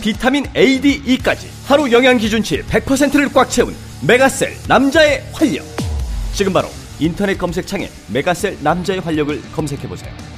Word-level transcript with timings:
비타민 0.00 0.44
A, 0.56 0.80
D, 0.80 1.02
E까지 1.04 1.48
하루 1.66 1.90
영양 1.90 2.16
기준치 2.16 2.62
100%를 2.62 3.32
꽉 3.32 3.50
채운 3.50 3.74
메가셀 4.06 4.56
남자의 4.68 5.24
활력. 5.32 5.64
지금 6.32 6.52
바로 6.52 6.68
인터넷 7.00 7.36
검색창에 7.36 7.90
메가셀 8.08 8.58
남자의 8.62 9.00
활력을 9.00 9.42
검색해 9.52 9.88
보세요 9.88 10.37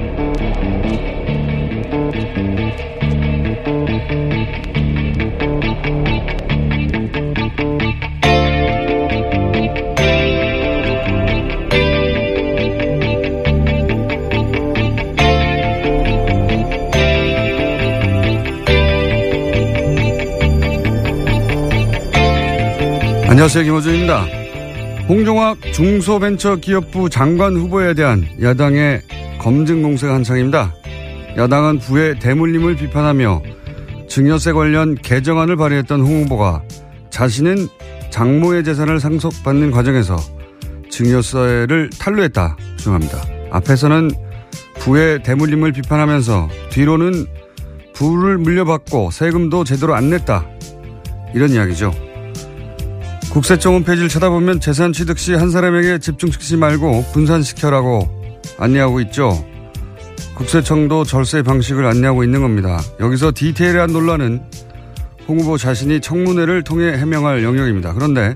안녕하세요. 23.27 23.63
김호준입니다. 23.63 24.25
홍종학 25.07 25.57
중소벤처기업부 25.73 27.09
장관 27.09 27.55
후보에 27.55 27.93
대한 27.93 28.27
야당의 28.41 29.01
검증 29.39 29.81
공세가 29.81 30.13
한창입니다. 30.13 30.80
야당은 31.37 31.79
부의 31.79 32.19
대물림을 32.19 32.75
비판하며 32.75 33.41
증여세 34.09 34.51
관련 34.51 34.95
개정안을 34.95 35.55
발의했던 35.55 36.01
홍 36.01 36.23
후보가 36.23 36.63
자신은 37.09 37.67
장모의 38.09 38.63
재산을 38.63 38.99
상속받는 38.99 39.71
과정에서 39.71 40.17
증여세를 40.89 41.89
탄로했다 41.97 42.57
주장합니다. 42.77 43.21
앞에서는 43.51 44.11
부의 44.79 45.23
대물림을 45.23 45.71
비판하면서 45.71 46.49
뒤로는 46.71 47.25
부를 47.93 48.37
물려받고 48.37 49.11
세금도 49.11 49.63
제대로 49.63 49.95
안 49.95 50.09
냈다. 50.09 50.45
이런 51.33 51.51
이야기죠. 51.51 51.93
국세청 53.31 53.75
홈페이지를 53.75 54.09
찾아보면 54.09 54.59
재산 54.59 54.91
취득 54.91 55.17
시 55.17 55.33
한 55.35 55.49
사람에게 55.51 55.99
집중시키지 55.99 56.57
말고 56.57 57.05
분산시켜라고 57.13 58.09
안내하고 58.57 58.99
있죠. 59.01 59.45
국세청도 60.41 61.03
절세 61.03 61.43
방식을 61.43 61.85
안내하고 61.85 62.23
있는 62.23 62.41
겁니다. 62.41 62.81
여기서 62.99 63.31
디테일한 63.35 63.91
논란은 63.93 64.41
홍 65.27 65.39
후보 65.39 65.55
자신이 65.55 66.01
청문회를 66.01 66.63
통해 66.63 66.97
해명할 66.97 67.43
영역입니다. 67.43 67.93
그런데 67.93 68.35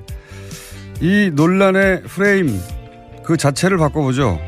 이 1.02 1.32
논란의 1.34 2.04
프레임 2.04 2.60
그 3.24 3.38
자체를 3.38 3.80
바꿔보죠. 3.80 4.40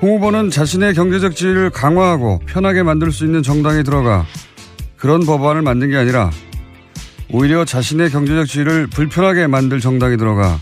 홍 0.00 0.14
후보는 0.14 0.48
자신의 0.48 0.94
경제적 0.94 1.36
지위를 1.36 1.68
강화하고 1.68 2.40
편하게 2.46 2.82
만들 2.82 3.12
수 3.12 3.26
있는 3.26 3.42
정당에 3.42 3.82
들어가 3.82 4.24
그런 4.96 5.26
법안을 5.26 5.60
만든 5.60 5.90
게 5.90 5.98
아니라 5.98 6.30
오히려 7.30 7.66
자신의 7.66 8.08
경제적 8.08 8.46
지위를 8.46 8.86
불편하게 8.86 9.48
만들 9.48 9.80
정당에 9.80 10.16
들어가 10.16 10.58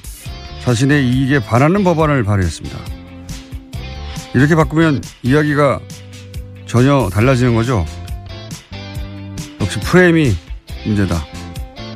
자신의 0.64 1.06
이익에 1.06 1.38
반하는 1.38 1.84
법안을 1.84 2.24
발의했습니다. 2.24 2.99
이렇게 4.34 4.54
바꾸면 4.54 5.02
이야기가 5.22 5.80
전혀 6.66 7.08
달라지는 7.12 7.54
거죠. 7.54 7.84
역시 9.60 9.80
프레임이 9.80 10.34
문제다. 10.86 11.24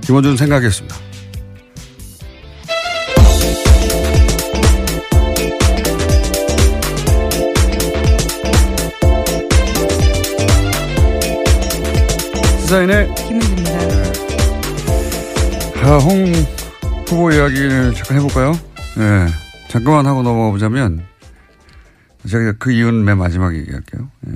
김원준 0.00 0.36
생각했습니다. 0.36 0.96
시사인의 12.60 13.14
김은지입니다. 13.14 14.12
자, 15.76 15.98
홍 15.98 16.32
후보 17.06 17.30
이야기를 17.30 17.94
잠깐 17.94 18.16
해볼까요? 18.16 18.52
네. 18.96 19.26
잠깐만 19.68 20.06
하고 20.06 20.22
넘어가 20.22 20.50
보자면, 20.50 21.06
제가 22.26 22.52
그 22.58 22.72
이유는 22.72 23.04
맨 23.04 23.18
마지막에 23.18 23.58
얘기할게요. 23.58 24.08
예. 24.28 24.32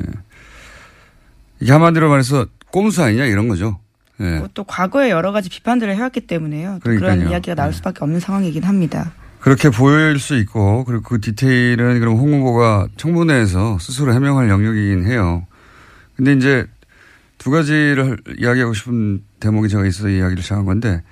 이게 1.61 1.73
한마디로 1.73 2.09
말해서 2.09 2.47
꼼수 2.71 3.03
아니냐 3.03 3.25
이런 3.25 3.49
거죠. 3.49 3.81
예. 4.21 4.43
또 4.55 4.65
과거에 4.65 5.11
여러 5.11 5.33
가지 5.33 5.49
비판들을 5.49 5.95
해왔기 5.95 6.23
때문에요. 6.23 6.81
또 6.85 6.91
그런. 6.91 7.31
이야기가 7.31 7.55
나올 7.55 7.71
네. 7.71 7.77
수밖에 7.77 7.99
없는 8.03 8.21
상황이긴 8.21 8.65
합니다. 8.65 9.13
그렇게 9.41 9.71
보일 9.71 10.19
수 10.19 10.37
있고, 10.37 10.85
그리고 10.85 11.03
그 11.03 11.21
디테일은 11.21 12.01
그럼 12.01 12.17
홍 12.17 12.41
후보가 12.41 12.89
청문회에서 12.97 13.79
스스로 13.79 14.13
해명할 14.13 14.49
영역이긴 14.49 15.07
해요. 15.07 15.47
근데 16.17 16.33
이제 16.33 16.67
두 17.39 17.51
가지를 17.51 18.19
이야기하고 18.39 18.75
싶은 18.75 19.23
대목이 19.39 19.69
제가 19.69 19.87
있어서 19.87 20.09
이야기를 20.09 20.43
시작한 20.43 20.65
건데, 20.65 21.03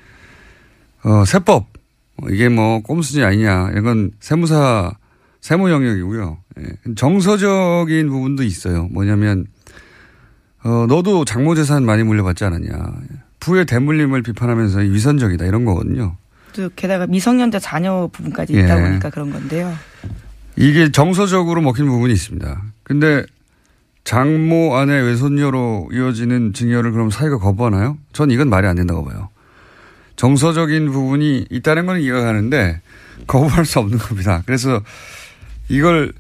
어, 1.05 1.25
세법. 1.25 1.69
어, 2.17 2.29
이게 2.31 2.49
뭐 2.49 2.81
꼼수지 2.83 3.23
아니냐. 3.23 3.71
이건 3.77 4.11
세무사, 4.19 4.93
세무 5.41 5.71
영역이고요. 5.71 6.39
예. 6.61 6.95
정서적인 6.95 8.09
부분도 8.09 8.43
있어요. 8.43 8.89
뭐냐면, 8.89 9.47
어, 10.63 10.87
너도 10.89 11.25
장모 11.25 11.55
재산 11.55 11.85
많이 11.85 12.03
물려받지 12.03 12.45
않았냐. 12.45 12.73
부의 13.41 13.67
대물림을 13.67 14.23
비판하면서 14.23 14.81
위선적이다. 14.81 15.45
이런 15.45 15.65
거거든요. 15.65 16.17
또 16.55 16.71
게다가 16.75 17.07
미성년자 17.07 17.59
자녀 17.59 18.09
부분까지 18.13 18.55
예. 18.55 18.61
있다 18.61 18.81
보니까 18.81 19.11
그런 19.11 19.31
건데요. 19.31 19.73
이게 20.57 20.91
정서적으로 20.91 21.61
먹힌 21.61 21.87
부분이 21.87 22.13
있습니다. 22.13 22.63
근데 22.83 23.25
장모 24.05 24.77
아내 24.77 24.95
외손녀로 25.01 25.91
이어지는 25.93 26.55
증여를 26.55 26.93
그럼 26.93 27.11
사회가 27.11 27.39
거부하나요? 27.39 27.99
전 28.13 28.31
이건 28.31 28.49
말이 28.49 28.67
안 28.67 28.77
된다고 28.77 29.05
봐요. 29.05 29.29
정서적인 30.17 30.91
부분이 30.91 31.49
있다는 31.51 31.85
건 31.87 32.01
이해가 32.01 32.23
가는데 32.23 32.81
거부할 33.27 33.67
수 33.67 33.79
없는 33.81 33.99
겁니다. 33.99 34.43
그래서 34.47 34.81
이걸 35.69 36.13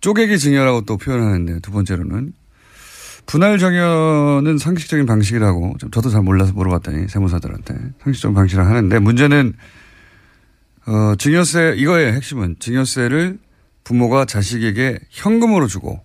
쪼개기 0.00 0.38
증여라고 0.38 0.82
또 0.82 0.96
표현하는데 0.96 1.60
두 1.60 1.70
번째로는. 1.70 2.32
분할 3.26 3.58
정여는 3.58 4.58
상식적인 4.58 5.06
방식이라고 5.06 5.76
좀 5.78 5.90
저도 5.92 6.10
잘 6.10 6.22
몰라서 6.22 6.52
물어봤더니 6.52 7.08
세무사들한테 7.08 7.74
상식적인 8.02 8.34
방식을 8.34 8.66
하는데 8.66 8.98
문제는 8.98 9.52
어 10.86 11.14
증여세 11.16 11.74
이거의 11.76 12.12
핵심은 12.12 12.56
증여세를 12.58 13.38
부모가 13.84 14.24
자식에게 14.24 14.98
현금으로 15.10 15.68
주고 15.68 16.00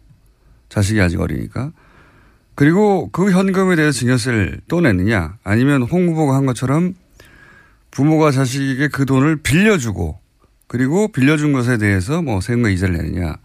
자식이 0.70 1.02
아직 1.02 1.20
어리니까. 1.20 1.72
그리고 2.54 3.10
그 3.12 3.32
현금에 3.32 3.76
대해서 3.76 4.00
증여세를 4.00 4.62
또 4.68 4.80
내느냐 4.82 5.38
아니면 5.44 5.82
홍 5.84 6.08
후보가 6.10 6.36
한 6.36 6.46
것처럼 6.46 6.94
부모가 7.92 8.32
자식에게 8.32 8.90
그 8.90 9.06
돈을 9.06 9.38
빌려주고 9.38 10.20
그리고 10.68 11.08
빌려준 11.08 11.54
것에 11.54 11.78
대해서 11.78 12.22
뭐 12.22 12.40
세금과 12.40 12.70
이자를 12.70 12.98
내느냐 12.98 13.38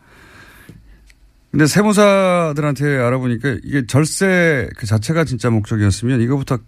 근데 1.51 1.67
세무사들한테 1.67 2.99
알아보니까 2.99 3.57
이게 3.65 3.85
절세 3.87 4.69
그 4.77 4.87
자체가 4.87 5.25
진짜 5.25 5.51
목적이었으면 5.51 6.21
이거부터 6.21 6.59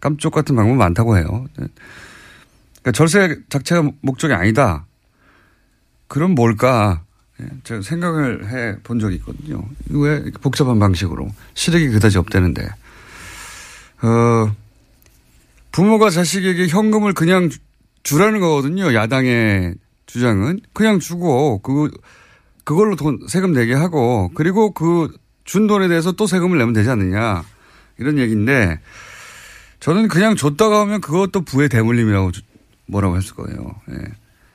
깜쪽 0.00 0.32
같은 0.32 0.56
방법 0.56 0.76
많다고 0.76 1.16
해요. 1.16 1.46
그러니까 1.54 2.92
절세 2.92 3.38
자체가 3.48 3.90
목적이 4.00 4.34
아니다. 4.34 4.86
그럼 6.08 6.34
뭘까? 6.34 7.02
예, 7.40 7.46
제가 7.64 7.82
생각을 7.82 8.48
해 8.48 8.76
본 8.82 8.98
적이 8.98 9.16
있거든요. 9.16 9.64
왜 9.90 10.24
복잡한 10.40 10.78
방식으로 10.78 11.28
실익이 11.54 11.88
그다지 11.90 12.18
없다는데. 12.18 12.66
어, 14.02 14.54
부모가 15.72 16.10
자식에게 16.10 16.68
현금을 16.68 17.12
그냥 17.12 17.50
주라는 18.02 18.40
거거든요. 18.40 18.94
야당의 18.94 19.74
주장은. 20.06 20.60
그냥 20.72 20.98
주고, 21.00 21.58
그, 21.58 21.90
그걸로 22.66 22.96
돈, 22.96 23.20
세금 23.28 23.52
내게 23.52 23.72
하고, 23.74 24.30
그리고 24.34 24.72
그 24.72 25.08
준 25.44 25.68
돈에 25.68 25.86
대해서 25.86 26.10
또 26.10 26.26
세금을 26.26 26.58
내면 26.58 26.74
되지 26.74 26.90
않느냐. 26.90 27.44
이런 27.98 28.18
얘기인데, 28.18 28.80
저는 29.78 30.08
그냥 30.08 30.34
줬다가 30.34 30.80
하면 30.80 31.00
그것도 31.00 31.42
부의 31.42 31.68
대물림이라고 31.68 32.32
주- 32.32 32.42
뭐라고 32.86 33.16
했을 33.16 33.36
거예요. 33.36 33.76
예. 33.92 33.96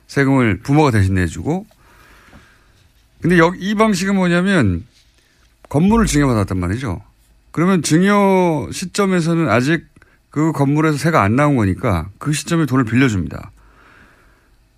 세금을 0.07 0.59
부모가 0.59 0.91
대신 0.91 1.13
내주고. 1.13 1.65
근데 3.21 3.37
여기 3.37 3.59
이 3.69 3.73
방식은 3.75 4.15
뭐냐면 4.15 4.85
건물을 5.69 6.07
증여받았단 6.07 6.59
말이죠. 6.59 7.01
그러면 7.51 7.81
증여 7.83 8.67
시점에서는 8.73 9.47
아직 9.47 9.85
그 10.29 10.51
건물에서 10.51 10.97
세가 10.97 11.21
안 11.21 11.37
나온 11.37 11.55
거니까 11.55 12.09
그 12.17 12.33
시점에 12.33 12.65
돈을 12.65 12.83
빌려줍니다. 12.83 13.51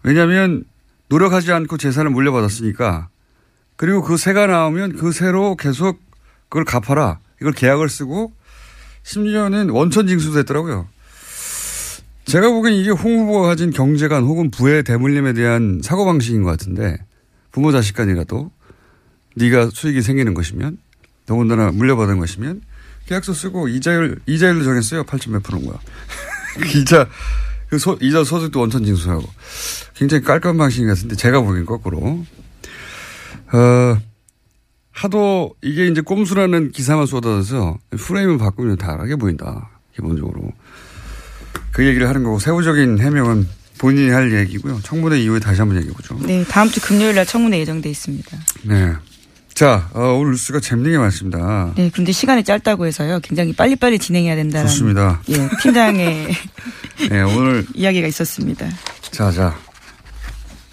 왜냐하면 0.04 0.64
노력하지 1.10 1.52
않고 1.52 1.78
재산을 1.78 2.12
물려받았으니까 2.12 3.10
그리고 3.76 4.02
그 4.02 4.18
세가 4.18 4.48
나오면 4.48 4.98
그 4.98 5.12
세로 5.12 5.56
계속 5.56 6.00
그걸 6.50 6.66
갚아라. 6.66 7.20
이걸 7.42 7.54
계약을 7.54 7.90
쓰고 7.90 8.32
심지어는 9.04 9.70
원천 9.70 10.08
징수됐더라고요. 10.08 10.88
제가 12.26 12.50
보기엔 12.50 12.76
이게 12.76 12.90
홍 12.90 13.20
후보가 13.20 13.48
가진 13.48 13.72
경제관 13.72 14.24
혹은 14.24 14.50
부의 14.50 14.84
대물림에 14.84 15.34
대한 15.34 15.82
사고방식인 15.84 16.44
것 16.44 16.52
같은데 16.52 16.98
부모 17.52 17.72
자식 17.72 17.96
간이라도 17.96 18.52
네가 19.36 19.72
수익이 19.74 20.02
생기는 20.02 20.34
것이면 20.34 20.78
더군다나 21.26 21.72
물려받은 21.72 22.20
것이면 22.20 22.62
계약서 23.08 23.34
쓰고 23.34 23.68
이자율 23.68 24.20
이자율로 24.26 24.64
정했어요. 24.64 25.04
8. 25.04 25.20
몇 25.30 25.44
프로인 25.44 25.66
거야. 25.66 25.78
그 26.56 26.78
이자 26.78 27.08
그 27.70 27.78
소, 27.80 27.98
이자 28.00 28.24
소득도 28.24 28.60
원천 28.60 28.86
징수하고 28.86 29.24
굉장히 29.96 30.24
깔끔한 30.24 30.58
방식인 30.58 30.88
것 30.88 30.94
같은데 30.96 31.16
제가 31.16 31.42
보기엔 31.42 31.66
거꾸로 31.66 32.24
어 33.54 33.98
하도 34.92 35.56
이게 35.62 35.88
이제 35.88 36.02
꼼수라는 36.02 36.72
기사만 36.72 37.06
쏟아져서 37.06 37.78
프레임을 37.92 38.38
바꾸면 38.38 38.78
다르게 38.78 39.16
보인다 39.16 39.70
기본적으로 39.96 40.52
그 41.72 41.86
얘기를 41.86 42.08
하는 42.08 42.24
거고 42.24 42.40
세부적인 42.40 43.00
해명은 43.00 43.48
본인이 43.80 44.12
할 44.12 44.32
얘기고요. 44.34 44.80
청문회 44.84 45.20
이후에 45.22 45.40
다시 45.40 45.60
한번 45.60 45.78
얘기해 45.78 45.94
보죠. 45.94 46.18
네, 46.22 46.44
다음 46.46 46.70
주 46.70 46.80
금요일 46.80 47.16
날 47.16 47.26
청문회 47.26 47.60
예정돼 47.60 47.90
있습니다. 47.90 48.38
네. 48.64 48.94
자, 49.54 49.90
어, 49.94 50.14
오늘 50.14 50.32
뉴스가 50.32 50.60
재밌는 50.60 50.92
게 50.92 50.98
많습니다. 50.98 51.74
네, 51.76 51.90
그런데 51.92 52.12
시간이 52.12 52.44
짧다고 52.44 52.86
해서요. 52.86 53.20
굉장히 53.22 53.54
빨리빨리 53.54 54.00
진행해야 54.00 54.36
된다는 54.36 54.68
좋습니다. 54.68 55.22
예, 55.30 55.50
팀장의 55.62 56.28
네, 57.10 57.22
오늘 57.22 57.66
이야기가 57.76 58.08
있었습니다. 58.08 58.68
자, 59.12 59.32
자. 59.32 59.56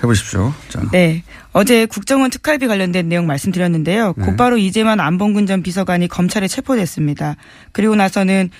해보십시오. 0.02 0.52
자. 0.68 0.82
네. 0.92 1.22
어제 1.52 1.86
국정원 1.86 2.30
특활비 2.30 2.66
관련된 2.66 3.08
내용 3.08 3.26
말씀드렸는데요. 3.26 4.14
네. 4.16 4.24
곧바로 4.24 4.56
이재만 4.56 5.00
안봉근 5.00 5.46
전 5.46 5.62
비서관이 5.62 6.08
검찰에 6.08 6.48
체포됐습니다. 6.48 7.36
그리고 7.72 7.96
나서는 7.96 8.50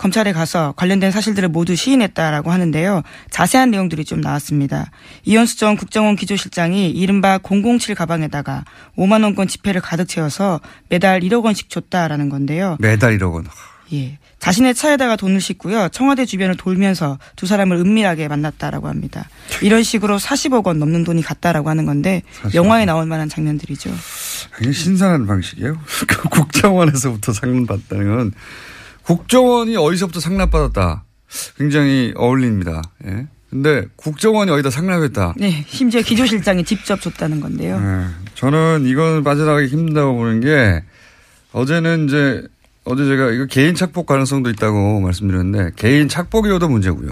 검찰에 0.00 0.32
가서 0.32 0.72
관련된 0.76 1.10
사실들을 1.10 1.50
모두 1.50 1.76
시인했다라고 1.76 2.50
하는데요. 2.50 3.02
자세한 3.28 3.70
내용들이 3.70 4.06
좀 4.06 4.22
나왔습니다. 4.22 4.90
이현수 5.24 5.58
전 5.58 5.76
국정원 5.76 6.16
기조실장이 6.16 6.90
이른바 6.90 7.38
007 7.38 7.94
가방에다가 7.94 8.64
5만 8.96 9.22
원권 9.24 9.46
지폐를 9.48 9.82
가득 9.82 10.08
채워서 10.08 10.60
매달 10.88 11.20
1억 11.20 11.44
원씩 11.44 11.68
줬다라는 11.68 12.30
건데요. 12.30 12.78
매달 12.80 13.18
1억 13.18 13.34
원. 13.34 13.44
예. 13.92 14.18
자신의 14.38 14.74
차에다가 14.74 15.16
돈을 15.16 15.40
싣고요. 15.40 15.88
청와대 15.90 16.24
주변을 16.24 16.56
돌면서 16.56 17.18
두 17.36 17.46
사람을 17.46 17.76
은밀하게 17.76 18.28
만났다라고 18.28 18.88
합니다. 18.88 19.28
이런 19.62 19.82
식으로 19.82 20.18
40억 20.18 20.66
원 20.66 20.78
넘는 20.78 21.04
돈이 21.04 21.22
갔다라고 21.22 21.68
하는 21.68 21.86
건데 21.86 22.22
40억 22.42 22.54
영화에 22.54 22.84
나올 22.84 23.06
만한 23.06 23.28
장면들이죠. 23.28 23.90
굉장히 24.56 24.74
신선한 24.74 25.26
방식이에요. 25.26 25.76
그 26.08 26.28
국정원에서부터 26.28 27.32
상납받다는 27.32 28.16
건 28.16 28.32
국정원이 29.02 29.76
어디서부터 29.76 30.20
상납받았다. 30.20 31.04
굉장히 31.56 32.12
어울립니다. 32.16 32.82
예. 33.06 33.26
근데 33.50 33.84
국정원이 33.96 34.50
어디다 34.52 34.70
상납했다. 34.70 35.34
네. 35.36 35.64
심지어 35.68 36.00
기조실장이 36.02 36.64
직접 36.64 37.00
줬다는 37.00 37.40
건데요. 37.40 37.80
네. 37.80 38.06
저는 38.36 38.86
이건 38.86 39.24
빠져나가기 39.24 39.66
힘들다고 39.66 40.14
보는 40.14 40.40
게 40.40 40.84
어제는 41.52 42.06
이제 42.06 42.46
어제 42.84 43.04
제가 43.04 43.30
이거 43.30 43.46
개인 43.46 43.74
착복 43.74 44.06
가능성도 44.06 44.50
있다고 44.50 45.00
말씀드렸는데 45.00 45.72
개인 45.76 46.08
착복이어도 46.08 46.68
문제고요. 46.68 47.10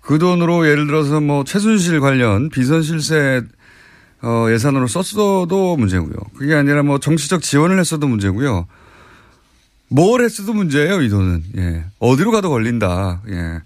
그 0.00 0.18
돈으로 0.18 0.66
예를 0.66 0.86
들어서 0.86 1.20
뭐 1.20 1.44
최순실 1.44 2.00
관련 2.00 2.48
비선 2.48 2.82
실세 2.82 3.42
어, 4.22 4.46
예산으로 4.50 4.86
썼어도 4.86 5.76
문제고요. 5.76 6.16
그게 6.36 6.54
아니라 6.54 6.82
뭐 6.82 6.98
정치적 6.98 7.42
지원을 7.42 7.78
했어도 7.78 8.08
문제고요. 8.08 8.66
뭘 9.88 10.22
했어도 10.22 10.52
문제예요, 10.52 11.02
이 11.02 11.08
돈은. 11.08 11.42
예. 11.56 11.84
어디로 11.98 12.30
가도 12.32 12.50
걸린다. 12.50 13.22
예. 13.28 13.60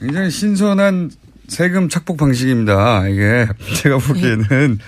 굉장히 0.00 0.30
신선한 0.30 1.10
세금 1.48 1.88
착복 1.88 2.16
방식입니다. 2.18 3.08
이게 3.08 3.46
제가 3.82 3.98
보기에는 3.98 4.78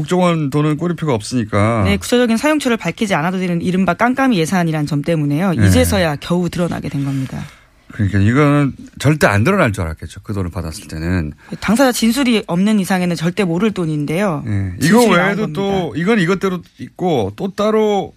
국정원 0.00 0.50
돈은 0.50 0.76
꼬리표가 0.76 1.14
없으니까. 1.14 1.84
네, 1.84 1.96
구체적인 1.96 2.36
사용처를 2.36 2.76
밝히지 2.76 3.14
않아도 3.14 3.38
되는 3.38 3.60
이른바 3.60 3.94
깜깜이 3.94 4.38
예산이란 4.38 4.86
점 4.86 5.02
때문에요. 5.02 5.52
네. 5.54 5.66
이제서야 5.66 6.16
겨우 6.16 6.48
드러나게 6.48 6.88
된 6.88 7.04
겁니다. 7.04 7.44
그러니까 7.92 8.18
이거는 8.20 8.72
절대 8.98 9.26
안 9.26 9.44
드러날 9.44 9.72
줄 9.72 9.84
알았겠죠. 9.84 10.20
그 10.22 10.32
돈을 10.32 10.50
받았을 10.50 10.86
때는. 10.88 11.32
당사자 11.60 11.92
진술이 11.92 12.44
없는 12.46 12.78
이상에는 12.80 13.16
절대 13.16 13.44
모를 13.44 13.72
돈인데요. 13.72 14.44
예. 14.46 14.72
이거 14.80 15.04
외에도. 15.06 15.52
또 15.52 15.92
이건 15.96 16.20
이것대로 16.20 16.62
있고 16.78 17.32
또 17.36 17.52
따로 17.52 18.14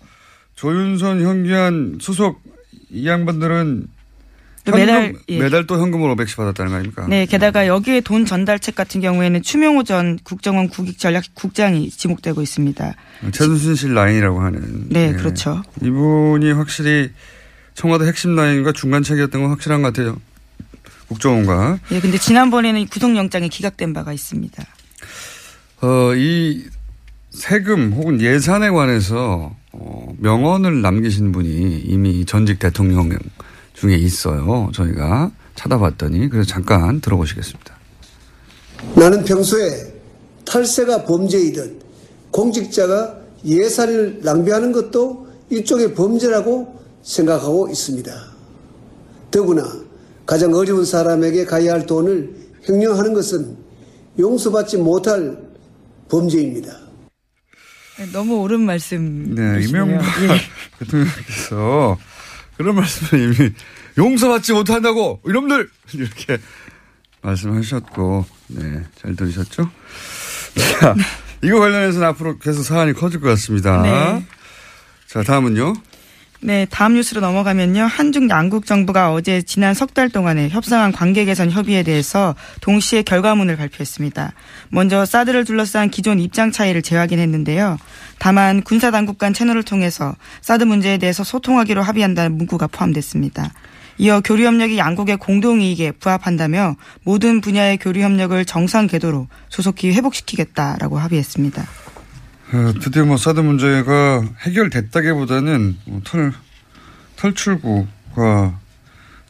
조윤선, 0.55 1.21
현기한 1.21 1.97
수석 1.99 2.39
이 2.91 3.07
양반들은 3.07 3.87
또 3.87 4.02
현금, 4.65 4.79
매달, 4.79 5.13
예. 5.27 5.39
매달 5.39 5.67
또 5.67 5.77
현금을 5.77 6.15
500씩 6.15 6.37
받았다는 6.37 6.71
거 6.71 6.77
아닙니까? 6.77 7.05
네, 7.09 7.25
게다가 7.25 7.67
여기에 7.67 8.01
돈 8.01 8.25
전달책 8.25 8.75
같은 8.75 9.01
경우에는 9.01 9.41
추명호 9.41 9.83
전 9.83 10.17
국정원 10.23 10.69
국익전략국장이 10.69 11.89
지목되고 11.89 12.41
있습니다. 12.41 12.95
최순실 13.33 13.93
라인이라고 13.93 14.41
하는. 14.41 14.87
네, 14.89 15.09
예. 15.09 15.13
그렇죠. 15.13 15.63
이분이 15.81 16.53
확실히 16.53 17.11
청와대 17.73 18.05
핵심 18.05 18.35
라인과 18.35 18.71
중간책이었던 18.71 19.41
건 19.41 19.51
확실한 19.51 19.81
것 19.81 19.93
같아요. 19.93 20.17
국정원과. 21.07 21.79
예, 21.91 21.99
근데 21.99 22.17
지난번에는 22.17 22.87
구속영장이 22.87 23.49
기각된 23.49 23.93
바가 23.93 24.13
있습니다. 24.13 24.63
어, 25.81 26.15
이 26.15 26.63
세금 27.31 27.91
혹은 27.91 28.21
예산에 28.21 28.69
관해서 28.69 29.53
어, 29.73 30.13
명언을 30.19 30.81
남기신 30.81 31.33
분이 31.33 31.81
이미 31.85 32.25
전직 32.25 32.59
대통령 32.59 33.09
중에 33.83 33.97
있어요. 33.97 34.71
저희가 34.73 35.31
찾아봤더니 35.55 36.29
그래서 36.29 36.47
잠깐 36.47 37.01
들어보시겠습니다. 37.01 37.75
나는 38.95 39.25
평소에 39.25 39.93
탈세가 40.45 41.03
범죄이듯 41.03 41.83
공직자가 42.31 43.17
예산을 43.45 44.21
낭비하는 44.23 44.71
것도 44.71 45.27
일종의 45.49 45.93
범죄라고 45.95 46.81
생각하고 47.03 47.67
있습니다. 47.69 48.11
더구나 49.31 49.63
가장 50.25 50.53
어려운 50.53 50.85
사람에게 50.85 51.43
가야 51.43 51.73
할 51.73 51.85
돈을 51.85 52.33
횡령하는 52.69 53.13
것은 53.13 53.57
용서받지 54.17 54.77
못할 54.77 55.37
범죄입니다. 56.09 56.71
네, 57.99 58.05
너무 58.13 58.39
옳은 58.43 58.61
말씀. 58.61 59.35
네, 59.35 59.65
이명박 59.67 60.01
대통령께서 60.79 61.97
그런 62.63 62.75
말씀을 62.75 63.35
이미 63.35 63.51
용서받지 63.97 64.53
못한다고 64.53 65.21
이놈들 65.27 65.69
이렇게 65.93 66.37
말씀하셨고 67.21 68.25
네, 68.47 68.83
잘 68.95 69.15
들으셨죠? 69.17 69.69
자, 70.79 70.95
이거 71.43 71.59
관련해서는 71.59 72.07
앞으로 72.07 72.37
계속 72.39 72.63
사안이 72.63 72.93
커질 72.93 73.19
것 73.19 73.27
같습니다. 73.29 73.81
네. 73.81 74.25
자, 75.07 75.23
다음은요. 75.23 75.73
네, 76.45 76.67
다음 76.69 76.95
뉴스로 76.95 77.21
넘어가면요. 77.21 77.83
한중 77.83 78.29
양국 78.29 78.65
정부가 78.65 79.13
어제 79.13 79.41
지난 79.41 79.73
석 79.73 79.93
달 79.93 80.09
동안에 80.09 80.49
협상한 80.49 80.91
관계 80.91 81.23
개선 81.23 81.49
협의에 81.49 81.83
대해서 81.83 82.35
동시에 82.59 83.03
결과문을 83.03 83.55
발표했습니다. 83.55 84.33
먼저 84.69 85.05
사드를 85.05 85.45
둘러싼 85.45 85.89
기존 85.89 86.19
입장 86.19 86.51
차이를 86.51 86.81
재확인했는데요. 86.81 87.77
다만 88.19 88.61
군사 88.61 88.91
당국 88.91 89.17
간 89.19 89.33
채널을 89.33 89.63
통해서 89.63 90.15
사드 90.41 90.65
문제에 90.65 90.97
대해서 90.97 91.23
소통하기로 91.23 91.81
합의한다는 91.81 92.37
문구가 92.37 92.67
포함됐습니다. 92.67 93.51
이어 93.99 94.19
교류 94.21 94.45
협력이 94.45 94.77
양국의 94.77 95.17
공동 95.17 95.61
이익에 95.61 95.91
부합한다며 95.91 96.75
모든 97.03 97.39
분야의 97.39 97.77
교류 97.77 98.01
협력을 98.01 98.43
정상 98.45 98.87
궤도로 98.87 99.27
조속히 99.47 99.93
회복시키겠다라고 99.93 100.97
합의했습니다. 100.97 101.63
어, 102.53 102.71
드디어 102.79 103.03
뭐 103.03 103.17
사드 103.17 103.39
문제가 103.39 104.23
해결됐다기보다는 104.41 105.75
뭐 105.87 106.01
털, 106.03 106.31
탈출구가 107.15 108.59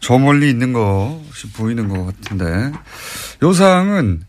저 0.01 0.17
멀리 0.17 0.49
있는 0.49 0.73
것이 0.73 1.49
보이는 1.53 1.87
것 1.87 2.05
같은데. 2.05 2.73
요 3.43 3.53
사항은 3.53 4.23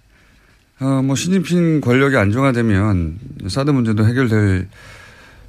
어, 0.79 1.03
뭐 1.03 1.17
시진핑 1.17 1.81
권력이 1.81 2.17
안정화되면 2.17 3.19
사드 3.49 3.73
문제도 3.73 4.07
해결될 4.07 4.69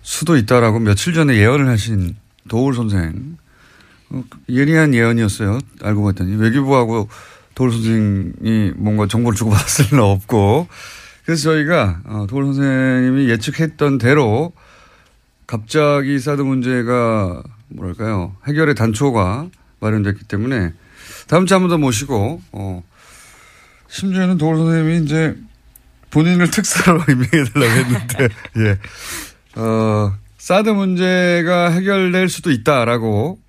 수도 0.02 0.38
있다라고 0.38 0.80
며칠 0.80 1.14
전에 1.14 1.36
예언을 1.36 1.68
하신 1.68 2.16
도울 2.48 2.74
선생. 2.74 3.38
어, 4.10 4.24
예리한 4.50 4.96
예언이었어요. 4.96 5.60
알고 5.84 6.04
봤더니. 6.04 6.36
외교부하고 6.38 7.10
도울 7.54 7.72
선생이 7.72 8.72
뭔가 8.75 9.06
정보를 9.06 9.38
주고받았을 9.38 9.86
리는 9.92 10.04
없고 10.04 10.68
그래서 11.25 11.44
저희가 11.44 12.01
어, 12.05 12.25
도울 12.29 12.46
선생님이 12.46 13.29
예측했던 13.29 13.98
대로 13.98 14.53
갑자기 15.48 16.20
사드 16.20 16.41
문제가 16.41 17.41
뭐랄까요 17.70 18.36
해결의 18.48 18.75
단초가 18.75 19.48
마련됐기 19.79 20.25
때문에 20.25 20.74
다음 21.27 21.46
주에 21.46 21.55
한 21.55 21.62
번 21.63 21.70
더 21.70 21.77
모시고 21.77 22.41
어, 22.51 22.84
심지어는 23.88 24.38
도울 24.38 24.58
선생님이 24.58 25.03
이제 25.05 25.36
본인을 26.12 26.50
특사로 26.51 27.01
임명해달라고 27.10 27.72
했는데 27.72 28.29
예. 28.58 29.60
어, 29.60 30.13
사드 30.38 30.70
문제가 30.70 31.72
해결될 31.72 32.29
수도 32.29 32.51
있다라고 32.51 33.39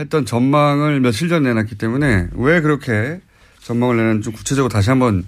했던 0.00 0.24
전망을 0.26 1.00
며칠 1.00 1.28
전 1.28 1.42
내놨기 1.44 1.76
때문에 1.76 2.28
왜 2.32 2.60
그렇게 2.60 3.20
전망을 3.60 3.96
내는지 3.96 4.24
좀 4.24 4.32
구체적으로 4.32 4.70
다시 4.70 4.90
한번 4.90 5.24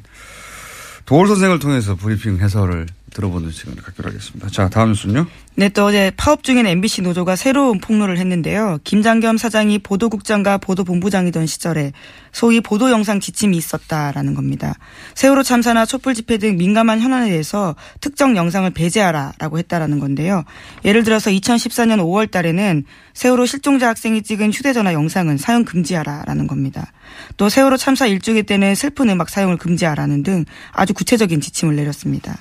도울 1.08 1.26
선생을 1.26 1.58
통해서 1.58 1.96
브리핑 1.96 2.38
해설을 2.38 2.84
들어보는 3.18 3.50
시간을 3.50 3.82
갖기로 3.82 4.10
하겠습니다. 4.10 4.48
자, 4.48 4.68
다음 4.68 4.90
뉴스는요? 4.90 5.26
네, 5.56 5.68
또 5.68 5.86
어제 5.86 6.12
파업 6.16 6.44
중인 6.44 6.66
MBC 6.66 7.02
노조가 7.02 7.34
새로운 7.34 7.80
폭로를 7.80 8.16
했는데요. 8.18 8.78
김장겸 8.84 9.38
사장이 9.38 9.80
보도국장과 9.80 10.58
보도본부장이던 10.58 11.46
시절에 11.46 11.92
소위 12.30 12.60
보도 12.60 12.90
영상 12.92 13.18
지침이 13.18 13.56
있었다라는 13.56 14.34
겁니다. 14.34 14.74
세월호 15.16 15.42
참사나 15.42 15.84
촛불 15.84 16.14
집회 16.14 16.38
등 16.38 16.56
민감한 16.56 17.00
현안에 17.00 17.30
대해서 17.30 17.74
특정 18.00 18.36
영상을 18.36 18.70
배제하라라고 18.70 19.58
했다라는 19.58 19.98
건데요. 19.98 20.44
예를 20.84 21.02
들어서 21.02 21.30
2014년 21.30 21.98
5월 21.98 22.30
달에는 22.30 22.84
세월호 23.14 23.46
실종자 23.46 23.88
학생이 23.88 24.22
찍은 24.22 24.52
휴대전화 24.52 24.92
영상은 24.92 25.38
사용 25.38 25.64
금지하라라는 25.64 26.46
겁니다. 26.46 26.92
또 27.36 27.48
세월호 27.48 27.78
참사 27.78 28.06
일주기 28.06 28.44
때는 28.44 28.76
슬픈 28.76 29.08
음악 29.08 29.28
사용을 29.28 29.56
금지하라는 29.56 30.22
등 30.22 30.44
아주 30.70 30.94
구체적인 30.94 31.40
지침을 31.40 31.74
내렸습니다. 31.74 32.38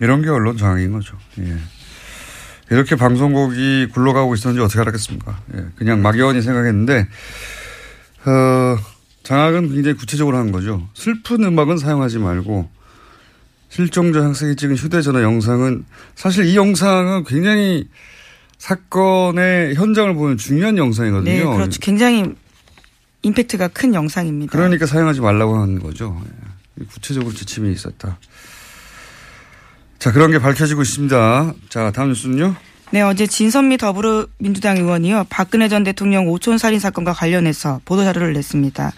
이런 0.00 0.22
게 0.22 0.28
언론 0.28 0.56
장악인 0.56 0.92
거죠. 0.92 1.16
예. 1.38 1.56
이렇게 2.70 2.96
방송국이 2.96 3.88
굴러가고 3.92 4.34
있었는지 4.34 4.62
어떻게 4.62 4.80
알았겠습니까? 4.80 5.40
예. 5.54 5.66
그냥 5.76 6.02
막연히 6.02 6.42
생각했는데, 6.42 7.06
어, 8.26 8.78
장악은 9.22 9.72
굉장히 9.72 9.96
구체적으로 9.96 10.36
한 10.36 10.52
거죠. 10.52 10.88
슬픈 10.94 11.44
음악은 11.44 11.78
사용하지 11.78 12.18
말고, 12.18 12.68
실종자 13.68 14.22
학생이 14.22 14.56
찍은 14.56 14.76
휴대전화 14.76 15.22
영상은, 15.22 15.84
사실 16.14 16.46
이 16.46 16.56
영상은 16.56 17.24
굉장히 17.24 17.88
사건의 18.58 19.74
현장을 19.74 20.14
보는 20.14 20.36
중요한 20.36 20.78
영상이거든요. 20.78 21.30
네, 21.30 21.44
그렇죠. 21.44 21.78
굉장히 21.80 22.34
임팩트가 23.22 23.68
큰 23.68 23.94
영상입니다. 23.94 24.50
그러니까 24.52 24.86
사용하지 24.86 25.20
말라고 25.20 25.56
하는 25.56 25.78
거죠. 25.78 26.20
예. 26.80 26.84
구체적으로 26.84 27.32
지침이 27.32 27.72
있었다. 27.72 28.18
자, 29.98 30.12
그런 30.12 30.30
게 30.30 30.38
밝혀지고 30.38 30.82
있습니다. 30.82 31.54
자, 31.68 31.90
다음 31.92 32.08
뉴스는요? 32.08 32.54
네, 32.92 33.02
어제 33.02 33.26
진선미 33.26 33.78
더불어민주당 33.78 34.76
의원이요. 34.76 35.26
박근혜 35.28 35.68
전 35.68 35.82
대통령 35.82 36.28
오촌 36.28 36.56
살인 36.56 36.78
사건과 36.78 37.12
관련해서 37.14 37.80
보도 37.84 38.04
자료를 38.04 38.32
냈습니다. 38.32 38.92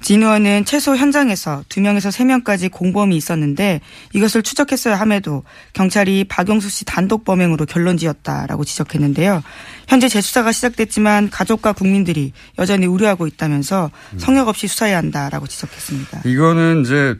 진 0.00 0.22
의원은 0.22 0.64
최소 0.64 0.96
현장에서 0.96 1.64
2명에서 1.68 2.12
3명까지 2.12 2.70
공범이 2.70 3.16
있었는데 3.16 3.80
이것을 4.12 4.42
추적했어야 4.42 4.96
함에도 4.96 5.42
경찰이 5.72 6.24
박영수 6.24 6.70
씨 6.70 6.84
단독 6.84 7.24
범행으로 7.24 7.66
결론 7.66 7.96
지었다라고 7.96 8.64
지적했는데요. 8.64 9.42
현재 9.88 10.08
재수사가 10.08 10.52
시작됐지만 10.52 11.30
가족과 11.30 11.72
국민들이 11.72 12.32
여전히 12.58 12.86
우려하고 12.86 13.26
있다면서 13.26 13.90
성역 14.18 14.48
없이 14.48 14.68
수사해야 14.68 14.98
한다라고 14.98 15.46
지적했습니다. 15.46 16.22
이거는 16.26 16.82
이제 16.82 17.16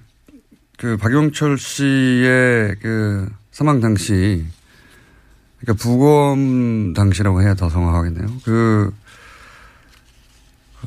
그 0.82 0.96
박용철 0.96 1.58
씨의 1.58 2.74
그 2.82 3.30
사망 3.52 3.80
당시 3.80 4.44
그러니까 5.60 5.80
부검 5.80 6.92
당시라고 6.92 7.40
해야 7.40 7.54
더 7.54 7.68
정확하겠네요. 7.68 8.26
그 8.44 8.92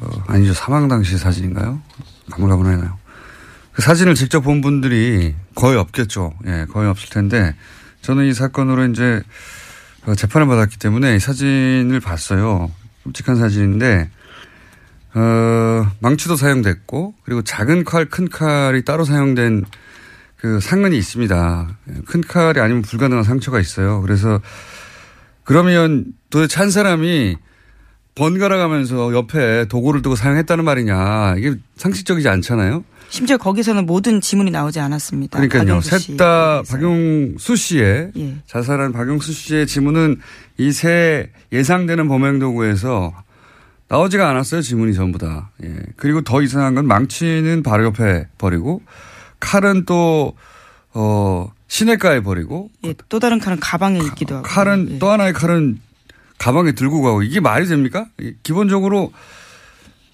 어, 0.02 0.24
아니죠 0.28 0.54
사망 0.54 0.90
당시 0.90 1.18
사진인가요? 1.18 1.82
가물가물하나요? 2.30 2.98
그 3.72 3.82
사진을 3.82 4.16
직접 4.16 4.42
본 4.42 4.60
분들이 4.60 5.34
거의 5.56 5.78
없겠죠. 5.78 6.34
예, 6.46 6.66
거의 6.70 6.90
없을 6.90 7.10
텐데 7.10 7.56
저는 8.02 8.25
이 8.25 8.34
사건으로 8.34 8.88
이제 8.88 9.24
어, 10.08 10.14
재판을 10.14 10.46
받았기 10.46 10.78
때문에 10.78 11.16
이 11.16 11.20
사진을 11.20 12.02
봤어요. 12.02 12.70
끔찍한 13.06 13.38
사진인데 13.38 14.10
어, 15.14 15.90
망치도 16.00 16.36
사용됐고 16.36 17.14
그리고 17.24 17.44
작은 17.44 17.86
칼, 17.86 18.04
큰 18.10 18.28
칼이 18.28 18.84
따로 18.84 19.06
사용된 19.06 19.64
그 20.46 20.60
상흔이 20.60 20.96
있습니다. 20.96 21.78
큰 22.06 22.22
칼이 22.22 22.60
아니면 22.60 22.84
불가능한 22.84 23.24
상처가 23.24 23.60
있어요. 23.60 24.02
그래서 24.02 24.40
그러면 25.44 26.06
도대체 26.30 26.60
한 26.60 26.70
사람이 26.70 27.36
번갈아 28.14 28.58
가면서 28.58 29.12
옆에 29.16 29.66
도구를 29.68 30.04
두고 30.04 30.16
사용했다는 30.16 30.64
말이냐. 30.64 31.36
이게 31.40 31.56
상식적이지 31.78 32.30
않잖아요. 32.30 32.84
심지어 33.10 33.38
거기서는 33.38 33.88
모든 33.88 34.22
지문이 34.22 34.52
나오지 34.52 34.80
않았습니다. 34.80 35.40
그러니까요. 35.40 35.82
셋 35.82 36.16
다. 36.16 36.62
박용수 36.70 37.56
씨의 37.56 38.12
예. 38.16 38.36
자살한 38.46 38.94
박용수 38.94 39.34
씨의 39.34 39.66
지문은 39.66 40.18
이 40.60 40.72
세 40.72 41.32
예상되는 41.52 42.08
범행 42.08 42.38
도구에서 42.38 43.14
나오지가 43.88 44.30
않았어요. 44.30 44.62
지문이 44.62 44.94
전부 44.94 45.18
다. 45.18 45.50
예. 45.64 45.75
그리고 45.96 46.22
더 46.22 46.44
이상한 46.44 46.75
건 46.75 46.86
망치는 46.86 47.64
바로 47.64 47.86
옆에 47.86 48.28
버리고 48.38 48.84
칼은 49.39 49.86
또, 49.86 50.36
어, 50.94 51.51
시내가에 51.68 52.22
버리고 52.22 52.70
예, 52.86 52.94
또 53.10 53.20
다른 53.20 53.39
칼은 53.39 53.60
가방에 53.60 54.00
있기도 54.00 54.36
하고. 54.36 54.44
칼은 54.48 54.88
예. 54.92 55.00
또 55.00 55.10
하나의 55.10 55.34
칼은 55.34 55.80
가방에 56.38 56.74
들고 56.74 57.01
가고 57.01 57.24
이게 57.24 57.39
말이 57.39 57.65
됩니까? 57.68 58.08
기본적으로 58.44 59.12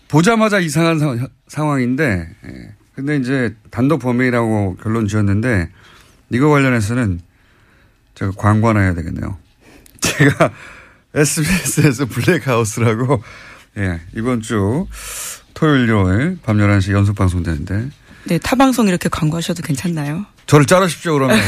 보자마자 0.07 0.59
이상한 0.59 0.99
사- 0.99 1.27
상황인데 1.47 2.29
예. 2.45 2.75
근데 2.95 3.17
이제 3.17 3.55
단독 3.69 3.99
범행이라고 3.99 4.77
결론 4.81 5.07
지었는데 5.07 5.69
이거 6.31 6.49
관련해서는 6.49 7.19
제가 8.15 8.31
광고 8.37 8.69
하나 8.69 8.81
해야 8.81 8.93
되겠네요. 8.93 9.37
제가 10.01 10.51
SBS에서 11.13 12.05
블랙하우스라고 12.05 13.21
예, 13.77 14.01
이번 14.15 14.41
주 14.41 14.87
토요일, 15.53 15.83
일요일 15.83 16.39
밤 16.43 16.57
11시 16.57 16.91
연속 16.93 17.15
방송되는데 17.15 17.89
네, 18.25 18.37
타방송 18.37 18.87
이렇게 18.87 19.09
광고하셔도 19.09 19.61
괜찮나요? 19.63 20.25
저를 20.45 20.65
자르십시오, 20.65 21.13
그러면. 21.13 21.37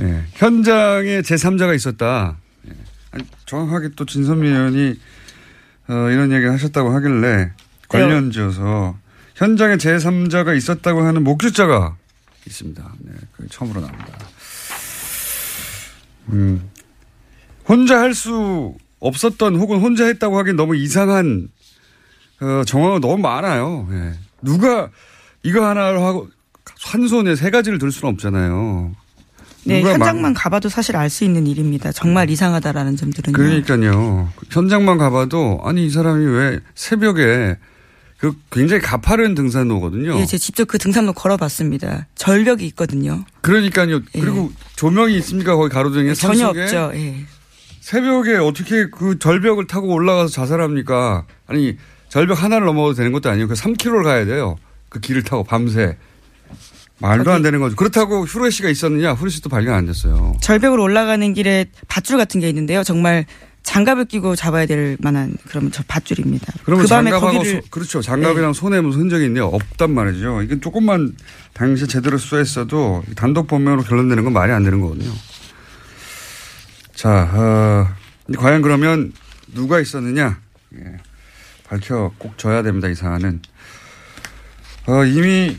예, 0.00 0.24
현장에 0.34 1.20
제3자가 1.22 1.74
있었다. 1.74 2.36
예. 2.68 2.72
아니, 3.12 3.24
정확하게 3.46 3.90
또 3.96 4.04
진선미 4.06 4.48
의원이 4.48 4.94
어, 5.88 5.92
이런 6.10 6.30
얘기를 6.32 6.52
하셨다고 6.52 6.90
하길래 6.94 7.50
관련 7.88 8.30
지어서 8.30 8.96
현장에 9.34 9.76
제3자가 9.76 10.56
있었다고 10.56 11.02
하는 11.02 11.24
목격자가 11.24 11.96
있습니다. 12.46 12.94
네, 13.00 13.12
그 13.36 13.48
처음으로 13.48 13.80
나옵니다. 13.80 14.18
음, 16.30 16.70
혼자 17.68 17.98
할 18.00 18.14
수 18.14 18.74
없었던 19.00 19.56
혹은 19.56 19.80
혼자 19.80 20.04
했다고 20.04 20.38
하기엔 20.38 20.56
너무 20.56 20.76
이상한 20.76 21.48
어, 22.40 22.62
정황가 22.64 22.98
너무 23.00 23.18
많아요. 23.18 23.86
예. 23.92 24.12
누가 24.42 24.88
이거 25.42 25.66
하나를 25.66 26.00
하고 26.00 26.28
한 26.82 27.06
손에 27.08 27.36
세 27.36 27.50
가지를 27.50 27.78
들 27.78 27.90
수는 27.92 28.12
없잖아요. 28.14 28.92
네, 29.64 29.82
현장만 29.82 30.32
가봐도 30.32 30.70
사실 30.70 30.96
알 30.96 31.10
수 31.10 31.24
있는 31.24 31.46
일입니다. 31.46 31.92
정말 31.92 32.30
이상하다라는 32.30 32.96
점들은요. 32.96 33.36
그러니까요. 33.36 34.32
현장만 34.50 34.96
가봐도 34.96 35.60
아니 35.62 35.84
이 35.86 35.90
사람이 35.90 36.24
왜 36.24 36.60
새벽에 36.74 37.58
그 38.16 38.34
굉장히 38.50 38.80
가파른 38.80 39.34
등산로거든요. 39.34 40.18
예, 40.18 40.24
제가 40.26 40.38
직접 40.38 40.64
그 40.66 40.78
등산로 40.78 41.12
걸어봤습니다. 41.12 42.06
절벽이 42.14 42.64
있거든요. 42.68 43.24
그러니까요. 43.42 44.00
그리고 44.12 44.50
조명이 44.76 45.14
있습니까 45.18 45.56
거기 45.56 45.72
가로등에 45.72 46.14
전혀? 46.14 46.48
없죠. 46.48 46.92
예. 46.94 47.24
새벽에 47.80 48.36
어떻게 48.36 48.88
그 48.88 49.18
절벽을 49.18 49.66
타고 49.66 49.88
올라가서 49.92 50.28
자살합니까? 50.32 51.26
아니 51.46 51.76
절벽 52.10 52.42
하나를 52.42 52.66
넘어도 52.66 52.92
되는 52.94 53.12
것도 53.12 53.30
아니고 53.30 53.48
그 53.48 53.54
3km를 53.54 54.04
가야 54.04 54.24
돼요. 54.26 54.56
그 54.88 55.00
길을 55.00 55.22
타고 55.22 55.44
밤새. 55.44 55.96
말도 56.98 57.32
안 57.32 57.40
되는 57.40 57.60
거죠. 57.60 57.76
그렇다고 57.76 58.24
후레 58.26 58.50
씨가 58.50 58.68
있었느냐? 58.68 59.12
후레 59.12 59.30
씨도 59.30 59.48
발견 59.48 59.74
안 59.74 59.86
됐어요. 59.86 60.36
절벽으로 60.42 60.82
올라가는 60.82 61.32
길에 61.32 61.64
밧줄 61.88 62.18
같은 62.18 62.40
게 62.40 62.48
있는데요. 62.50 62.82
정말 62.84 63.24
장갑을 63.62 64.04
끼고 64.06 64.36
잡아야 64.36 64.66
될 64.66 64.96
만한 65.00 65.34
그런 65.48 65.70
저 65.70 65.82
밧줄입니다. 65.86 66.52
그러면 66.64 66.84
그 66.84 66.90
밤에 66.90 67.10
장갑하고 67.10 67.42
네. 67.42 67.50
소- 67.52 67.60
그렇죠. 67.70 68.02
장갑이랑 68.02 68.52
손에 68.52 68.80
무슨 68.82 69.02
흔적이 69.02 69.26
있네요. 69.26 69.46
없단 69.46 69.92
말이죠. 69.94 70.42
이건 70.42 70.60
조금만 70.60 71.14
당시 71.54 71.86
제대로 71.86 72.18
수사했어도 72.18 73.02
단독 73.16 73.46
범행으로 73.46 73.82
결론 73.82 74.08
내는 74.08 74.24
건 74.24 74.32
말이 74.34 74.52
안 74.52 74.62
되는 74.64 74.80
거거든요. 74.80 75.10
자, 76.94 77.30
어, 77.32 77.86
과연 78.36 78.60
그러면 78.60 79.12
누가 79.54 79.80
있었느냐? 79.80 80.38
예, 80.76 80.96
밝혀 81.70 82.10
꼭 82.18 82.36
져야 82.36 82.62
됩니다. 82.62 82.88
이 82.88 82.94
사안은. 82.96 83.40
어, 84.88 85.04
이미 85.04 85.56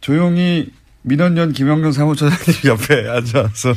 조용히 0.00 0.70
민원연 1.02 1.52
김영경 1.52 1.90
사무처장님 1.92 2.62
옆에 2.70 3.08
앉아서 3.08 3.74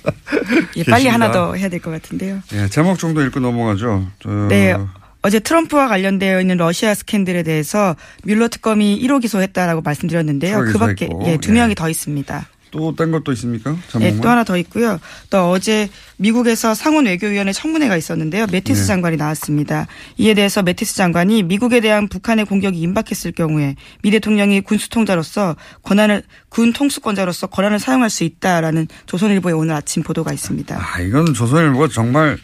예, 0.76 0.84
빨리. 0.84 1.06
하나 1.08 1.30
더 1.30 1.54
해야 1.54 1.68
될 1.68 1.80
것 1.80 1.90
같은데요. 1.90 2.40
예, 2.54 2.68
제목 2.68 2.98
정도 2.98 3.22
읽고 3.22 3.38
넘어가죠. 3.40 4.06
저, 4.20 4.30
네. 4.48 4.74
어제 5.20 5.40
트럼프와 5.40 5.88
관련되어 5.88 6.40
있는 6.40 6.56
러시아 6.56 6.94
스캔들에 6.94 7.42
대해서 7.42 7.96
뮬러 8.24 8.48
특검이 8.48 8.98
1호 9.02 9.20
기소했다라고 9.20 9.82
말씀드렸는데요. 9.82 10.60
그 10.72 10.78
밖에 10.78 11.08
예, 11.26 11.36
두 11.38 11.50
예. 11.50 11.54
명이 11.54 11.74
더 11.74 11.88
있습니다. 11.90 12.46
또 12.70 12.94
딴 12.94 13.10
것도 13.10 13.32
있습니까? 13.32 13.76
네? 13.98 14.18
또 14.20 14.28
하나 14.28 14.44
더 14.44 14.56
있고요. 14.58 14.98
또 15.30 15.50
어제 15.50 15.88
미국에서 16.16 16.74
상원 16.74 17.06
외교위원회 17.06 17.52
청문회가 17.52 17.96
있었는데요. 17.96 18.46
매티스 18.50 18.82
네. 18.82 18.86
장관이 18.86 19.16
나왔습니다. 19.16 19.86
이에 20.16 20.34
대해서 20.34 20.62
매티스 20.62 20.96
장관이 20.96 21.44
미국에 21.44 21.80
대한 21.80 22.08
북한의 22.08 22.44
공격이 22.46 22.78
임박했을 22.80 23.32
경우에 23.32 23.76
미 24.02 24.10
대통령이 24.10 24.60
군수통자로서 24.62 25.56
권한을 25.82 26.22
군 26.48 26.72
통수권자로서 26.72 27.48
권한을 27.48 27.78
사용할 27.78 28.10
수 28.10 28.24
있다라는 28.24 28.88
조선일보의 29.06 29.54
오늘 29.54 29.74
아침 29.74 30.02
보도가 30.02 30.32
있습니다. 30.32 30.76
아, 30.78 31.00
이건 31.00 31.34
조선일보가 31.34 31.88
정말 31.88 32.38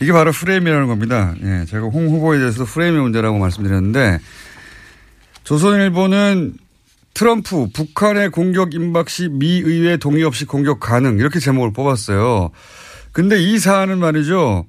이게 0.00 0.12
바로 0.12 0.32
프레임이라는 0.32 0.86
겁니다. 0.86 1.34
예, 1.42 1.66
제가 1.66 1.86
홍 1.86 2.08
후보에 2.08 2.38
대해서 2.38 2.64
프레임의 2.64 3.02
문제라고 3.02 3.38
말씀드렸는데 3.38 4.18
조선일보는 5.44 6.54
트럼프 7.14 7.68
북한의 7.72 8.30
공격 8.30 8.74
임박 8.74 9.08
시 9.10 9.28
미 9.28 9.58
의회 9.58 9.96
동의 9.96 10.22
없이 10.22 10.44
공격 10.44 10.80
가능 10.80 11.18
이렇게 11.18 11.38
제목을 11.38 11.72
뽑았어요. 11.72 12.50
근데 13.12 13.38
이 13.40 13.58
사안은 13.58 13.98
말이죠. 13.98 14.66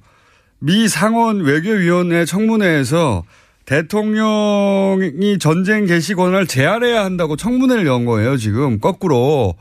미 0.58 0.88
상원 0.88 1.40
외교위원회 1.40 2.24
청문회에서 2.24 3.24
대통령이 3.64 5.38
전쟁 5.38 5.86
개시 5.86 6.14
권한을 6.14 6.46
제한해야 6.46 7.04
한다고 7.04 7.36
청문회를 7.36 7.86
연 7.86 8.04
거예요, 8.04 8.36
지금. 8.36 8.80
거꾸로. 8.80 9.54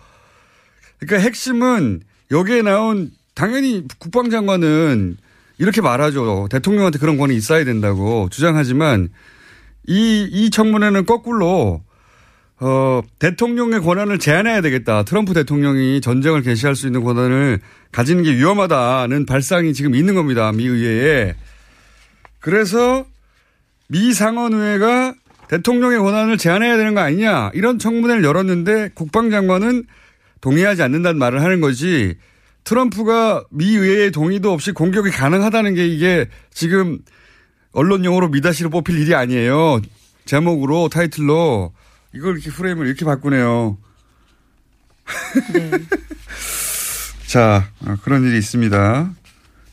그러니까 0.99 1.23
핵심은 1.25 2.01
여기에 2.31 2.63
나온 2.63 3.11
당연히 3.35 3.83
국방장관은 3.99 5.17
이렇게 5.59 5.81
말하죠. 5.81 6.47
대통령한테 6.49 6.97
그런 6.99 7.17
권이 7.17 7.35
있어야 7.35 7.63
된다고 7.63 8.27
주장하지만 8.31 9.09
이, 9.87 10.27
이 10.31 10.49
청문회는 10.49 11.05
거꾸로 11.05 11.81
어, 12.63 13.01
대통령의 13.17 13.81
권한을 13.81 14.19
제한해야 14.19 14.61
되겠다. 14.61 15.01
트럼프 15.01 15.33
대통령이 15.33 15.99
전쟁을 15.99 16.43
개시할 16.43 16.75
수 16.75 16.85
있는 16.85 17.03
권한을 17.03 17.59
가지는 17.91 18.23
게 18.23 18.35
위험하다는 18.35 19.25
발상이 19.25 19.73
지금 19.73 19.95
있는 19.95 20.13
겁니다. 20.13 20.51
미 20.51 20.67
의회에. 20.67 21.33
그래서 22.39 23.03
미 23.87 24.13
상원의회가 24.13 25.15
대통령의 25.47 25.97
권한을 25.97 26.37
제한해야 26.37 26.77
되는 26.77 26.93
거 26.93 27.01
아니냐. 27.01 27.49
이런 27.55 27.79
청문회를 27.79 28.23
열었는데 28.23 28.91
국방장관은 28.93 29.85
동의하지 30.39 30.83
않는다는 30.83 31.17
말을 31.17 31.41
하는 31.41 31.61
거지. 31.61 32.13
트럼프가 32.63 33.43
미 33.49 33.75
의회의 33.75 34.11
동의도 34.11 34.53
없이 34.53 34.71
공격이 34.71 35.09
가능하다는 35.09 35.73
게 35.73 35.87
이게 35.87 36.27
지금 36.53 36.99
언론 37.71 38.05
용어로 38.05 38.29
미다시로 38.29 38.69
뽑힐 38.69 38.99
일이 38.99 39.15
아니에요. 39.15 39.81
제목으로 40.25 40.89
타이틀로 40.89 41.73
이걸 42.13 42.35
이렇게 42.35 42.51
프레임을 42.51 42.87
이렇게 42.87 43.05
바꾸네요. 43.05 43.77
자, 47.27 47.69
어, 47.85 47.95
그런 48.03 48.23
일이 48.25 48.37
있습니다. 48.37 49.11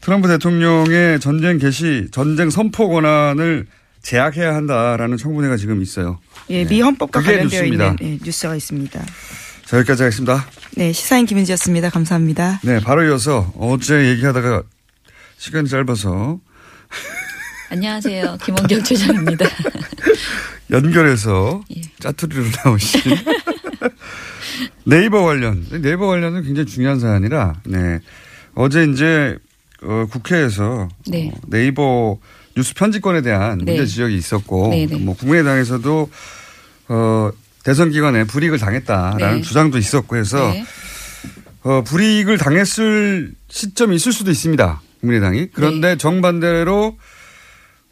트럼프 0.00 0.28
대통령의 0.28 1.20
전쟁 1.20 1.58
개시, 1.58 2.08
전쟁 2.12 2.50
선포 2.50 2.88
권한을 2.88 3.66
제약해야 4.02 4.54
한다라는 4.54 5.16
청문회가 5.16 5.56
지금 5.56 5.82
있어요. 5.82 6.20
예, 6.50 6.64
미 6.64 6.80
헌법과 6.80 7.20
관련되어 7.20 7.62
뉴스입니다. 7.62 7.96
있는 8.00 8.14
예, 8.14 8.18
뉴스가 8.24 8.54
있습니다. 8.54 9.04
자, 9.66 9.76
여기까지 9.76 10.04
하겠습니다. 10.04 10.46
네, 10.76 10.92
시사인 10.92 11.26
김은지였습니다. 11.26 11.90
감사합니다. 11.90 12.60
네, 12.62 12.80
바로 12.80 13.04
이어서 13.04 13.52
어제 13.58 14.08
얘기하다가 14.10 14.62
시간이 15.36 15.68
짧아서 15.68 16.38
안녕하세요. 17.70 18.38
김원경 18.42 18.82
최장입니다. 18.82 19.46
연결해서 20.70 21.62
예. 21.76 21.82
짜투리로 21.98 22.44
나오신 22.64 23.00
네이버 24.84 25.22
관련 25.22 25.66
네이버 25.82 26.06
관련은 26.06 26.42
굉장히 26.44 26.66
중요한 26.66 26.98
사안이라 26.98 27.60
네 27.64 28.00
어제 28.54 28.84
이제 28.84 29.38
어, 29.82 30.06
국회에서 30.10 30.88
네. 31.06 31.30
어, 31.32 31.38
네이버 31.46 32.18
뉴스 32.56 32.74
편집권에 32.74 33.22
대한 33.22 33.58
네. 33.58 33.72
문제 33.72 33.86
지적이 33.86 34.16
있었고 34.16 34.68
네, 34.68 34.86
네. 34.86 34.96
뭐 34.96 35.14
국민의당에서도 35.16 36.10
어, 36.88 37.30
대선 37.64 37.90
기간에 37.90 38.24
불이익을 38.24 38.58
당했다라는 38.58 39.36
네. 39.36 39.42
주장도 39.42 39.78
있었고 39.78 40.16
해서 40.16 40.52
네. 40.52 40.64
어, 41.62 41.82
불이익을 41.82 42.38
당했을 42.38 43.32
시점이 43.48 43.96
있을 43.96 44.12
수도 44.12 44.30
있습니다. 44.30 44.80
국민의당이. 45.00 45.48
그런데 45.52 45.88
네. 45.90 45.96
정반대로 45.96 46.96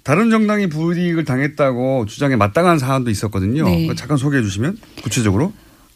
다른 0.07 0.31
정당이 0.31 0.69
불이익을 0.69 1.25
당했다고 1.25 2.07
주장에 2.07 2.37
마땅한 2.37 2.79
사안도 2.79 3.11
있었거든요. 3.11 3.65
네. 3.65 3.93
잠깐 3.97 4.17
소개해 4.17 4.41
주시면 4.41 4.79
구체적으로. 5.03 5.53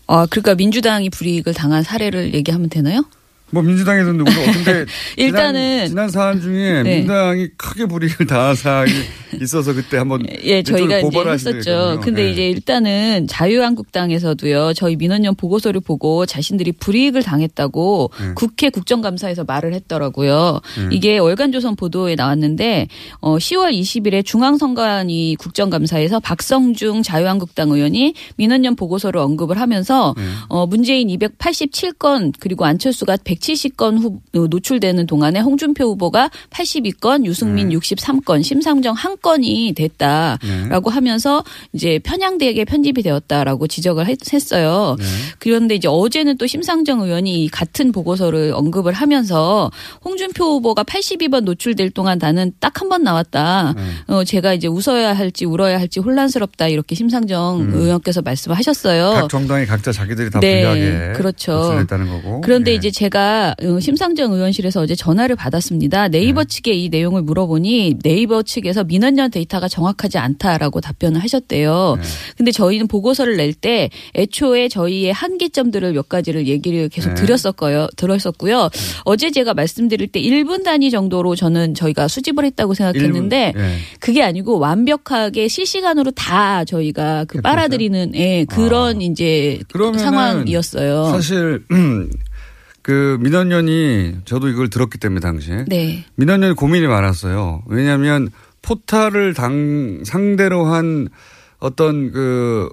아, 0.08 0.26
그러니까 0.28 0.56
민주당이 0.56 1.10
불이익을 1.10 1.54
당한 1.54 1.84
사례를 1.84 2.34
얘기하면 2.34 2.70
되나요? 2.70 3.04
뭐 3.52 3.62
민주당에도 3.62 4.12
누구 4.12 4.30
근데 4.32 4.84
일단은- 5.16 5.86
지난, 5.86 5.86
지난 5.88 6.08
사안 6.10 6.40
중에 6.40 6.82
네. 6.82 6.94
민주당이 6.96 7.48
크게 7.56 7.86
불이익을 7.86 8.26
당한 8.26 8.54
사안이 8.54 8.90
있어서 9.42 9.72
그때 9.72 9.96
한번 9.96 10.24
예, 10.44 10.62
저희가 10.62 10.98
이제 11.00 11.18
했었죠. 11.30 12.00
근데 12.02 12.24
네. 12.24 12.30
이제 12.32 12.48
일단은 12.50 13.26
자유한국당에서도요, 13.28 14.72
저희 14.74 14.96
민원연 14.96 15.34
보고서를 15.36 15.80
보고 15.80 16.26
자신들이 16.26 16.72
불이익을 16.72 17.22
당했다고 17.22 18.10
네. 18.20 18.34
국회 18.34 18.70
국정감사에서 18.70 19.44
말을 19.44 19.72
했더라고요. 19.74 20.60
네. 20.76 20.88
이게 20.92 21.18
월간조선 21.18 21.76
보도에 21.76 22.14
나왔는데, 22.16 22.88
어, 23.20 23.36
10월 23.38 23.72
20일에 23.72 24.24
중앙선관위 24.24 25.36
국정감사에서 25.36 26.20
박성중 26.20 27.02
자유한국당 27.02 27.70
의원이 27.70 28.14
민원연 28.36 28.76
보고서를 28.76 29.20
언급을 29.20 29.60
하면서, 29.60 30.14
네. 30.16 30.24
어, 30.48 30.66
문재인 30.66 31.08
287건, 31.08 32.32
그리고 32.40 32.64
안철수가 32.64 33.18
170건 33.40 33.98
후, 34.02 34.20
어, 34.36 34.46
노출되는 34.48 35.06
동안에 35.06 35.40
홍준표 35.40 35.84
후보가 35.84 36.30
82건, 36.50 37.24
유승민 37.24 37.70
63건, 37.70 38.42
심상정 38.42 38.94
한 38.94 39.16
건이 39.20 39.72
됐다라고 39.74 40.90
하면서 40.90 41.42
이제 41.72 41.98
편향되게 42.02 42.64
편집이 42.64 43.02
되었다라고 43.02 43.66
지적을 43.66 44.06
했- 44.06 44.32
했어요. 44.32 44.96
그런데 45.38 45.74
이제 45.74 45.88
어제는 45.88 46.36
또 46.36 46.46
심상정 46.46 47.00
의원이 47.00 47.44
이 47.44 47.48
같은 47.48 47.92
보고서를 47.92 48.52
언급을 48.54 48.92
하면서 48.92 49.70
홍준표 50.04 50.44
후보가 50.44 50.84
82번 50.84 51.40
노출될 51.44 51.90
동안 51.90 52.18
나는 52.20 52.52
딱 52.60 52.80
한 52.80 52.88
번 52.90 53.02
나왔다. 53.04 53.74
어, 54.08 54.24
제가 54.24 54.52
이제 54.54 54.66
웃어야 54.66 55.12
할지 55.12 55.44
울어야 55.44 55.78
할지 55.78 56.00
혼란스럽다 56.00 56.66
이렇게 56.68 56.94
심상정 56.96 57.70
의원께서 57.72 58.20
말씀하셨어요. 58.22 59.10
각 59.12 59.28
정당이 59.30 59.66
각자 59.66 59.92
자기들이 59.92 60.30
다 60.30 60.40
네, 60.40 60.62
불리하게 60.62 61.12
그렇죠. 61.16 61.52
노출됐다는 61.52 62.08
거고. 62.08 62.40
그런데 62.40 62.72
예. 62.72 62.74
이제 62.74 62.90
제가 62.90 63.29
어, 63.62 63.80
심상정 63.80 64.32
의원실에서 64.32 64.80
어제 64.80 64.94
전화를 64.94 65.36
받았습니다. 65.36 66.08
네이버 66.08 66.44
측에 66.44 66.72
이 66.72 66.88
내용을 66.88 67.22
물어보니 67.22 67.98
네이버 68.02 68.42
측에서 68.42 68.84
민원연 68.84 69.30
데이터가 69.30 69.68
정확하지 69.68 70.18
않다라고 70.18 70.80
답변을 70.80 71.22
하셨대요. 71.22 71.96
네. 72.00 72.08
근데 72.36 72.52
저희는 72.52 72.86
보고서를 72.88 73.36
낼 73.36 73.50
때 73.60 73.90
애초에 74.14 74.68
저희의 74.68 75.12
한계점들을 75.12 75.92
몇 75.92 76.08
가지를 76.08 76.46
얘기를 76.46 76.88
계속 76.88 77.10
네. 77.10 77.14
드렸었고요. 77.16 77.88
들었었고요. 77.96 78.70
어제 79.04 79.30
제가 79.30 79.54
말씀드릴 79.54 80.06
때 80.08 80.20
1분 80.22 80.62
단위 80.64 80.90
정도로 80.90 81.34
저는 81.36 81.74
저희가 81.74 82.08
수집을 82.08 82.44
했다고 82.44 82.74
생각했는데 82.74 83.52
예. 83.56 83.76
그게 83.98 84.22
아니고 84.22 84.58
완벽하게 84.60 85.48
실시간으로 85.48 86.12
다 86.12 86.64
저희가 86.64 87.24
그 87.26 87.40
빨아들이는 87.40 88.12
예, 88.14 88.44
그런 88.48 89.02
이제 89.02 89.58
아. 89.60 89.64
그러면은 89.72 89.98
상황이었어요. 90.04 91.10
사실 91.10 91.64
그 92.82 93.18
민원연이 93.20 94.16
저도 94.24 94.48
이걸 94.48 94.70
들었기 94.70 94.98
때문에 94.98 95.20
당시에 95.20 95.64
네. 95.68 96.04
민원연이 96.16 96.54
고민이 96.54 96.86
많았어요. 96.86 97.62
왜냐하면 97.66 98.30
포탈을 98.62 99.34
당 99.34 100.02
상대로 100.04 100.66
한 100.66 101.08
어떤 101.58 102.10
그 102.10 102.70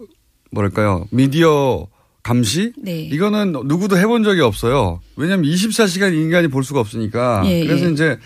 뭐랄까요 0.51 1.05
미디어 1.11 1.87
감시 2.23 2.73
네. 2.77 3.01
이거는 3.03 3.53
누구도 3.65 3.97
해본 3.97 4.23
적이 4.23 4.41
없어요. 4.41 4.99
왜냐하면 5.15 5.49
24시간 5.49 6.13
인간이 6.13 6.49
볼 6.49 6.63
수가 6.63 6.81
없으니까. 6.81 7.43
예, 7.45 7.65
그래서 7.65 7.85
예. 7.87 7.91
이제 7.91 8.17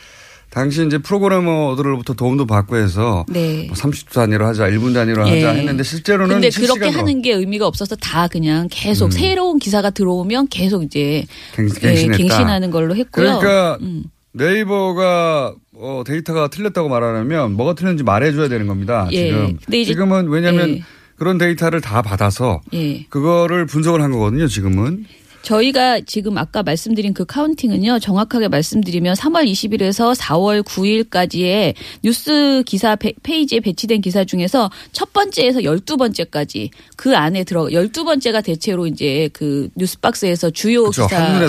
당시 0.52 0.86
이제 0.86 0.98
프로그래머들로부터 0.98 2.14
도움도 2.14 2.46
받고 2.46 2.76
해서 2.76 3.26
네. 3.30 3.68
뭐 3.68 3.76
30초 3.76 4.12
단위로 4.12 4.46
하자, 4.46 4.70
1분 4.70 4.94
단위로 4.94 5.28
예. 5.30 5.44
하자 5.44 5.58
했는데 5.58 5.82
실제로는 5.82 6.42
근데 6.42 6.50
그렇게 6.50 6.90
하는 6.90 7.22
게 7.22 7.32
의미가 7.32 7.66
없어서 7.66 7.96
다 7.96 8.28
그냥 8.28 8.68
계속 8.70 9.06
음. 9.06 9.12
새로운 9.12 9.60
기사가 9.60 9.92
들어오면 9.92 10.50
계속 10.50 10.84
이제 10.84 11.26
갱, 11.56 11.70
예. 11.84 12.08
갱신하는 12.08 12.70
걸로 12.70 12.96
했고요. 12.98 13.40
그러니까 13.40 13.78
음. 13.82 14.04
네이버가 14.34 15.56
어, 15.74 16.04
데이터가 16.06 16.50
틀렸다고 16.50 16.90
말하려면 16.90 17.54
뭐가 17.54 17.74
틀렸는지 17.74 18.04
말해줘야 18.04 18.50
되는 18.50 18.68
겁니다. 18.68 19.08
예. 19.14 19.28
지금 19.28 19.58
지금은 19.70 20.28
왜냐하면 20.28 20.70
예. 20.70 20.84
그런 21.16 21.38
데이터를 21.38 21.80
다 21.80 22.02
받아서 22.02 22.60
예. 22.74 23.06
그거를 23.06 23.66
분석을 23.68 24.02
한 24.02 24.12
거거든요. 24.12 24.48
지금은 24.48 25.06
저희가 25.41 26.01
지금 26.06 26.38
아까 26.38 26.62
말씀드린 26.63 27.13
그 27.13 27.25
카운팅은요, 27.25 27.99
정확하게 27.99 28.47
말씀드리면 28.47 29.15
3월 29.15 29.45
20일에서 29.51 30.15
4월 30.15 30.62
9일까지의 30.63 31.73
뉴스 32.04 32.63
기사 32.65 32.95
페- 32.95 33.13
페이지에 33.23 33.60
배치된 33.60 34.01
기사 34.01 34.23
중에서 34.23 34.69
첫 34.91 35.12
번째에서 35.13 35.62
12번째까지 35.62 36.69
그 36.95 37.15
안에 37.17 37.43
들어, 37.43 37.65
12번째가 37.65 38.43
대체로 38.43 38.86
이제 38.86 39.30
그 39.34 39.69
뉴스박스에서 39.75 40.51
주요 40.51 40.89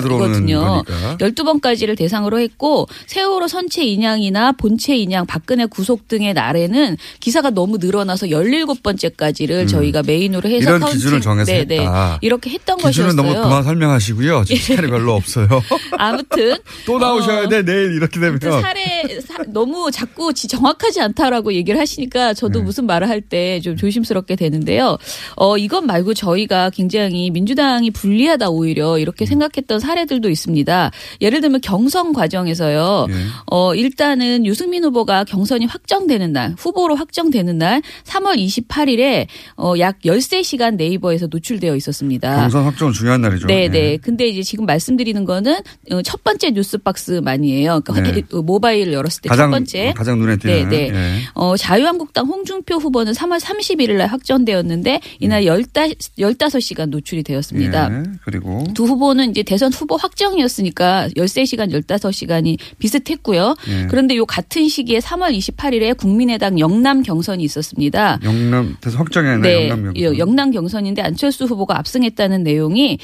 들어오는 0.01 0.45
기사거든요. 0.45 0.83
거니까. 0.85 1.17
12번까지를 1.17 1.95
대상으로 1.97 2.39
했고, 2.39 2.87
세월호 3.05 3.47
선체 3.47 3.83
인양이나 3.85 4.53
본체 4.53 4.95
인양, 4.97 5.27
박근혜 5.27 5.65
구속 5.65 6.07
등의 6.07 6.33
날에는 6.33 6.97
기사가 7.19 7.51
너무 7.51 7.77
늘어나서 7.77 8.27
17번째까지를 8.27 9.67
저희가 9.67 10.01
메인으로 10.03 10.49
해서 10.49 10.57
음. 10.57 10.67
이런 10.69 10.79
카운팅. 10.79 10.97
기준을 10.97 11.21
정해서 11.21 11.51
네, 11.51 11.65
네. 11.65 11.85
이렇게 12.21 12.49
했던 12.49 12.77
것이었어요. 12.77 13.43
설명하시고요. 13.83 14.43
지금 14.45 14.61
시간이 14.61 14.87
별로 14.87 15.13
없어요. 15.13 15.47
아무튼 15.97 16.55
또 16.85 16.97
나오셔야 16.97 17.43
어, 17.43 17.49
돼 17.49 17.63
내일 17.63 17.93
이렇게 17.93 18.19
되면 18.19 18.39
사례 18.39 19.19
사- 19.21 19.43
너무 19.47 19.91
자꾸 19.91 20.33
지- 20.33 20.47
정확하지 20.47 21.01
않다라고 21.01 21.53
얘기를 21.53 21.79
하시니까 21.79 22.33
저도 22.33 22.59
네. 22.59 22.65
무슨 22.65 22.85
말을 22.85 23.09
할 23.09 23.23
때 23.29 23.59
좀 23.63 23.77
조심스럽게 23.77 24.35
되는데요. 24.35 24.97
어 25.37 25.57
이것 25.57 25.81
말고 25.85 26.13
저희가 26.13 26.69
굉장히 26.71 27.29
민주당이 27.31 27.91
불리하다 27.91 28.49
오히려 28.49 28.95
음. 28.95 28.99
이렇게 28.99 29.25
생각했던 29.25 29.79
사례들도 29.79 30.29
있습니다. 30.29 30.91
예를 31.21 31.39
들면 31.41 31.61
경선 31.61 32.11
과정에서요. 32.13 33.07
예. 33.09 33.13
어 33.49 33.73
일단은 33.75 34.45
유승민 34.45 34.83
후보가 34.83 35.23
경선이 35.23 35.65
확정되는 35.67 36.33
날 36.33 36.53
후보로 36.57 36.95
확정되는 36.95 37.57
날 37.57 37.81
3월 38.05 38.37
28일에 38.37 39.27
어 39.55 39.73
약 39.79 39.99
13시간 40.05 40.75
네이버에서 40.75 41.27
노출되어 41.31 41.75
있었습니다. 41.77 42.35
경선 42.41 42.65
확정은 42.65 42.93
중요한 42.93 43.21
날이죠. 43.21 43.47
네, 43.47 43.63
예. 43.63 43.67
네. 43.73 43.97
근데 43.97 44.27
이제 44.27 44.41
지금 44.43 44.65
말씀드리는 44.65 45.23
거는 45.25 45.59
어, 45.91 46.01
첫 46.01 46.23
번째 46.23 46.51
뉴스박스만이에요. 46.51 47.81
그러니까 47.85 48.11
네. 48.11 48.21
어, 48.31 48.41
모바일을 48.41 48.93
열었을 48.93 49.21
때 49.21 49.29
첫 49.29 49.49
번째. 49.51 49.93
가장 49.95 50.19
눈에 50.19 50.37
띄는 50.37 50.69
네, 50.69 50.89
네. 50.89 50.95
예. 50.95 51.19
어, 51.33 51.57
자유한국당 51.57 52.25
홍준표 52.27 52.75
후보는 52.75 53.13
3월 53.13 53.39
31일 53.39 53.93
날 53.97 54.07
확정되었는데 54.07 54.99
이날 55.19 55.43
15, 55.45 56.59
시간 56.59 56.89
노출이 56.89 57.23
되었습니다. 57.23 57.89
예. 57.91 58.03
그리고 58.23 58.63
두 58.73 58.85
후보는 58.85 59.31
이제 59.31 59.43
대선 59.43 59.71
후보 59.73 59.95
확정이었으니까 59.97 61.09
13시간, 61.15 61.71
15시간이 61.71 62.57
비슷했고요. 62.79 63.55
예. 63.69 63.87
그런데 63.89 64.15
요 64.15 64.25
같은 64.25 64.67
시기에 64.67 64.99
3월 64.99 65.35
28일에 65.37 65.97
국민의당 65.97 66.59
영남 66.59 67.03
경선이 67.03 67.43
있었습니다. 67.43 68.19
영남 68.23 68.75
대선 68.81 68.99
확정이 68.99 69.27
아니라 69.29 69.47
네, 69.47 69.69
영남 69.69 69.93
예, 69.95 70.03
경선. 70.03 70.19
영남 70.19 70.51
경선인데 70.51 71.01
안철수 71.01 71.45
후보가 71.45 71.77
압승했다는 71.79 72.43
내용이 72.43 72.97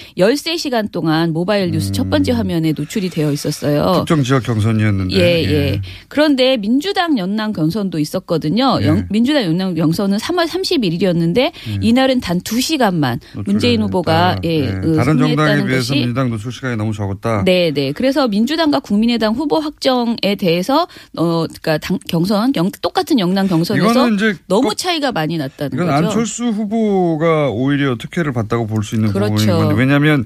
13시간 0.60 0.92
동안 0.92 1.32
모바일 1.32 1.72
뉴스 1.72 1.92
첫 1.92 2.10
번째 2.10 2.34
화면에 2.34 2.74
노출이 2.76 3.10
되어 3.10 3.32
있었어요. 3.32 3.84
음. 3.84 3.94
특정 4.00 4.24
지역 4.24 4.44
경선이었는데. 4.44 5.16
예, 5.16 5.44
예. 5.52 5.82
그런데 6.08 6.58
민주당 6.58 7.18
연남 7.18 7.54
경선도 7.54 8.00
있었거든요. 8.00 8.80
예. 8.82 8.88
영- 8.88 9.08
민주당 9.10 9.44
연남 9.44 9.74
경선은 9.76 10.18
3월 10.18 10.48
31일이었는데 10.48 11.52
이날은 11.82 12.20
단 12.20 12.40
2시간만 12.42 13.20
문재인 13.46 13.82
후보가 13.84 14.38
예, 14.44 14.64
했다. 14.68 14.82
그 14.82 14.96
다른 14.96 15.18
정당에 15.18 15.64
비해서 15.66 15.90
것이 15.94 15.94
민주당 15.96 16.30
노출 16.30 16.52
시간이 16.52 16.76
너무 16.76 16.94
적었다. 16.94 17.44
네, 17.46 17.72
네. 17.72 17.92
그래서 17.92 18.28
민주당과 18.28 18.80
국민의당 18.82 19.34
후보 19.34 19.60
확정에 19.60 20.36
대해서 20.38 20.88
어 21.18 21.46
그러니까 21.48 21.78
당, 21.78 22.00
경선 22.10 22.54
영, 22.56 22.70
똑같은 22.82 23.20
영남 23.20 23.48
경선에서 23.48 24.10
너무 24.48 24.70
꼭- 24.70 24.76
차이가 24.78 25.12
많이 25.12 25.38
났다는 25.38 25.72
이건 25.74 25.88
거죠. 25.88 26.08
안철수 26.08 26.46
후보가 26.46 27.50
오히려 27.52 27.96
특혜를 27.98 28.32
받다고 28.34 28.68
볼 28.68 28.80
수 28.84 28.96
있는 28.96 29.12
그렇죠. 29.12 29.36
부분인 29.36 29.58
건데 29.58 29.76
왜냐하면 29.76 30.26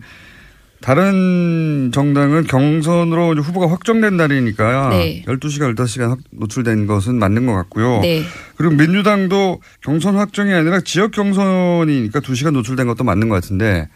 다른 0.84 1.91
정당은 1.93 2.43
경선으로 2.43 3.36
후보가 3.41 3.72
확정된 3.72 4.17
날이니까 4.17 4.89
네. 4.89 5.24
12시간, 5.26 5.74
15시간 5.76 6.10
확- 6.10 6.19
노출된 6.32 6.88
것은 6.88 7.15
맞는 7.15 7.46
것 7.46 7.54
같고요. 7.54 8.02
네. 8.02 8.22
그리고 8.58 8.76
민주당도 8.76 9.62
경선 9.82 10.17
확정이 10.17 10.54
아니라 10.54 10.82
지역 10.82 11.12
경선이니까 11.12 12.19
2시간 12.19 12.52
노출된 12.52 12.86
것도 12.88 13.06
맞는 13.06 13.30
것 13.30 13.36
같은데 13.36 13.88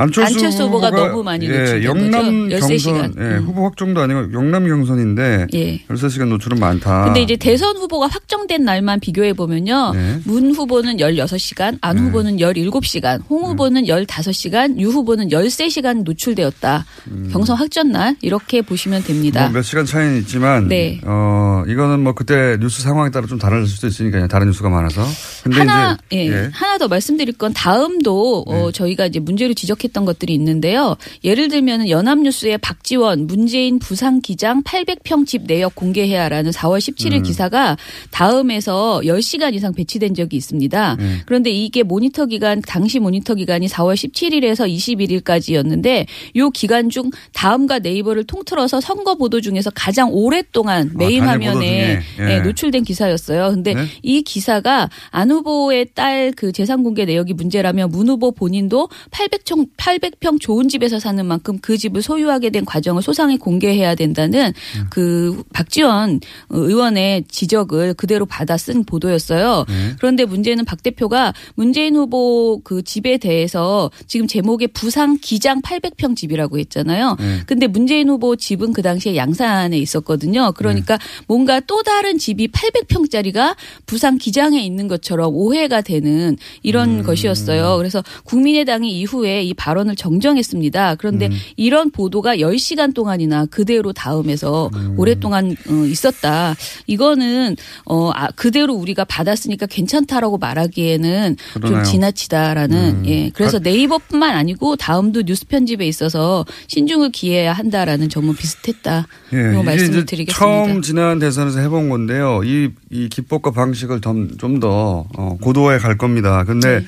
안철수, 0.00 0.34
안철수 0.34 0.62
후보가 0.64 0.90
너무 0.90 1.22
많이 1.22 1.46
노출된 1.46 1.84
영남 1.84 2.48
거죠. 2.48 2.66
경선 2.66 2.78
13시간. 2.78 3.20
예, 3.20 3.36
음. 3.36 3.44
후보 3.44 3.64
확정도 3.66 4.00
아니고 4.00 4.32
영남 4.32 4.66
경선인데 4.66 5.48
예. 5.52 5.78
13시간 5.88 6.28
노출은 6.28 6.58
많다. 6.58 7.04
근데 7.04 7.20
이제 7.20 7.36
대선 7.36 7.76
후보가 7.76 8.06
확정된 8.06 8.64
날만 8.64 9.00
비교해 9.00 9.34
보면요. 9.34 9.92
네. 9.94 10.20
문 10.24 10.54
후보는 10.54 10.96
16시간, 10.96 11.76
안 11.82 11.98
후보는 11.98 12.38
17시간, 12.38 13.20
홍 13.28 13.44
후보는 13.50 13.84
15시간, 13.84 14.78
유 14.80 14.88
후보는 14.88 15.28
13시간 15.28 16.02
노출되었다. 16.02 16.86
경선 17.30 17.56
확정 17.56 17.92
날 17.92 18.16
이렇게 18.22 18.62
보시면 18.62 19.02
됩니다. 19.02 19.48
음. 19.48 19.52
뭐몇 19.52 19.64
시간 19.64 19.84
차이는 19.84 20.16
있지만 20.20 20.68
네. 20.68 20.98
어 21.04 21.62
이거는 21.68 22.00
뭐 22.00 22.14
그때 22.14 22.56
뉴스 22.58 22.80
상황에 22.80 23.10
따라 23.10 23.26
좀 23.26 23.38
달라질 23.38 23.66
수도 23.68 23.86
있으니까요. 23.86 24.28
다른 24.28 24.46
뉴스가 24.46 24.70
많아서. 24.70 25.04
근데 25.42 25.58
하나, 25.58 25.98
예, 26.12 26.26
예. 26.26 26.50
하나 26.52 26.78
더 26.78 26.88
말씀드릴 26.88 27.36
건 27.36 27.52
다음도 27.52 28.46
네. 28.48 28.54
어, 28.54 28.70
저희가 28.70 29.04
이제 29.06 29.20
문제로 29.20 29.52
지적했 29.52 29.89
던 29.92 30.04
것들이 30.04 30.34
있는데요. 30.34 30.96
예를 31.24 31.48
들면 31.48 31.88
연합뉴스의 31.88 32.58
박지원 32.58 33.26
문재인 33.26 33.78
부산 33.78 34.20
기장 34.20 34.62
800평 34.62 35.26
집 35.26 35.44
내역 35.46 35.74
공개해야라는 35.74 36.50
4월 36.50 36.78
17일 36.78 37.18
음. 37.18 37.22
기사가 37.22 37.76
다음에서 38.10 39.02
10시간 39.04 39.54
이상 39.54 39.72
배치된 39.74 40.14
적이 40.14 40.36
있습니다. 40.36 40.96
네. 40.96 41.16
그런데 41.26 41.50
이게 41.50 41.82
모니터 41.82 42.26
기간 42.26 42.60
당시 42.62 42.98
모니터 42.98 43.34
기간이 43.34 43.66
4월 43.68 43.94
17일에서 43.94 44.68
21일까지였는데 44.68 46.06
요 46.36 46.50
기간 46.50 46.90
중 46.90 47.10
다음과 47.32 47.80
네이버를 47.80 48.24
통틀어서 48.24 48.80
선거 48.80 49.16
보도 49.16 49.40
중에서 49.40 49.70
가장 49.74 50.10
오랫동안 50.12 50.90
메인 50.94 51.24
단일 51.24 51.48
보도 51.48 51.50
화면에. 51.50 52.00
예. 52.18 52.30
예, 52.30 52.40
노출된 52.40 52.84
기사였어요. 52.84 53.50
근데 53.50 53.74
네. 53.74 53.84
이 54.02 54.22
기사가 54.22 54.88
안 55.10 55.30
후보의 55.30 55.86
딸 55.94 56.30
그 56.36 56.52
재산 56.52 56.82
공개 56.82 57.04
내역이 57.04 57.34
문제라면 57.34 57.90
문 57.90 58.08
후보 58.08 58.32
본인도 58.32 58.88
800평 59.10 59.68
800평 59.80 60.38
좋은 60.38 60.68
집에서 60.68 61.00
사는 61.00 61.24
만큼 61.24 61.58
그 61.60 61.78
집을 61.78 62.02
소유하게 62.02 62.50
된 62.50 62.66
과정을 62.66 63.02
소상히 63.02 63.38
공개해야 63.38 63.94
된다는 63.94 64.52
음. 64.76 64.86
그 64.90 65.42
박지원 65.54 66.20
의원의 66.50 67.24
지적을 67.28 67.94
그대로 67.94 68.26
받아 68.26 68.58
쓴 68.58 68.84
보도였어요. 68.84 69.64
네. 69.66 69.94
그런데 69.98 70.26
문제는 70.26 70.66
박 70.66 70.82
대표가 70.82 71.32
문재인 71.54 71.96
후보 71.96 72.60
그 72.62 72.82
집에 72.82 73.16
대해서 73.16 73.90
지금 74.06 74.26
제목에 74.26 74.66
부산 74.66 75.16
기장 75.16 75.62
800평 75.62 76.14
집이라고 76.14 76.58
했잖아요. 76.58 77.16
네. 77.18 77.40
근데 77.46 77.66
문재인 77.66 78.10
후보 78.10 78.36
집은 78.36 78.74
그 78.74 78.82
당시에 78.82 79.16
양산에 79.16 79.78
있었거든요. 79.78 80.52
그러니까 80.52 80.98
네. 80.98 81.04
뭔가 81.26 81.60
또 81.60 81.82
다른 81.82 82.18
집이 82.18 82.48
800평짜리가 82.48 83.56
부산 83.86 84.18
기장에 84.18 84.60
있는 84.60 84.88
것처럼 84.88 85.34
오해가 85.34 85.80
되는 85.80 86.36
이런 86.62 86.98
음. 86.98 87.02
것이었어요. 87.02 87.78
그래서 87.78 88.02
국민의당이 88.24 88.90
이후에 89.00 89.42
이 89.42 89.54
발언을 89.60 89.94
정정했습니다. 89.94 90.94
그런데 90.94 91.26
음. 91.26 91.32
이런 91.56 91.90
보도가 91.90 92.36
10시간 92.36 92.94
동안이나 92.94 93.44
그대로 93.46 93.92
다음에서 93.92 94.70
음. 94.74 94.94
오랫동안 94.98 95.54
어, 95.68 95.72
있었다. 95.84 96.56
이거는 96.86 97.56
어 97.84 98.10
아, 98.14 98.28
그대로 98.28 98.72
우리가 98.72 99.04
받았으니까 99.04 99.66
괜찮다라고 99.66 100.38
말하기에는 100.38 101.36
그러네요. 101.52 101.82
좀 101.82 101.92
지나치다라는 101.92 103.00
음. 103.00 103.02
예. 103.06 103.30
그래서 103.30 103.58
네이버뿐만 103.58 104.34
아니고 104.34 104.76
다음도 104.76 105.22
뉴스 105.22 105.46
편집에 105.46 105.86
있어서 105.86 106.46
신중을 106.68 107.10
기해야 107.10 107.52
한다라는 107.52 108.08
점은 108.08 108.34
비슷했다. 108.34 109.06
예, 109.34 109.36
이 109.36 109.40
이게 109.52 109.62
말씀을 109.62 110.06
드리겠습니다. 110.06 110.32
처음 110.32 110.80
지난 110.80 111.18
대선에서 111.18 111.60
해본 111.60 111.90
건데요. 111.90 112.42
이, 112.44 112.70
이 112.88 113.08
기법과 113.10 113.50
방식을 113.50 114.00
좀더 114.00 115.06
어, 115.16 115.36
고도화해 115.38 115.78
갈 115.78 115.98
겁니다. 115.98 116.44
근데 116.44 116.80
네. 116.80 116.86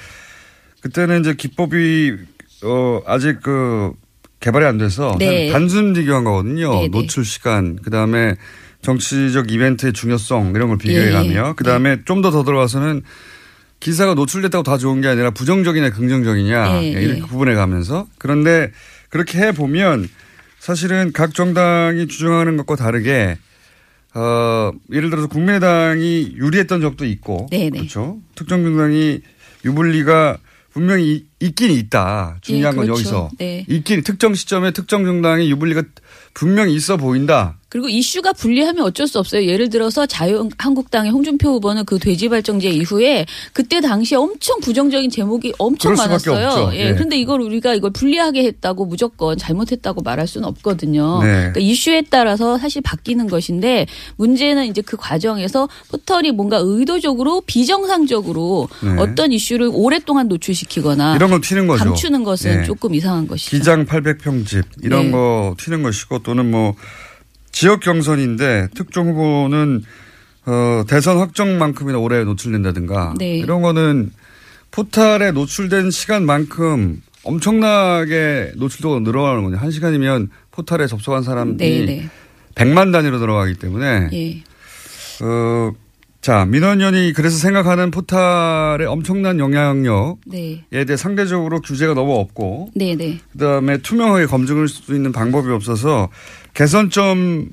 그때는 0.83 1.21
이제 1.21 1.35
기법이 1.35 2.17
어, 2.63 3.03
아직 3.07 3.41
그 3.43 3.93
개발이 4.41 4.65
안 4.65 4.79
돼서 4.79 5.17
네. 5.19 5.51
단순 5.51 5.93
비교한 5.93 6.25
거거든요. 6.25 6.73
네, 6.73 6.81
네. 6.83 6.89
노출 6.89 7.25
시간, 7.25 7.79
그 7.83 7.91
다음에 7.91 8.37
정치적 8.83 9.51
이벤트의 9.51 9.93
중요성 9.93 10.53
이런 10.55 10.69
걸 10.69 10.77
비교해 10.77 11.05
예, 11.05 11.09
예. 11.09 11.13
가며 11.13 11.55
그 11.57 11.65
다음에 11.65 11.99
좀더 12.05 12.31
더 12.31 12.45
들어가서는 12.45 13.03
기사가 13.81 14.15
노출됐다고 14.15 14.63
다 14.65 14.77
좋은 14.77 15.01
게 15.01 15.09
아니라 15.09 15.31
부정적이냐 15.31 15.91
긍정적이냐 15.91 16.83
예, 16.83 16.89
이렇게 16.89 17.19
예. 17.19 17.21
구분해 17.21 17.55
가면서 17.55 18.07
그런데 18.19 18.71
그렇게 19.09 19.39
해 19.39 19.53
보면 19.53 20.09
사실은 20.59 21.13
각 21.13 21.35
정당이 21.35 22.09
주장하는 22.09 22.57
것과 22.57 22.77
다르게 22.77 23.39
어 24.15 24.73
예를 24.93 25.11
들어서 25.11 25.27
국민의당이 25.29 26.35
유리했던 26.37 26.81
적도 26.81 27.05
있고 27.07 27.47
네, 27.51 27.71
네. 27.71 27.79
그렇죠 27.79 28.19
특정 28.35 28.63
정당이 28.63 29.21
유불리가 29.65 30.39
분명히 30.73 31.13
이- 31.13 31.27
있긴 31.41 31.71
있다 31.71 32.39
중요한 32.41 32.75
예, 32.75 32.77
건 32.77 32.87
그렇죠. 32.87 33.01
여기서 33.01 33.31
네. 33.39 33.65
있긴 33.69 34.03
특정 34.03 34.35
시점에 34.35 34.71
특정 34.73 35.05
정당이 35.05 35.51
유불리가 35.51 35.83
분명히 36.35 36.75
있어 36.75 36.97
보인다 36.97 37.59
그리고 37.73 37.89
이슈가 37.89 38.35
분리하면 38.35 38.85
어쩔 38.85 39.07
수 39.07 39.19
없어요. 39.19 39.47
예를 39.47 39.71
들어서 39.71 40.05
자유한국당의 40.05 41.11
홍준표 41.11 41.55
후보는 41.55 41.87
그 41.87 41.99
돼지 41.99 42.29
발정제 42.29 42.69
이후에 42.69 43.25
그때 43.55 43.81
당시에 43.81 44.19
엄청 44.19 44.61
부정적인 44.61 45.09
제목이 45.09 45.55
엄청 45.57 45.95
많았어요. 45.95 46.73
예. 46.75 46.89
예. 46.89 46.93
그런데 46.93 47.17
이걸 47.17 47.41
우리가 47.41 47.73
이걸 47.73 47.91
분리하게 47.91 48.45
했다고 48.45 48.85
무조건 48.85 49.39
잘못했다고 49.39 50.03
말할 50.03 50.27
수는 50.27 50.47
없거든요. 50.49 51.23
네. 51.23 51.29
그러니까 51.29 51.61
이슈에 51.61 52.03
따라서 52.11 52.59
사실 52.59 52.83
바뀌는 52.83 53.29
것인데 53.29 53.87
문제는 54.17 54.67
이제 54.67 54.83
그 54.83 54.99
과정에서 54.99 55.67
포털이 55.91 56.33
뭔가 56.33 56.59
의도적으로 56.61 57.41
비정상적으로 57.47 58.69
네. 58.83 59.01
어떤 59.01 59.33
이슈를 59.33 59.71
오랫동안 59.73 60.29
노출시키거나 60.29 61.17
이런 61.17 61.31
건 61.31 61.41
튀는 61.41 61.67
거죠. 61.67 61.85
감추는 61.85 62.23
것은 62.23 62.61
예. 62.61 62.65
조금 62.65 62.95
이상한 62.95 63.27
것이죠. 63.27 63.57
기장 63.57 63.87
800평집 63.87 64.63
이런 64.83 65.07
네. 65.07 65.11
거 65.13 65.55
튀는 65.59 65.83
것이고 65.83 66.19
또는 66.19 66.51
뭐 66.51 66.75
지역 67.53 67.81
경선인데 67.81 68.69
특정 68.75 69.09
후보는 69.09 69.85
어 70.47 70.85
대선 70.89 71.19
확정만큼이나 71.19 71.99
오래 71.99 72.25
노출된다든가 72.25 73.15
네. 73.19 73.39
이런 73.39 73.63
거는 73.63 74.11
포탈에 74.73 75.31
노출된 75.31 75.91
시간만큼 75.91 77.03
엄청나게 77.23 78.53
노출도가 78.57 79.01
늘어나는 79.01 79.45
거죠. 79.45 79.57
한 79.57 79.71
시간이면 79.71 80.31
포탈에 80.51 80.87
접속한 80.87 81.23
사람이 81.23 81.57
네, 81.59 81.85
네. 81.85 82.11
100만 82.55 82.93
단위로 82.93 83.19
들어가기 83.19 83.55
때문에 83.55 84.09
예. 84.13 84.43
어, 85.25 85.73
자 86.23 86.45
민원연이 86.47 87.13
그래서 87.15 87.37
생각하는 87.37 87.91
포탈의 87.91 88.87
엄청난 88.87 89.41
영향력에 89.41 90.21
네. 90.27 90.85
대해 90.85 90.97
상대적으로 90.97 91.61
규제가 91.61 91.95
너무 91.95 92.15
없고 92.15 92.71
네, 92.75 92.95
네. 92.95 93.19
그다음에 93.33 93.79
투명하게 93.79 94.27
검증할 94.27 94.69
수 94.69 94.95
있는 94.95 95.11
방법이 95.11 95.51
없어서 95.51 96.11
개선점 96.55 97.49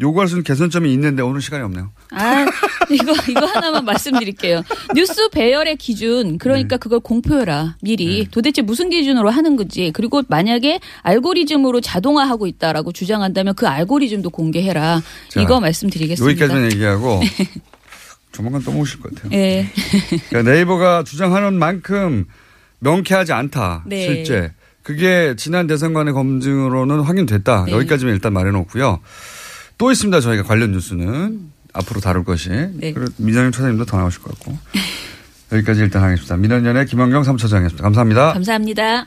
요구할 0.00 0.28
수 0.28 0.34
있는 0.34 0.44
개선점이 0.44 0.92
있는데 0.92 1.22
오늘 1.22 1.40
시간이 1.40 1.62
없네요. 1.64 1.90
아, 2.10 2.44
이거, 2.90 3.12
이거 3.30 3.46
하나만 3.46 3.84
말씀드릴게요. 3.84 4.62
뉴스 4.94 5.28
배열의 5.28 5.76
기준, 5.76 6.32
네. 6.32 6.38
그러니까 6.38 6.76
그걸 6.76 6.98
공표해라, 6.98 7.76
미리. 7.82 8.26
도대체 8.30 8.62
무슨 8.62 8.90
기준으로 8.90 9.30
하는 9.30 9.54
건지. 9.54 9.92
그리고 9.94 10.22
만약에 10.28 10.80
알고리즘으로 11.02 11.80
자동화하고 11.80 12.46
있다라고 12.48 12.90
주장한다면 12.92 13.54
그 13.54 13.68
알고리즘도 13.68 14.30
공개해라. 14.30 15.02
자, 15.28 15.40
이거 15.40 15.60
말씀드리겠습니다. 15.60 16.30
여기까지만 16.30 16.72
얘기하고 16.72 17.20
조만간 18.32 18.62
또 18.62 18.72
모실 18.72 19.00
것 19.00 19.14
같아요. 19.14 19.32
예. 19.38 19.68
그러니까 20.28 20.50
네이버가 20.50 21.04
주장하는 21.04 21.58
만큼 21.58 22.26
명쾌하지 22.80 23.32
않다. 23.32 23.84
네. 23.86 24.06
실제. 24.06 24.52
그게 24.82 25.34
지난 25.36 25.66
대선관의 25.66 26.12
검증으로는 26.14 27.00
확인됐다. 27.00 27.66
네. 27.66 27.72
여기까지만 27.72 28.14
일단 28.14 28.32
말해놓고요. 28.32 29.00
또 29.78 29.92
있습니다. 29.92 30.20
저희가 30.20 30.42
관련 30.42 30.72
뉴스는 30.72 31.52
앞으로 31.72 32.00
다룰 32.00 32.24
것이. 32.24 32.50
네. 32.50 32.92
그리고 32.92 33.12
민정현 33.18 33.52
차장님도 33.52 33.84
더 33.84 33.98
나오실 33.98 34.22
것 34.22 34.36
같고. 34.38 34.58
여기까지 35.52 35.82
일단 35.82 36.02
하겠습니다. 36.02 36.36
민원연의 36.36 36.86
김원경 36.86 37.22
3차장이었습니다. 37.22 37.82
감사합니다. 37.82 38.32
감사합니다. 38.32 39.06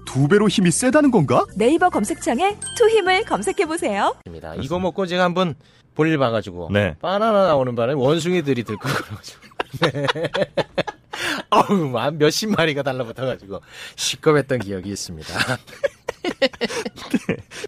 두 0.11 0.27
배로 0.27 0.49
힘이 0.49 0.71
세다는 0.71 1.09
건가? 1.09 1.45
네이버 1.55 1.89
검색창에 1.89 2.57
투 2.75 2.89
힘을 2.89 3.23
검색해 3.23 3.65
보세요. 3.65 4.13
입니다. 4.25 4.53
이거 4.55 4.77
먹고 4.77 5.05
제가 5.05 5.23
한번 5.23 5.55
볼일 5.95 6.17
봐가지고 6.17 6.69
네. 6.71 6.95
바나나 7.01 7.47
나오는 7.47 7.73
바람에 7.75 7.93
원숭이들이 7.93 8.63
들고 8.63 8.81
그래가지고 8.81 9.41
네. 9.79 10.07
어우 11.49 11.97
한 11.97 12.17
몇십 12.17 12.49
마리가 12.49 12.83
달라붙어가지고 12.83 13.61
시겁했던 13.95 14.59
기억이 14.59 14.89
있습니다. 14.89 15.33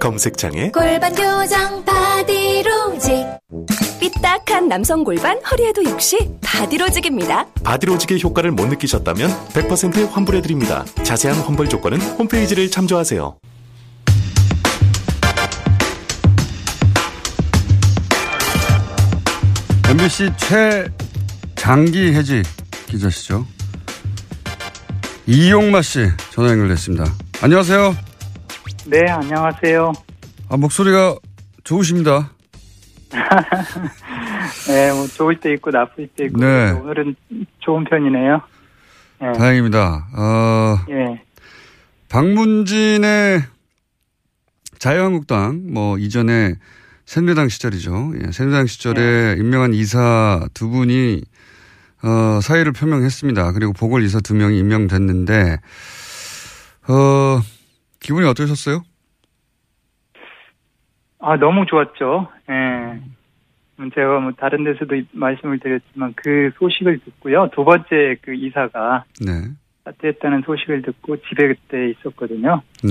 검색창에 0.00 0.70
골반 0.70 1.14
교정 1.14 1.84
바디로직 1.84 3.26
삐딱한 4.00 4.66
남성 4.66 5.04
골반 5.04 5.38
허리에도 5.44 5.84
역시 5.84 6.18
바디로직입니다. 6.42 7.46
바디로직의 7.62 8.22
효과를 8.22 8.50
못 8.50 8.66
느끼셨다면 8.66 9.30
100% 9.48 10.10
환불해드립니다. 10.10 10.84
자세한 11.04 11.38
환불 11.40 11.68
조건은 11.68 12.00
홈페이지를 12.00 12.70
참조하세요. 12.70 13.36
MBC 19.90 20.32
최장기 21.56 22.14
해지 22.14 22.42
기자시죠. 22.86 23.46
이용마 25.26 25.82
씨 25.82 26.08
전화 26.32 26.50
연결됐습니다. 26.52 27.04
안녕하세요. 27.42 28.09
네, 28.90 29.08
안녕하세요. 29.08 29.92
아, 30.48 30.56
목소리가 30.56 31.14
좋으십니다. 31.62 32.32
네, 34.66 34.92
뭐 34.92 35.06
좋을 35.06 35.38
때 35.38 35.52
있고 35.52 35.70
나쁠 35.70 36.08
때 36.08 36.24
있고 36.24 36.40
네. 36.40 36.72
오늘은 36.72 37.14
좋은 37.60 37.84
편이네요. 37.84 38.40
네. 39.20 39.32
다행입니다. 39.32 40.08
어, 40.12 40.78
예. 40.90 41.22
박문진의 42.08 43.44
자유한국당 44.80 45.72
뭐 45.72 45.96
이전에 45.96 46.56
새누리당 47.04 47.48
시절이죠. 47.48 48.14
예, 48.24 48.32
새누리당 48.32 48.66
시절에 48.66 49.36
임명한 49.38 49.72
이사 49.72 50.48
두 50.52 50.68
분이 50.68 51.22
어, 52.02 52.40
사의를 52.42 52.72
표명했습니다. 52.72 53.52
그리고 53.52 53.72
보궐 53.72 54.02
이사 54.02 54.18
두 54.18 54.34
명이 54.34 54.58
임명됐는데 54.58 55.58
어, 56.88 57.40
기분이 58.00 58.26
어떠셨어요? 58.26 58.82
아, 61.20 61.36
너무 61.36 61.64
좋았죠. 61.66 62.28
예. 62.50 63.00
음, 63.78 63.90
제가 63.94 64.18
뭐 64.20 64.32
다른 64.32 64.64
데서도 64.64 64.94
말씀을 65.12 65.58
드렸지만 65.58 66.12
그 66.16 66.50
소식을 66.58 66.98
듣고요. 67.00 67.48
두 67.54 67.64
번째 67.64 68.16
그 68.22 68.34
이사가 68.34 69.04
네. 69.24 69.50
사퇴했다는 69.84 70.42
소식을 70.44 70.82
듣고 70.82 71.16
집에 71.28 71.48
그때 71.48 71.90
있었거든요. 71.90 72.62
네. 72.82 72.90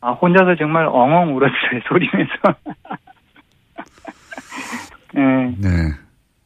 아, 0.00 0.12
혼자서 0.12 0.56
정말 0.56 0.86
엉엉 0.86 1.36
울었어요. 1.36 1.80
소리면서. 1.88 2.32
예. 5.16 5.54
네. 5.58 5.92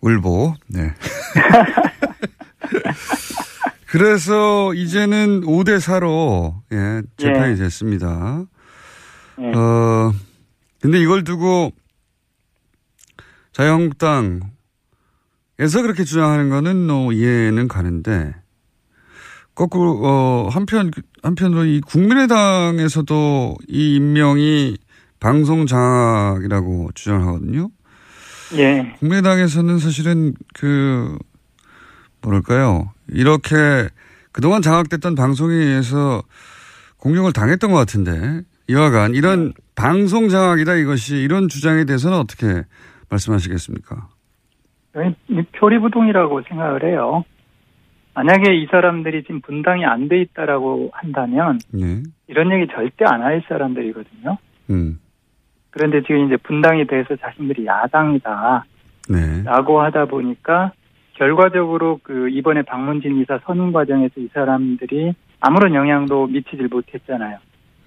울보. 0.00 0.54
네. 0.68 0.80
그래서 3.88 4.74
이제는 4.74 5.42
5대 5.42 5.78
4로 5.78 6.60
예, 6.72 7.02
재판이 7.16 7.52
예. 7.52 7.56
됐습니다. 7.56 8.44
예. 9.40 9.46
어, 9.46 10.12
근데 10.80 11.00
이걸 11.00 11.24
두고 11.24 11.72
자유한국당에서 13.52 14.42
그렇게 15.82 16.04
주장하는 16.04 16.50
거는 16.50 16.86
뭐 16.86 17.12
이해는 17.12 17.66
가는데 17.66 18.34
거꾸로 19.54 20.00
어, 20.04 20.48
한편 20.50 20.90
한편으로 21.22 21.64
이 21.64 21.80
국민의당에서도 21.80 23.56
이 23.68 23.96
임명이 23.96 24.76
방송 25.18 25.66
장악이라고 25.66 26.90
주장하거든요. 26.94 27.70
예. 28.56 28.94
국민의당에서는 28.98 29.78
사실은 29.78 30.34
그 30.52 31.16
뭐랄까요 32.20 32.92
이렇게 33.10 33.88
그동안 34.32 34.62
장악됐던 34.62 35.14
방송에 35.14 35.54
의해서 35.54 36.22
공격을 36.98 37.32
당했던 37.32 37.70
것 37.70 37.76
같은데 37.78 38.42
이와간 38.68 39.14
이런 39.14 39.52
방송 39.74 40.28
장악이다 40.28 40.74
이것이 40.74 41.16
이런 41.16 41.48
주장에 41.48 41.84
대해서는 41.84 42.18
어떻게 42.18 42.64
말씀하시겠습니까? 43.10 44.08
표리부동이라고 45.58 46.42
생각을 46.48 46.84
해요. 46.84 47.24
만약에 48.14 48.54
이 48.56 48.66
사람들이 48.66 49.22
지금 49.22 49.40
분당이 49.42 49.84
안 49.84 50.08
돼 50.08 50.20
있다라고 50.22 50.90
한다면 50.92 51.58
네. 51.72 52.02
이런 52.26 52.50
얘기 52.52 52.66
절대 52.72 53.04
안 53.04 53.22
할 53.22 53.42
사람들이거든요. 53.48 54.38
음. 54.70 54.98
그런데 55.70 56.02
지금 56.02 56.26
이제 56.26 56.36
분당에 56.38 56.84
대해서 56.86 57.14
자신들이 57.16 57.64
야당이다. 57.66 58.64
네. 59.10 59.42
라고 59.44 59.80
하다 59.82 60.06
보니까 60.06 60.72
결과적으로 61.18 62.00
그 62.02 62.28
이번에 62.30 62.62
박문진 62.62 63.20
이사 63.20 63.38
선임 63.44 63.72
과정에서 63.72 64.14
이 64.18 64.28
사람들이 64.32 65.14
아무런 65.40 65.74
영향도 65.74 66.28
미치질 66.28 66.68
못했잖아요. 66.68 67.38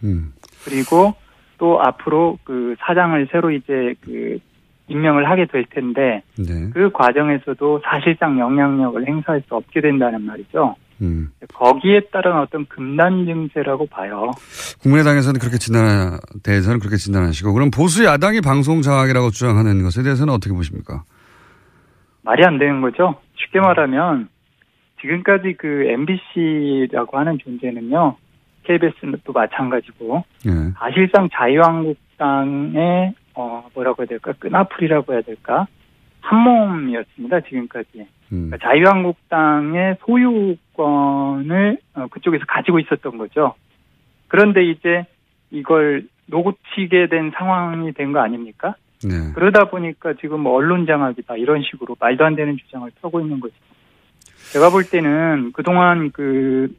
음. 0.04 0.34
그리고 0.66 1.14
또 1.58 1.82
앞으로 1.82 2.38
그 2.44 2.76
사장을 2.80 3.28
새로 3.32 3.52
이제 3.52 3.96
그 4.02 4.40
임명을 4.88 5.30
하게 5.30 5.46
될 5.46 5.66
텐데 5.66 6.22
네. 6.38 6.70
그 6.74 6.92
과정에서도 6.92 7.82
사실상 7.84 8.38
영향력을 8.40 9.08
행사할 9.08 9.42
수 9.48 9.56
없게 9.56 9.80
된다는 9.80 10.24
말이죠. 10.24 10.76
음. 11.02 11.32
거기에 11.54 12.02
따른 12.12 12.38
어떤 12.38 12.66
금단 12.68 13.26
증세라고 13.26 13.88
봐요. 13.88 14.32
국민의당에서는 14.82 15.40
그렇게 15.40 15.58
진단 15.58 16.20
대해서는 16.44 16.80
그렇게 16.80 16.98
진단하시고 16.98 17.54
그럼 17.54 17.72
보수 17.72 18.04
야당이 18.04 18.42
방송 18.42 18.82
장악이라고 18.82 19.32
주장하는 19.32 19.82
것에 19.84 20.04
대해서는 20.04 20.34
어떻게 20.34 20.54
보십니까? 20.54 21.04
말이 22.24 22.44
안 22.46 22.58
되는 22.58 22.82
거죠. 22.82 23.16
쉽게 23.36 23.60
말하면 23.60 24.30
지금까지 25.02 25.54
그 25.58 25.86
MBC라고 25.88 27.18
하는 27.18 27.38
존재는요. 27.40 28.16
KBS도 28.64 29.34
마찬가지고 29.34 30.24
예. 30.46 30.72
사실상 30.78 31.30
자유한국당의 31.34 33.14
어 33.34 33.68
뭐라고 33.74 34.04
해야 34.04 34.08
될까 34.08 34.34
끈아풀이라고 34.34 35.14
해야 35.14 35.22
될까 35.22 35.68
한 36.20 36.40
몸이었습니다 36.42 37.40
지금까지 37.42 38.06
음. 38.32 38.50
그러니까 38.50 38.58
자유한국당의 38.60 39.98
소유권을 40.06 41.78
어, 41.96 42.08
그쪽에서 42.12 42.46
가지고 42.48 42.80
있었던 42.80 43.18
거죠. 43.18 43.56
그런데 44.28 44.64
이제 44.64 45.06
이걸 45.50 46.06
놓치게 46.28 47.08
된 47.08 47.32
상황이 47.36 47.92
된 47.94 48.14
거 48.14 48.20
아닙니까? 48.20 48.76
네. 49.04 49.34
그러다 49.34 49.66
보니까 49.70 50.14
지금 50.20 50.42
뭐 50.42 50.54
언론 50.54 50.86
장악이다 50.86 51.38
이런 51.38 51.64
식으로 51.64 51.96
말도 52.00 52.26
안 52.26 52.36
되는 52.36 52.58
주장을 52.58 52.90
펴고 53.02 53.22
있는 53.22 53.40
거죠. 53.40 53.56
제가 54.54 54.70
볼 54.70 54.84
때는 54.84 55.52
그동안 55.54 56.12
그 56.12 56.74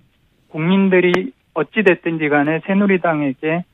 국민들이 0.48 1.32
어찌 1.54 1.82
됐든지 1.82 2.28
간에 2.28 2.60
새누리당에게 2.66 3.64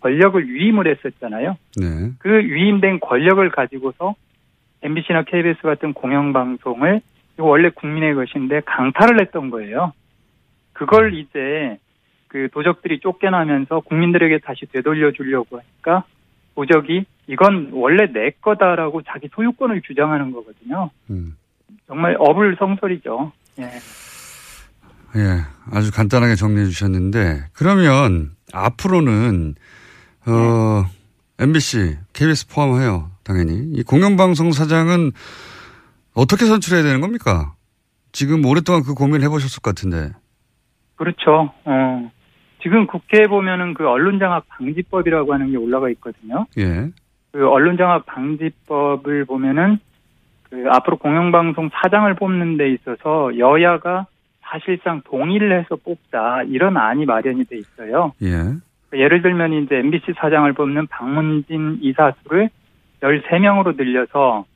권력을 0.00 0.48
위임을 0.48 0.86
했었잖아요. 0.86 1.56
네. 1.80 2.12
그 2.18 2.28
위임된 2.28 3.00
권력을 3.00 3.48
가지고서 3.50 4.14
MBC나 4.82 5.24
KBS 5.24 5.62
같은 5.62 5.92
공영방송을 5.92 7.00
이거 7.34 7.44
원래 7.44 7.70
국민의 7.70 8.14
것인데 8.14 8.60
강탈을 8.64 9.20
했던 9.20 9.50
거예요. 9.50 9.92
그걸 10.72 11.14
이제 11.14 11.78
그 12.28 12.48
도적들이 12.52 13.00
쫓겨나면서 13.00 13.80
국민들에게 13.80 14.38
다시 14.38 14.66
되돌려 14.66 15.12
주려고 15.12 15.58
하니까 15.58 16.04
도적이 16.54 17.06
이건 17.28 17.70
원래 17.72 18.10
내 18.10 18.30
거다라고 18.40 19.02
자기 19.02 19.28
소유권을 19.34 19.82
주장하는 19.82 20.32
거거든요. 20.32 20.90
음. 21.10 21.36
정말 21.86 22.16
어불성설이죠. 22.18 23.32
예. 23.60 23.64
예, 25.16 25.40
아주 25.70 25.90
간단하게 25.92 26.34
정리해 26.34 26.66
주셨는데 26.66 27.44
그러면 27.52 28.30
앞으로는 28.52 29.54
어 30.26 30.84
MBC, 31.38 31.98
KBS 32.12 32.48
포함하여 32.48 33.10
당연히 33.24 33.70
이 33.72 33.82
공영방송 33.82 34.52
사장은 34.52 35.12
어떻게 36.14 36.46
선출해야 36.46 36.82
되는 36.82 37.00
겁니까? 37.00 37.54
지금 38.12 38.44
오랫동안 38.44 38.82
그 38.82 38.94
고민을 38.94 39.22
해보셨을 39.22 39.62
것 39.62 39.74
같은데. 39.74 40.12
그렇죠. 40.96 41.52
어. 41.64 42.10
지금 42.60 42.86
국회에 42.86 43.26
보면은 43.28 43.74
그 43.74 43.86
언론장악 43.86 44.48
방지법이라고 44.48 45.32
하는 45.32 45.52
게 45.52 45.56
올라가 45.56 45.88
있거든요. 45.90 46.46
예. 46.58 46.90
그 47.32 47.48
언론장악 47.48 48.06
방지법을 48.06 49.24
보면은 49.24 49.78
그 50.50 50.64
앞으로 50.70 50.96
공영방송 50.96 51.70
사장을 51.72 52.12
뽑는 52.14 52.56
데 52.56 52.70
있어서 52.70 53.36
여야가 53.38 54.06
사실상 54.40 55.02
동의를 55.02 55.58
해서 55.58 55.76
뽑자 55.76 56.44
이런 56.46 56.76
안이 56.76 57.04
마련이 57.04 57.44
돼 57.44 57.58
있어요. 57.58 58.12
예. 58.22 58.54
예를 58.94 59.20
들면 59.20 59.52
이제 59.52 59.76
MBC 59.76 60.14
사장을 60.16 60.50
뽑는 60.54 60.86
박문진 60.86 61.80
이사 61.82 62.14
수를 62.22 62.48
13명으로 63.02 63.76
늘려서 63.76 64.46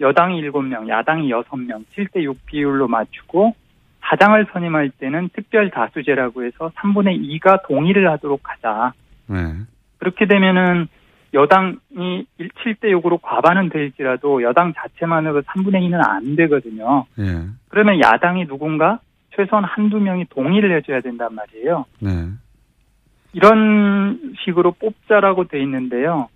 여당이 0.00 0.42
7명, 0.42 0.88
야당이 0.88 1.28
6명, 1.28 1.84
7대 1.86 2.22
6 2.22 2.46
비율로 2.46 2.88
맞추고 2.88 3.54
사장을 4.00 4.46
선임할 4.52 4.90
때는 4.90 5.30
특별 5.32 5.70
다수제라고 5.70 6.44
해서 6.44 6.70
3분의 6.76 7.40
2가 7.40 7.66
동의를 7.66 8.10
하도록 8.12 8.40
하자. 8.42 8.92
네. 9.26 9.54
그렇게 9.98 10.26
되면은 10.26 10.88
여당이 11.34 11.78
7대 12.38 12.84
6으로 12.84 13.18
과반은 13.22 13.70
될지라도 13.70 14.42
여당 14.42 14.74
자체만으로 14.74 15.42
3분의 15.42 15.88
2는 15.88 16.06
안 16.06 16.36
되거든요. 16.36 17.06
예. 17.18 17.46
그러면 17.68 18.00
야당이 18.00 18.46
누군가 18.46 19.00
최소한 19.34 19.64
한두 19.64 19.98
명이 19.98 20.26
동의를 20.30 20.76
해줘야 20.76 21.00
된단 21.00 21.34
말이에요. 21.34 21.86
네. 22.00 22.28
이런 23.32 24.34
식으로 24.44 24.72
뽑자라고 24.72 25.44
돼 25.48 25.60
있는데요. 25.62 26.28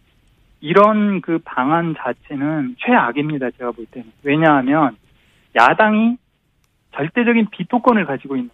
이런 0.60 1.20
그 1.20 1.38
방안 1.44 1.94
자체는 1.98 2.76
최악입니다. 2.78 3.50
제가 3.52 3.72
볼 3.72 3.84
때는. 3.86 4.10
왜냐하면 4.22 4.96
야당이 5.54 6.16
절대적인 6.94 7.48
비토권을 7.50 8.06
가지고 8.06 8.36
있는. 8.36 8.50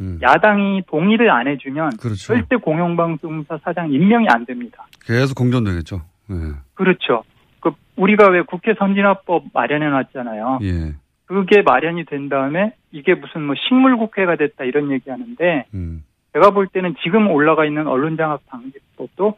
음. 0.00 0.18
야당이 0.22 0.82
동의를 0.88 1.30
안 1.30 1.46
해주면 1.48 1.96
그렇죠. 1.98 2.16
절대 2.34 2.56
공영방송사 2.56 3.58
사장 3.58 3.92
임명이 3.92 4.26
안 4.30 4.44
됩니다. 4.44 4.86
계속 5.04 5.36
공존되겠죠. 5.36 6.02
예. 6.30 6.34
그렇죠. 6.74 7.22
그 7.60 7.70
우리가 7.96 8.28
왜 8.30 8.42
국회 8.42 8.74
선진화법 8.74 9.44
마련해 9.52 9.86
놨잖아요. 9.88 10.58
예. 10.62 10.94
그게 11.26 11.62
마련이 11.62 12.04
된 12.06 12.28
다음에 12.28 12.74
이게 12.92 13.14
무슨 13.14 13.42
뭐 13.46 13.54
식물 13.68 13.96
국회가 13.96 14.36
됐다 14.36 14.64
이런 14.64 14.90
얘기하는데 14.90 15.66
음. 15.74 16.04
제가 16.32 16.50
볼 16.50 16.66
때는 16.66 16.96
지금 17.02 17.30
올라가 17.30 17.64
있는 17.64 17.86
언론장악 17.86 18.44
방지법도 18.46 19.36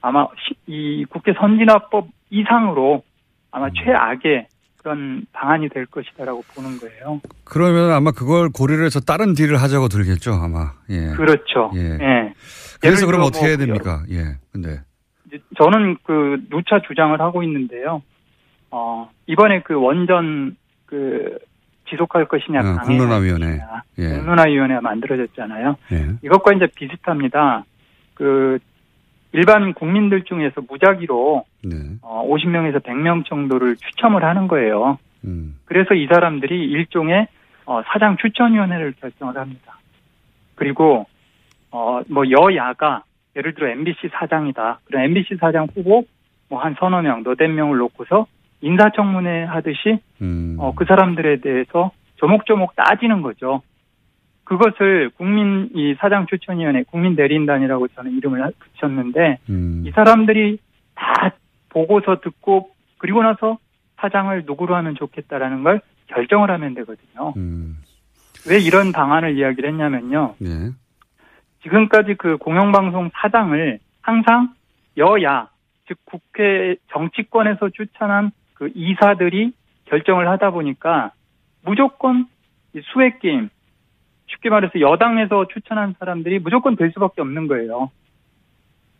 아마 0.00 0.26
시- 0.38 0.54
이 0.66 1.04
국회 1.04 1.34
선진화법 1.34 2.08
이상으로 2.30 3.02
아마 3.50 3.66
음. 3.66 3.70
최악의 3.74 4.46
그런 4.82 5.26
방안이 5.32 5.68
될 5.68 5.84
것이다라고 5.86 6.42
보는 6.54 6.78
거예요. 6.78 7.20
그러면 7.44 7.92
아마 7.92 8.12
그걸 8.12 8.48
고려를 8.48 8.86
해서 8.86 8.98
다른 9.00 9.34
딜을 9.34 9.60
하자고 9.60 9.88
들겠죠, 9.88 10.32
아마. 10.32 10.72
예. 10.88 11.08
그렇죠. 11.16 11.70
예. 11.74 11.98
예. 12.00 12.34
그래서 12.80 13.04
그럼 13.06 13.22
어떻게 13.22 13.40
뭐 13.40 13.48
해야 13.48 13.56
됩니까? 13.58 14.02
예. 14.10 14.38
근데. 14.52 14.80
저는 15.58 15.98
그 16.02 16.38
누차 16.50 16.80
주장을 16.86 17.20
하고 17.20 17.42
있는데요. 17.42 18.02
어, 18.70 19.10
이번에 19.26 19.62
그 19.62 19.74
원전 19.74 20.56
그 20.86 21.38
지속할 21.90 22.26
것이냐, 22.26 22.60
어, 22.60 22.62
강행할 22.62 22.86
공론화위원회. 22.86 23.60
예. 23.98 24.08
공론화위원회가 24.16 24.80
만들어졌잖아요. 24.80 25.76
예. 25.92 26.08
이것과 26.24 26.54
이제 26.54 26.66
비슷합니다. 26.74 27.64
그 28.14 28.58
일반 29.32 29.74
국민들 29.74 30.22
중에서 30.24 30.60
무작위로 30.68 31.44
네. 31.64 31.76
어, 32.02 32.26
50명에서 32.28 32.82
100명 32.82 33.24
정도를 33.26 33.76
추첨을 33.76 34.24
하는 34.24 34.48
거예요. 34.48 34.98
음. 35.24 35.58
그래서 35.64 35.94
이 35.94 36.06
사람들이 36.06 36.64
일종의 36.64 37.28
어, 37.66 37.82
사장 37.92 38.16
추천위원회를 38.16 38.94
결정을 39.00 39.36
합니다. 39.36 39.78
그리고 40.56 41.06
어, 41.70 42.00
뭐 42.08 42.24
여야가 42.28 43.04
예를 43.36 43.54
들어 43.54 43.68
MBC 43.68 44.08
사장이다. 44.12 44.80
그럼 44.84 45.02
MBC 45.02 45.36
사장 45.40 45.68
후보 45.74 46.04
뭐 46.48 46.60
한 46.60 46.74
서너 46.78 47.00
명, 47.00 47.22
너댓 47.22 47.48
명을 47.48 47.78
놓고서 47.78 48.26
인사청문회 48.60 49.44
하듯이 49.44 50.00
음. 50.20 50.56
어, 50.58 50.74
그 50.74 50.84
사람들에 50.84 51.40
대해서 51.40 51.92
조목조목 52.16 52.76
따지는 52.76 53.22
거죠. 53.22 53.62
그것을 54.50 55.10
국민 55.10 55.70
이 55.76 55.94
사장 56.00 56.26
추천위원회 56.26 56.82
국민 56.90 57.14
대리인단이라고 57.14 57.86
저는 57.88 58.16
이름을 58.16 58.42
하- 58.42 58.50
붙였는데 58.58 59.38
음. 59.48 59.84
이 59.86 59.92
사람들이 59.92 60.58
다 60.96 61.30
보고서 61.68 62.18
듣고 62.20 62.70
그리고 62.98 63.22
나서 63.22 63.58
사장을 63.98 64.42
누구로 64.46 64.74
하면 64.74 64.96
좋겠다라는 64.96 65.62
걸 65.62 65.80
결정을 66.08 66.50
하면 66.50 66.74
되거든요. 66.74 67.32
음. 67.36 67.76
왜 68.48 68.58
이런 68.58 68.90
방안을 68.90 69.38
이야기를 69.38 69.70
했냐면요. 69.70 70.34
예. 70.42 70.70
지금까지 71.62 72.14
그 72.14 72.36
공영방송 72.38 73.10
사장을 73.14 73.78
항상 74.02 74.52
여야, 74.96 75.48
즉 75.86 75.96
국회 76.06 76.74
정치권에서 76.92 77.68
추천한 77.68 78.32
그 78.54 78.68
이사들이 78.74 79.52
결정을 79.84 80.26
하다 80.28 80.50
보니까 80.50 81.12
무조건 81.64 82.26
이 82.74 82.80
수액 82.92 83.20
게임, 83.20 83.48
쉽게 84.30 84.50
말해서 84.50 84.80
여당에서 84.80 85.46
추천한 85.48 85.94
사람들이 85.98 86.38
무조건 86.38 86.76
될 86.76 86.90
수밖에 86.92 87.20
없는 87.20 87.46
거예요. 87.48 87.90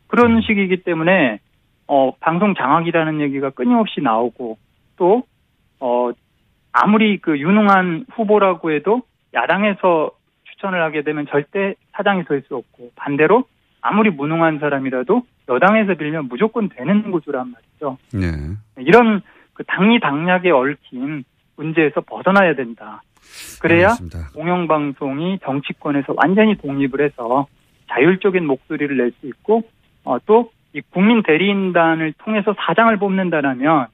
그런 0.08 0.40
식이기 0.42 0.82
때문에 0.82 1.40
어 1.86 2.12
방송 2.20 2.54
장악이라는 2.54 3.20
얘기가 3.20 3.50
끊임없이 3.50 4.00
나오고 4.00 4.58
또 4.96 5.22
어 5.80 6.12
아무리 6.72 7.18
그 7.18 7.38
유능한 7.38 8.04
후보라고 8.12 8.70
해도 8.70 9.02
야당에서 9.34 10.12
추천을 10.44 10.82
하게 10.82 11.02
되면 11.02 11.26
절대 11.26 11.74
사장이 11.92 12.24
될 12.24 12.42
수 12.46 12.54
없고 12.56 12.92
반대로 12.94 13.44
아무리 13.80 14.10
무능한 14.10 14.58
사람이라도 14.58 15.22
여당에서 15.48 15.94
빌면 15.94 16.28
무조건 16.28 16.68
되는 16.68 17.10
구조란 17.10 17.50
말이죠. 17.50 17.96
네. 18.12 18.28
이런 18.84 19.22
그 19.54 19.64
당리 19.64 19.98
당략에 19.98 20.50
얽힌 20.50 21.24
문제에서 21.56 22.02
벗어나야 22.02 22.54
된다. 22.54 23.02
그래야 23.60 23.88
알겠습니다. 23.90 24.30
공영방송이 24.34 25.38
정치권에서 25.44 26.14
완전히 26.16 26.56
독립을 26.56 27.00
해서 27.00 27.46
자율적인 27.88 28.46
목소리를 28.46 28.96
낼 28.96 29.12
수 29.20 29.26
있고 29.26 29.62
어, 30.04 30.18
또 30.26 30.50
이 30.72 30.80
국민 30.90 31.22
대리인단을 31.22 32.12
통해서 32.18 32.54
사장을 32.56 32.96
뽑는다라면 32.96 33.86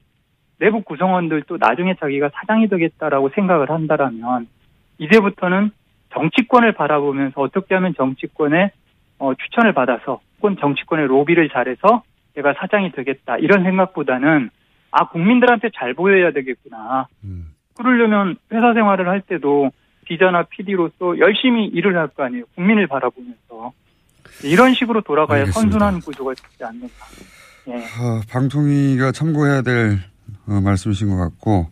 내부 0.59 0.81
구성원들도 0.83 1.57
나중에 1.59 1.95
자기가 1.95 2.29
사장이 2.33 2.67
되겠다라고 2.67 3.29
생각을 3.29 3.69
한다라면 3.69 4.47
이제부터는 4.99 5.71
정치권을 6.13 6.73
바라보면서 6.73 7.41
어떻게 7.41 7.75
하면 7.75 7.93
정치권의 7.95 8.71
어, 9.19 9.33
추천을 9.33 9.73
받아서 9.73 10.19
혹은 10.37 10.57
정치권의 10.59 11.07
로비를 11.07 11.49
잘해서 11.49 12.03
내가 12.35 12.53
사장이 12.53 12.91
되겠다 12.91 13.37
이런 13.37 13.63
생각보다는 13.63 14.49
아 14.91 15.09
국민들한테 15.09 15.69
잘 15.75 15.93
보여야 15.95 16.31
되겠구나. 16.31 17.07
그러려면 17.77 18.35
회사 18.51 18.73
생활을 18.73 19.07
할 19.07 19.21
때도 19.21 19.71
기자나 20.07 20.43
PD로서 20.49 21.19
열심히 21.19 21.65
일을 21.67 21.97
할 21.97 22.07
거 22.09 22.23
아니에요. 22.23 22.45
국민을 22.55 22.87
바라보면서 22.87 23.73
이런 24.43 24.73
식으로 24.73 25.01
돌아가야 25.01 25.41
알겠습니다. 25.41 25.71
선순환 25.79 25.99
구조가 26.01 26.33
되지 26.33 26.63
않는가. 26.63 26.93
예. 27.69 27.73
아, 27.99 28.21
방통위가 28.29 29.11
참고해야 29.11 29.61
될 29.61 29.99
어, 30.47 30.61
말씀이신 30.61 31.09
것 31.09 31.17
같고 31.17 31.67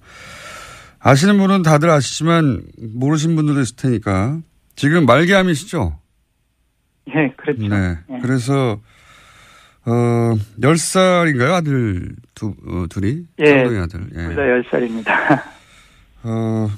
아시는 1.00 1.38
분은 1.38 1.62
다들 1.62 1.90
아시지만 1.90 2.64
모르신 2.96 3.36
분들도 3.36 3.62
있을 3.62 3.76
테니까 3.78 4.40
지금 4.76 5.06
말기암이시죠? 5.06 5.98
예, 7.16 7.34
그렇죠. 7.38 7.68
네. 7.68 7.96
예. 8.10 8.20
그래서 8.22 8.80
어 9.86 10.34
10살인가요? 10.60 11.52
아들 11.54 12.16
두 12.34 12.48
어, 12.68 12.86
둘이? 12.90 13.24
예. 13.40 13.46
쌍둥이 13.46 13.78
아들. 13.80 14.00
예. 14.16 14.28
둘다 14.34 14.42
10살입니다. 14.42 15.44
어 16.26 16.70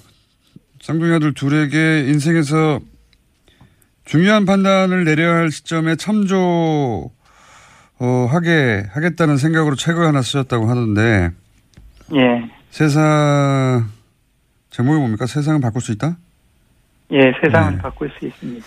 쌍둥이 0.81 1.13
아들 1.13 1.33
둘에게 1.33 2.05
인생에서 2.07 2.79
중요한 4.03 4.45
판단을 4.45 5.05
내려야 5.05 5.35
할 5.35 5.51
시점에 5.51 5.95
참조 5.95 7.11
어, 7.99 8.27
하게 8.29 8.85
하겠다는 8.91 9.37
생각으로 9.37 9.75
책을 9.75 10.05
하나 10.05 10.21
쓰셨다고 10.21 10.69
하던데 10.69 11.31
예. 12.13 12.49
세상 12.69 13.89
제목이 14.69 14.99
뭡니까? 14.99 15.25
세상을 15.25 15.59
바꿀 15.61 15.81
수 15.81 15.91
있다? 15.93 16.17
예, 17.11 17.31
세상을 17.43 17.75
네. 17.75 17.81
바꿀 17.81 18.11
수 18.19 18.25
있습니다. 18.25 18.65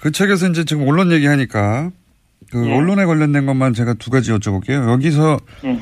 그 0.00 0.10
책에서 0.10 0.48
이제 0.48 0.64
지금 0.64 0.88
언론 0.88 1.12
얘기하니까 1.12 1.90
그 2.50 2.66
예. 2.66 2.74
언론에 2.74 3.04
관련된 3.04 3.46
것만 3.46 3.74
제가 3.74 3.94
두 3.94 4.10
가지 4.10 4.32
여쭤볼게요. 4.32 4.90
여기서 4.90 5.38
예. 5.64 5.80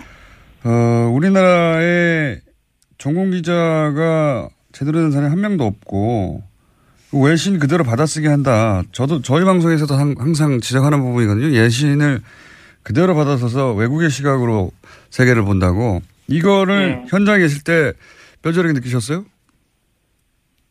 어, 0.65 1.11
우리나라에 1.13 2.46
전공 2.99 3.31
기자가 3.31 4.49
제대로 4.73 5.01
된 5.01 5.11
사람이 5.11 5.31
한 5.31 5.41
명도 5.41 5.65
없고 5.65 6.43
그 7.11 7.23
외신 7.23 7.59
그대로 7.59 7.85
받아쓰게 7.85 8.29
한다. 8.29 8.83
저도 8.93 9.23
저희 9.23 9.45
방송에서도 9.45 9.95
항- 9.95 10.15
항상 10.19 10.61
지적하는 10.61 11.01
부분이거든요. 11.01 11.51
예신을 11.53 12.21
그대로 12.83 13.15
받아서서 13.15 13.75
외국의 13.75 14.11
시각으로 14.11 14.71
세계를 15.11 15.43
본다고. 15.45 16.01
이거를 16.29 16.89
네. 16.91 17.05
현장에 17.09 17.39
계실 17.41 17.63
때 17.65 17.93
뼈저리게 18.43 18.75
느끼셨어요? 18.75 19.25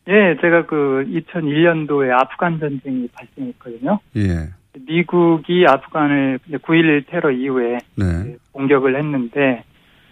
예, 0.08 0.36
제가 0.40 0.66
그 0.66 1.04
2001년도에 1.08 2.10
아프간 2.12 2.60
전쟁이 2.60 3.08
발생했거든요. 3.08 3.98
예. 4.16 4.50
미국이 4.86 5.64
아프간을 5.66 6.38
9.11 6.52 7.06
테러 7.08 7.30
이후에 7.32 7.78
네. 7.96 8.36
공격을 8.52 8.96
했는데 8.98 9.64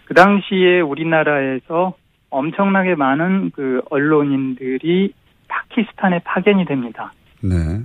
그 0.05 0.13
당시에 0.13 0.81
우리나라에서 0.81 1.93
엄청나게 2.29 2.95
많은 2.95 3.51
그 3.51 3.81
언론인들이 3.89 5.13
파키스탄에 5.47 6.19
파견이 6.19 6.65
됩니다. 6.65 7.13
네. 7.41 7.81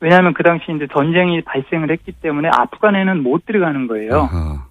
왜냐하면 0.00 0.34
그 0.34 0.42
당시 0.42 0.64
이제 0.74 0.86
전쟁이 0.92 1.42
발생을 1.42 1.90
했기 1.90 2.12
때문에 2.12 2.48
아프간에는 2.52 3.22
못 3.22 3.46
들어가는 3.46 3.86
거예요. 3.86 4.14
아하. 4.14 4.66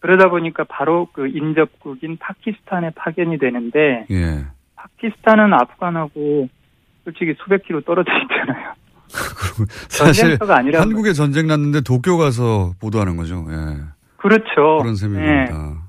그러다 0.00 0.28
보니까 0.28 0.64
바로 0.64 1.08
그 1.12 1.28
인접국인 1.28 2.18
파키스탄에 2.18 2.90
파견이 2.90 3.38
되는데 3.38 4.06
예. 4.10 4.44
파키스탄은 4.76 5.54
아프간하고 5.54 6.48
솔직히 7.04 7.34
수백 7.42 7.64
킬로 7.64 7.80
떨어져 7.82 8.10
있잖아요. 8.22 8.74
사실 9.88 10.38
한국에 10.74 11.12
전쟁 11.12 11.46
났는데 11.46 11.82
도쿄 11.82 12.16
가서 12.16 12.74
보도하는 12.80 13.16
거죠. 13.16 13.46
예. 13.48 13.80
그렇죠. 14.16 14.78
그런 14.78 14.96
셈입니다. 14.96 15.83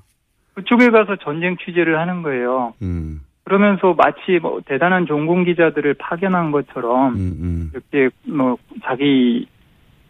그쪽에 0.56 0.90
가서 0.90 1.16
전쟁 1.16 1.56
취재를 1.58 1.98
하는 1.98 2.22
거예요. 2.22 2.74
음. 2.82 3.20
그러면서 3.44 3.94
마치 3.96 4.40
뭐 4.40 4.60
대단한 4.64 5.06
전공 5.06 5.44
기자들을 5.44 5.94
파견한 5.94 6.50
것처럼 6.50 7.14
음, 7.14 7.70
이렇게 7.72 8.10
뭐 8.26 8.56
자기 8.82 9.46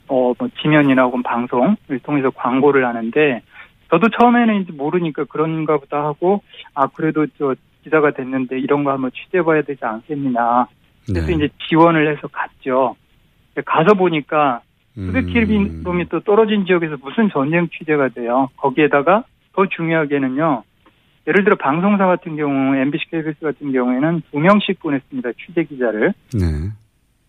어 0.09 0.33
뭐 0.39 0.49
지면이나 0.63 1.03
혹은 1.03 1.23
방송을 1.23 1.77
통해서 2.05 2.31
광고를 2.31 2.87
하는데 2.87 3.43
저도 3.91 4.09
처음에는 4.09 4.63
이제 4.63 4.73
모르니까 4.73 5.25
그런가 5.25 5.79
보다 5.79 6.05
하고 6.05 6.43
아 6.75 6.87
그래도 6.87 7.27
저 7.39 7.55
기자가 7.83 8.13
됐는데 8.13 8.59
이런 8.59 8.85
거 8.85 8.93
한번 8.93 9.11
취재해봐야 9.11 9.63
되지 9.63 9.85
않겠느냐 9.85 10.67
그래서 11.07 11.27
네. 11.27 11.33
이제 11.35 11.49
지원을 11.69 12.11
해서 12.17 12.29
갔죠. 12.29 12.97
가서 13.65 13.95
보니까 13.95 14.61
음. 14.97 15.09
수백 15.09 15.27
킬로미터 15.27 16.21
떨어진 16.21 16.65
지역에서 16.67 16.97
무슨 17.03 17.29
전쟁 17.31 17.69
취재가 17.69 18.09
돼요. 18.11 18.49
거기에다가 18.57 19.25
더 19.57 19.67
중요하게는요. 19.75 20.63
예를 21.27 21.43
들어 21.43 21.57
방송사 21.57 22.07
같은 22.07 22.37
경우 22.37 22.77
MBC, 22.77 23.07
KBS 23.11 23.41
같은 23.41 23.73
경우에는 23.73 24.23
두 24.31 24.39
명씩 24.39 24.79
보냈습니다. 24.81 25.31
취재 25.45 25.65
기자를. 25.65 26.13
네. 26.35 26.71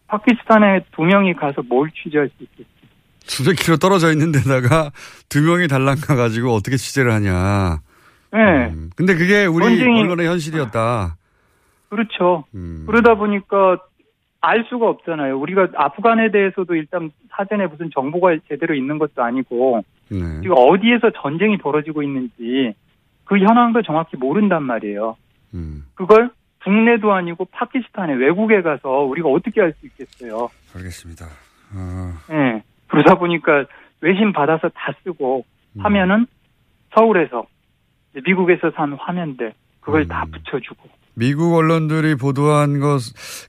파키스탄에 0.08 0.82
두 0.96 1.02
명이 1.02 1.34
가서 1.34 1.64
뭘 1.68 1.90
취재할 1.92 2.30
수 2.38 2.44
있겠어요? 2.44 2.68
수백 3.22 3.56
킬로 3.56 3.78
떨어져 3.78 4.12
있는 4.12 4.32
데다가 4.32 4.92
두 5.30 5.42
명이 5.42 5.68
달랑 5.68 5.98
가 5.98 6.16
가지고 6.16 6.54
어떻게 6.54 6.78
취재를 6.78 7.12
하냐. 7.12 7.82
네. 8.32 8.74
근데 8.96 9.16
그게 9.16 9.46
우리 9.46 9.66
언론의 9.66 10.28
현실이었다. 10.28 11.18
그렇죠. 11.90 12.46
음. 12.54 12.84
그러다 12.86 13.16
보니까 13.16 13.78
알 14.42 14.66
수가 14.70 14.88
없잖아요. 14.90 15.40
우리가 15.40 15.70
아프간에 15.76 16.32
대해서도 16.32 16.76
일단 16.76 17.12
사전에 17.30 17.68
무슨 17.68 17.90
정보가 17.94 18.38
제대로 18.48 18.76
있는 18.76 19.00
것도 19.00 19.24
아니고 19.24 19.84
네. 20.10 20.42
지금 20.42 20.56
어디에서 20.58 21.12
전쟁이 21.22 21.58
벌어지고 21.58 22.04
있는지 22.04 22.74
그 23.26 23.38
현황도 23.40 23.82
정확히 23.82 24.16
모른단 24.18 24.64
말이에요. 24.64 25.18
음. 25.54 25.86
그걸 25.96 26.30
국내도 26.64 27.14
아니고 27.14 27.46
파키스탄에 27.46 28.14
외국에 28.14 28.62
가서 28.62 28.90
우리가 29.04 29.30
어떻게 29.30 29.62
알수 29.62 29.86
있겠어요. 29.86 30.50
알겠습니다. 30.76 31.26
어, 31.26 32.34
예. 32.34 32.64
그러다 32.88 33.16
보니까 33.16 33.66
외신 34.02 34.34
받아서 34.34 34.70
다 34.70 34.94
쓰고 35.04 35.46
음. 35.76 35.82
화면은 35.82 36.26
서울에서 36.94 37.46
미국에서 38.26 38.72
산 38.72 38.94
화면들 38.94 39.54
그걸 39.82 40.02
음. 40.02 40.08
다 40.08 40.26
붙여주고 40.32 40.90
미국 41.18 41.56
언론들이 41.56 42.14
보도한 42.16 42.80
것, 42.80 43.02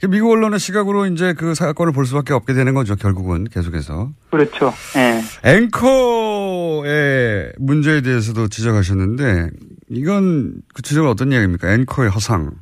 미국 0.08 0.32
언론의 0.32 0.58
시각으로 0.58 1.04
이제 1.04 1.34
그 1.34 1.54
사건을 1.54 1.92
볼 1.92 2.06
수밖에 2.06 2.32
없게 2.32 2.54
되는 2.54 2.72
거죠, 2.72 2.96
결국은 2.96 3.44
계속해서. 3.44 4.08
그렇죠. 4.30 4.72
예. 4.96 5.20
앵커의 5.56 7.52
문제에 7.58 8.00
대해서도 8.00 8.48
지적하셨는데, 8.48 9.50
이건 9.90 10.62
구체적으로 10.74 11.10
어떤 11.10 11.30
이야기입니까? 11.30 11.70
앵커의 11.74 12.08
허상. 12.08 12.52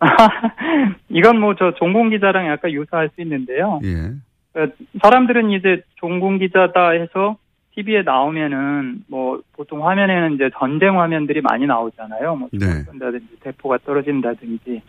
이건 1.08 1.40
뭐 1.40 1.54
저 1.58 1.72
종공 1.78 2.10
기자랑 2.10 2.46
약간 2.48 2.70
유사할 2.70 3.08
수 3.14 3.22
있는데요. 3.22 3.80
예. 3.84 4.12
어, 4.60 4.66
사람들은 5.02 5.50
이제 5.52 5.82
종공 5.96 6.38
기자다 6.38 6.90
해서 6.90 7.38
TV에 7.76 8.02
나오면은 8.02 9.04
뭐 9.06 9.40
보통 9.52 9.86
화면에는 9.86 10.34
이제 10.34 10.50
전쟁 10.58 10.98
화면들이 10.98 11.42
많이 11.42 11.66
나오잖아요. 11.66 12.36
뭐 12.36 12.48
네. 12.52 12.82
쏜다든지 12.84 13.40
대포가 13.40 13.78
떨어진다든지 13.84 14.82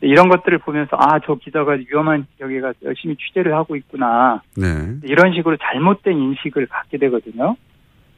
이런 0.00 0.28
것들을 0.30 0.58
보면서 0.58 0.96
아 0.98 1.20
저 1.26 1.34
기자가 1.34 1.72
위험한 1.72 2.26
지역에 2.38 2.60
가서 2.60 2.78
열심히 2.84 3.16
취재를 3.16 3.54
하고 3.54 3.76
있구나 3.76 4.40
네. 4.56 4.66
이런 5.04 5.34
식으로 5.34 5.58
잘못된 5.58 6.16
인식을 6.16 6.66
갖게 6.66 6.96
되거든요. 6.96 7.56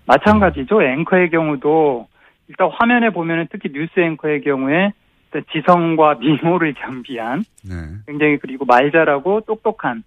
마찬가지죠. 0.07 0.83
앵커의 0.83 1.31
경우도 1.31 2.07
일단 2.49 2.71
화면에 2.73 3.11
보면은 3.11 3.49
특히 3.51 3.71
뉴스 3.73 3.99
앵커의 3.99 4.43
경우에 4.43 4.93
일단 5.33 5.45
지성과 5.53 6.15
미모를 6.21 6.75
겸비한 6.75 7.43
네. 7.69 7.75
굉장히 8.07 8.37
그리고 8.39 8.65
말 8.67 8.93
잘하고 8.93 9.41
똑똑한 9.41 10.05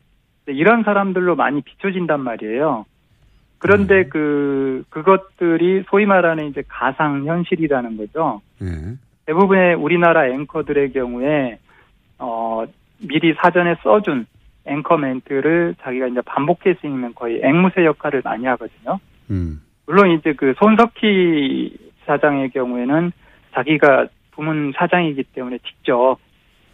이런 0.47 0.83
사람들로 0.83 1.35
많이 1.35 1.61
비춰진단 1.61 2.21
말이에요. 2.21 2.85
그런데 3.65 4.03
그 4.03 4.83
그것들이 4.89 5.85
소위 5.89 6.05
말하는 6.05 6.49
이제 6.49 6.61
가상 6.67 7.25
현실이라는 7.25 7.97
거죠. 7.97 8.41
예. 8.61 8.67
대부분의 9.25 9.73
우리나라 9.73 10.27
앵커들의 10.27 10.93
경우에 10.93 11.57
어 12.19 12.65
미리 12.99 13.33
사전에 13.33 13.75
써준 13.81 14.27
앵커 14.65 14.97
멘트를 14.97 15.73
자기가 15.81 16.07
이제 16.07 16.21
반복해 16.21 16.75
쓰면 16.79 17.15
거의 17.15 17.41
앵무새 17.43 17.85
역할을 17.85 18.21
많이 18.23 18.45
하거든요. 18.45 18.99
음. 19.31 19.63
물론 19.87 20.11
이제 20.11 20.33
그 20.33 20.53
손석희 20.59 21.75
사장의 22.05 22.51
경우에는 22.51 23.11
자기가 23.55 24.09
부문 24.33 24.73
사장이기 24.75 25.23
때문에 25.33 25.57
직접 25.65 26.17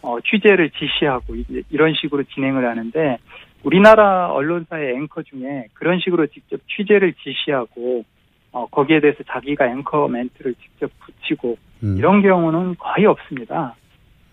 어, 0.02 0.20
취재를 0.20 0.72
지시하고 0.72 1.36
이제 1.36 1.62
이런 1.70 1.94
식으로 1.94 2.24
진행을 2.24 2.68
하는데 2.68 3.18
우리나라 3.64 4.32
언론사의 4.32 4.96
앵커 4.96 5.22
중에 5.24 5.66
그런 5.74 6.00
식으로 6.00 6.28
직접 6.28 6.60
취재를 6.68 7.14
지시하고 7.14 8.04
어, 8.52 8.66
거기에 8.68 9.00
대해서 9.00 9.20
자기가 9.32 9.68
앵커 9.68 10.08
멘트를 10.08 10.56
직접 10.56 10.92
붙이고 11.00 11.58
음. 11.84 11.96
이런 11.98 12.22
경우는 12.22 12.76
거의 12.78 13.06
없습니다. 13.06 13.76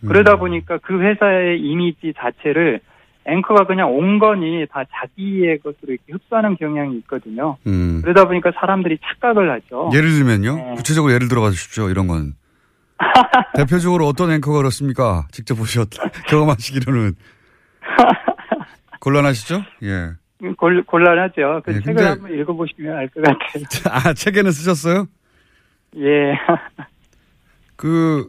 그러다 0.07 0.37
보니까 0.37 0.79
그 0.79 1.01
회사의 1.01 1.61
이미지 1.61 2.13
자체를 2.17 2.81
앵커가 3.27 3.67
그냥 3.67 3.95
온건이 3.95 4.67
다 4.71 4.85
자기의 4.91 5.59
것으로 5.59 5.93
이렇게 5.93 6.13
흡수하는 6.13 6.57
경향이 6.57 6.97
있거든요. 6.99 7.59
음. 7.67 8.01
그러다 8.03 8.27
보니까 8.27 8.53
사람들이 8.59 8.99
착각을 9.03 9.51
하죠. 9.53 9.91
예를 9.93 10.11
들면요? 10.11 10.57
네. 10.57 10.75
구체적으로 10.77 11.13
예를 11.13 11.29
들어가 11.29 11.51
주십시오, 11.51 11.91
이런 11.91 12.07
건. 12.07 12.35
대표적으로 13.55 14.07
어떤 14.07 14.31
앵커가 14.31 14.59
그렇습니까? 14.59 15.27
직접 15.31 15.57
보셨, 15.57 15.89
경험하시기로는. 16.29 17.13
곤란하시죠? 19.01 19.63
예. 19.85 20.13
곤, 20.57 20.85
곤란하죠. 20.85 21.63
그 21.65 21.71
네, 21.71 21.81
책을 21.81 21.95
근데- 21.95 22.05
한번 22.05 22.33
읽어보시면 22.39 22.97
알 22.97 23.09
것 23.09 23.23
같아요. 23.23 23.65
아, 23.91 24.13
책에는 24.15 24.51
쓰셨어요? 24.53 25.07
예. 25.97 26.35
그, 27.77 28.29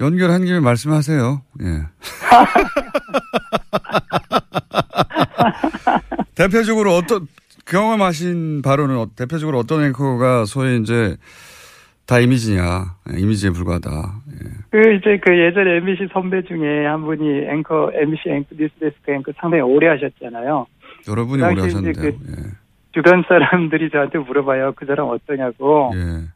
연결한 0.00 0.44
김에 0.44 0.58
말씀하세요. 0.60 1.42
예. 1.62 1.86
대표적으로 6.34 6.96
어떤, 6.96 7.28
경험하신 7.66 8.62
바로는 8.62 8.96
어- 8.96 9.10
대표적으로 9.14 9.58
어떤 9.58 9.84
앵커가 9.84 10.44
소위 10.46 10.80
이제 10.80 11.16
다 12.06 12.18
이미지냐, 12.18 12.96
예, 13.14 13.18
이미지에 13.20 13.50
불과하다. 13.50 14.21
예. 14.42 14.50
그 14.70 14.94
이제 14.94 15.18
그 15.18 15.38
예전에 15.38 15.76
MBC 15.76 16.08
선배 16.12 16.42
중에 16.42 16.86
한 16.86 17.02
분이 17.02 17.46
앵커 17.48 17.90
MBC 17.94 18.30
앵커 18.30 18.48
뉴스데스크 18.56 19.12
앵커 19.12 19.32
상당히 19.36 19.62
오래 19.62 19.88
하셨잖아요. 19.88 20.66
여러분이 21.08 21.42
그 21.42 21.46
오래 21.46 21.54
당시에 21.54 21.66
이제 21.66 21.92
하셨는데요. 22.00 22.12
주변 22.92 23.24
사람들이 23.26 23.90
저한테 23.90 24.18
물어봐요. 24.18 24.72
그 24.76 24.86
사람 24.86 25.08
어떠냐고. 25.08 25.92
예. 25.94 26.28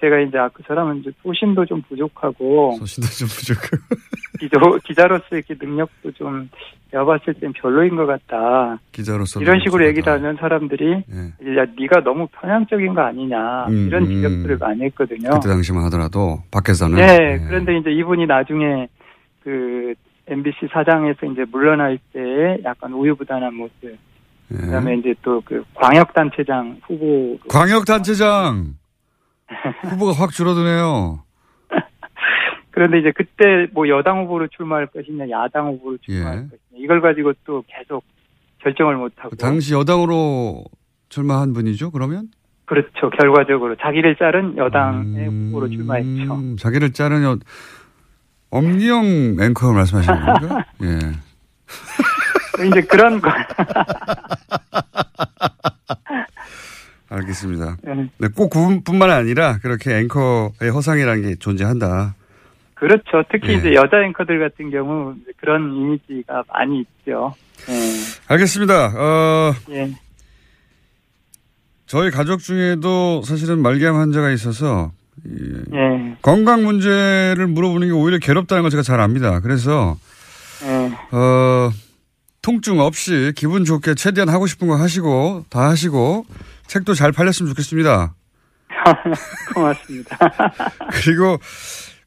제가 0.00 0.20
이제 0.20 0.38
아, 0.38 0.48
그 0.48 0.62
사람은 0.66 0.98
이제 0.98 1.10
소신도 1.22 1.66
좀 1.66 1.82
부족하고 1.82 2.76
소신도 2.78 3.08
좀 3.08 3.28
부족하고 3.28 3.84
기자, 4.38 4.58
기자로서 4.84 5.24
이렇게 5.32 5.54
능력도 5.60 6.12
좀 6.12 6.48
내가 6.92 7.04
봤을 7.04 7.34
땐 7.34 7.52
별로인 7.52 7.96
것 7.96 8.06
같다. 8.06 8.78
기자로서 8.92 9.40
이런 9.40 9.58
식으로 9.60 9.84
얘기를 9.88 10.12
하면 10.12 10.36
사람들이 10.36 11.02
예. 11.12 11.56
야 11.56 11.64
네가 11.76 12.04
너무 12.04 12.28
편향적인 12.28 12.94
거 12.94 13.00
아니냐 13.02 13.66
음, 13.66 13.86
이런 13.88 14.04
음. 14.04 14.08
지적들을 14.08 14.58
많이 14.58 14.82
했거든요. 14.84 15.30
그때 15.30 15.48
당시만 15.48 15.82
하더라도 15.86 16.38
밖에서는 16.52 16.96
네, 16.96 17.32
예. 17.32 17.44
그런데 17.48 17.76
이제 17.76 17.90
이분이 17.90 18.26
나중에 18.26 18.86
그 19.42 19.94
MBC 20.28 20.68
사장에서 20.72 21.26
이제 21.26 21.44
물러날 21.50 21.98
때 22.12 22.20
약간 22.64 22.92
우유부단한 22.92 23.52
모습. 23.54 23.82
예. 24.52 24.56
그다음에 24.56 24.94
이제 24.96 25.12
또 25.22 25.40
그 25.44 25.64
광역단체장 25.74 26.78
후보. 26.86 27.36
광역단체장 27.48 28.74
후보가 29.90 30.12
확 30.12 30.30
줄어드네요. 30.30 31.22
그런데 32.70 33.00
이제 33.00 33.12
그때 33.14 33.66
뭐 33.72 33.86
여당 33.88 34.22
후보로 34.22 34.48
출마할 34.48 34.86
것이냐, 34.86 35.28
야당 35.30 35.68
후보로 35.68 35.98
출마할 35.98 36.36
예. 36.36 36.40
것이냐 36.42 36.58
이걸 36.76 37.00
가지고 37.00 37.32
또 37.44 37.62
계속 37.68 38.02
결정을 38.62 38.96
못 38.96 39.12
하고. 39.18 39.30
그 39.30 39.36
당시 39.36 39.74
여당으로 39.74 40.64
출마한 41.08 41.52
분이죠. 41.52 41.90
그러면 41.90 42.28
그렇죠. 42.64 43.10
결과적으로 43.10 43.76
자기를 43.76 44.16
자른 44.16 44.56
여당의 44.56 45.28
후보로 45.28 45.68
출마했죠. 45.68 46.34
음, 46.34 46.56
자기를 46.56 46.92
자른 46.92 47.22
여 47.22 47.36
엄기영 48.50 49.36
앵커 49.40 49.72
말씀하시는 49.72 50.24
겁니까? 50.24 50.64
예. 50.82 50.98
이제 52.66 52.80
그런 52.82 53.20
거. 53.20 53.30
알겠습니다. 57.12 57.76
네. 57.82 58.08
네, 58.18 58.28
꼭 58.34 58.50
그분뿐만 58.50 59.10
아니라 59.10 59.58
그렇게 59.58 59.96
앵커의 59.98 60.70
허상이라는 60.72 61.22
게 61.22 61.34
존재한다. 61.36 62.14
그렇죠. 62.74 63.22
특히 63.30 63.52
예. 63.52 63.52
이제 63.54 63.74
여자 63.74 64.02
앵커들 64.02 64.40
같은 64.40 64.70
경우 64.70 65.14
그런 65.36 65.72
이미지가 65.72 66.44
많이 66.52 66.80
있죠. 66.80 67.34
예. 67.68 67.74
알겠습니다. 68.26 68.92
어, 68.96 69.54
예. 69.70 69.92
저희 71.86 72.10
가족 72.10 72.40
중에도 72.40 73.22
사실은 73.22 73.60
말기암 73.60 73.94
환자가 73.94 74.30
있어서 74.30 74.90
이 75.24 75.62
예. 75.74 76.16
건강 76.22 76.64
문제를 76.64 77.46
물어보는 77.46 77.88
게 77.88 77.92
오히려 77.92 78.18
괴롭다는 78.18 78.62
걸 78.62 78.70
제가 78.70 78.82
잘 78.82 78.98
압니다. 78.98 79.40
그래서 79.40 79.96
예. 80.64 81.16
어, 81.16 81.70
통증 82.40 82.80
없이 82.80 83.32
기분 83.36 83.64
좋게 83.64 83.94
최대한 83.94 84.28
하고 84.28 84.48
싶은 84.48 84.66
거 84.66 84.74
하시고 84.74 85.44
다 85.50 85.68
하시고 85.68 86.26
책도 86.72 86.94
잘 86.94 87.12
팔렸으면 87.12 87.50
좋겠습니다. 87.50 88.14
고맙습니다. 89.54 90.16
그리고 90.90 91.38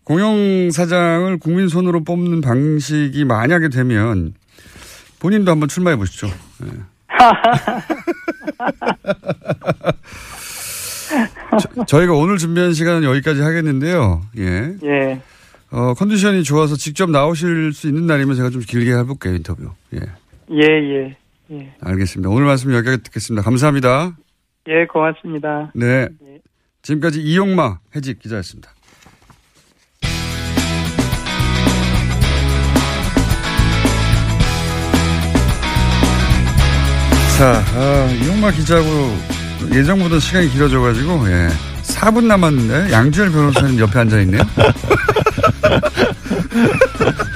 공영 0.03 0.71
사장을 0.71 1.37
국민 1.37 1.67
손으로 1.67 2.03
뽑는 2.03 2.41
방식이 2.41 3.25
만약에 3.25 3.69
되면 3.69 4.33
본인도 5.19 5.51
한번 5.51 5.69
출마해 5.69 5.97
보시죠. 5.97 6.25
예. 6.63 6.69
저희가 11.85 12.13
오늘 12.13 12.39
준비한 12.39 12.73
시간은 12.73 13.03
여기까지 13.03 13.41
하겠는데요. 13.41 14.23
예. 14.39 14.73
예. 14.83 15.21
어, 15.69 15.93
컨디션이 15.93 16.43
좋아서 16.43 16.75
직접 16.75 17.11
나오실 17.11 17.73
수 17.73 17.87
있는 17.87 18.07
날이면 18.07 18.35
제가 18.35 18.49
좀 18.49 18.61
길게 18.61 18.91
해볼게요, 18.93 19.35
인터뷰. 19.35 19.69
예. 19.93 19.99
예, 20.51 20.61
예. 20.61 21.15
예. 21.51 21.71
알겠습니다. 21.81 22.29
오늘 22.29 22.47
말씀 22.47 22.73
여기까지 22.73 23.03
듣겠습니다. 23.03 23.43
감사합니다. 23.43 24.15
예, 24.67 24.85
고맙습니다. 24.85 25.71
네. 25.75 26.07
지금까지 26.81 27.21
이용마 27.21 27.79
해직 27.95 28.19
기자였습니다. 28.19 28.71
자, 37.37 37.61
아, 37.75 38.09
이용마 38.23 38.51
기자하고 38.51 38.87
예정보다 39.73 40.19
시간이 40.19 40.49
길어져가지고, 40.49 41.29
예. 41.29 41.47
4분 41.83 42.25
남았는데, 42.27 42.91
양지열 42.93 43.31
변호사님 43.31 43.79
옆에 43.79 43.99
앉아있네요. 43.99 44.41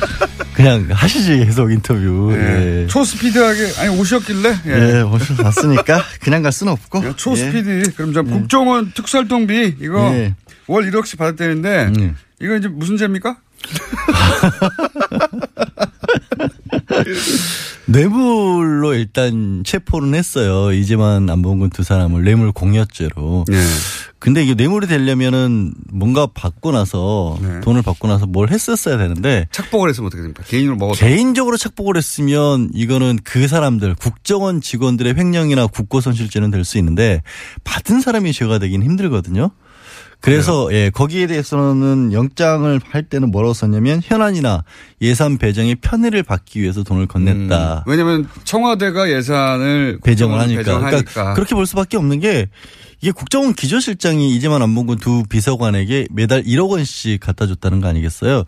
그냥 0.60 0.88
하시지 0.92 1.38
계속 1.38 1.72
인터뷰. 1.72 2.34
예. 2.34 2.84
예. 2.84 2.88
초스피드하게, 2.88 3.72
아니, 3.78 3.98
오셨길래, 3.98 4.56
예, 4.66 5.02
오셔서 5.04 5.42
왔으니까 5.42 6.04
그냥 6.20 6.44
갈 6.44 6.52
수는 6.52 6.74
없고. 6.74 7.02
예, 7.06 7.14
초스피드. 7.16 7.94
그럼 7.96 8.12
저 8.12 8.24
국정원 8.24 8.92
특수활동비, 8.92 9.78
이거 9.80 10.14
예. 10.14 10.36
월 10.68 10.92
1억씩 10.92 11.18
받았다는데, 11.18 11.94
이거 12.42 12.58
이제 12.58 12.68
무슨 12.68 12.98
죄입니까? 12.98 13.38
뇌물로 17.86 18.96
일단 18.96 19.64
체포는 19.66 20.14
했어요. 20.14 20.74
이재만 20.74 21.30
안봉근 21.30 21.70
두 21.70 21.84
사람을 21.84 22.26
뇌물 22.26 22.52
공여죄로. 22.52 23.46
네. 23.48 23.64
근데 24.20 24.44
이게 24.44 24.54
뇌물이 24.54 24.88
되려면은 24.88 25.74
뭔가 25.92 26.28
받고 26.28 26.72
나서 26.72 27.40
돈을 27.64 27.82
받고 27.82 28.08
나서 28.10 28.26
뭘 28.26 28.50
했었어야 28.50 28.98
되는데 28.98 29.48
착복을 29.52 29.90
했으면 29.90 30.08
어떻게 30.08 30.22
됩니까? 30.22 30.44
개인으로 30.46 30.76
먹었다. 30.76 31.00
개인적으로 31.06 31.56
착복을 31.56 31.96
했으면 31.96 32.70
이거는 32.74 33.20
그 33.24 33.48
사람들 33.48 33.96
국정원 33.96 34.60
직원들의 34.62 35.16
횡령이나 35.16 35.68
국고 35.68 36.02
손실죄는 36.02 36.52
될 36.52 36.66
수 36.66 36.78
있는데 36.78 37.22
받은 37.64 38.02
사람이 38.02 38.34
죄가 38.34 38.60
되긴 38.60 38.84
힘들거든요. 38.84 39.52
그래서 40.22 40.68
예 40.74 40.90
거기에 40.90 41.28
대해서는 41.28 42.12
영장을 42.12 42.82
할 42.92 43.04
때는 43.04 43.32
뭐라고 43.32 43.54
썼냐면 43.54 44.02
현안이나 44.04 44.66
예산 45.02 45.38
배정의 45.38 45.76
편의를 45.76 46.24
받기 46.24 46.62
위해서 46.62 46.84
돈을 46.84 47.08
건넸다. 47.08 47.84
왜냐면 47.88 48.28
청와대가 48.44 49.10
예산을 49.10 50.00
배정을 50.04 50.38
하니까. 50.38 50.58
배정하니까. 50.60 50.92
그러니까 50.92 51.34
그렇게 51.36 51.56
볼 51.56 51.66
수밖에 51.66 51.96
없는 51.96 52.20
게 52.20 52.50
이게 53.02 53.12
국정원 53.12 53.54
기조실장이 53.54 54.36
이재만 54.36 54.62
안봉근 54.62 54.98
두 54.98 55.24
비서관에게 55.30 56.08
매달 56.12 56.44
1억 56.44 56.70
원씩 56.70 57.20
갖다 57.20 57.48
줬다는 57.48 57.80
거 57.80 57.88
아니겠어요? 57.88 58.44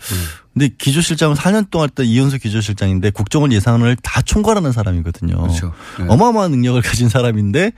근데 0.54 0.70
기조실장은 0.78 1.36
4년 1.36 1.70
동안 1.70 1.88
했던 1.88 2.06
이현수 2.06 2.39
기조실장인데 2.39 3.12
국정원 3.12 3.54
예산을 3.54 3.95
다 4.04 4.22
총괄하는 4.22 4.74
사람이거든요. 4.74 5.41
그렇죠. 5.41 5.74
네. 5.99 6.06
어마어마한 6.10 6.52
능력을 6.52 6.82
가진 6.82 7.08
사람인데 7.08 7.72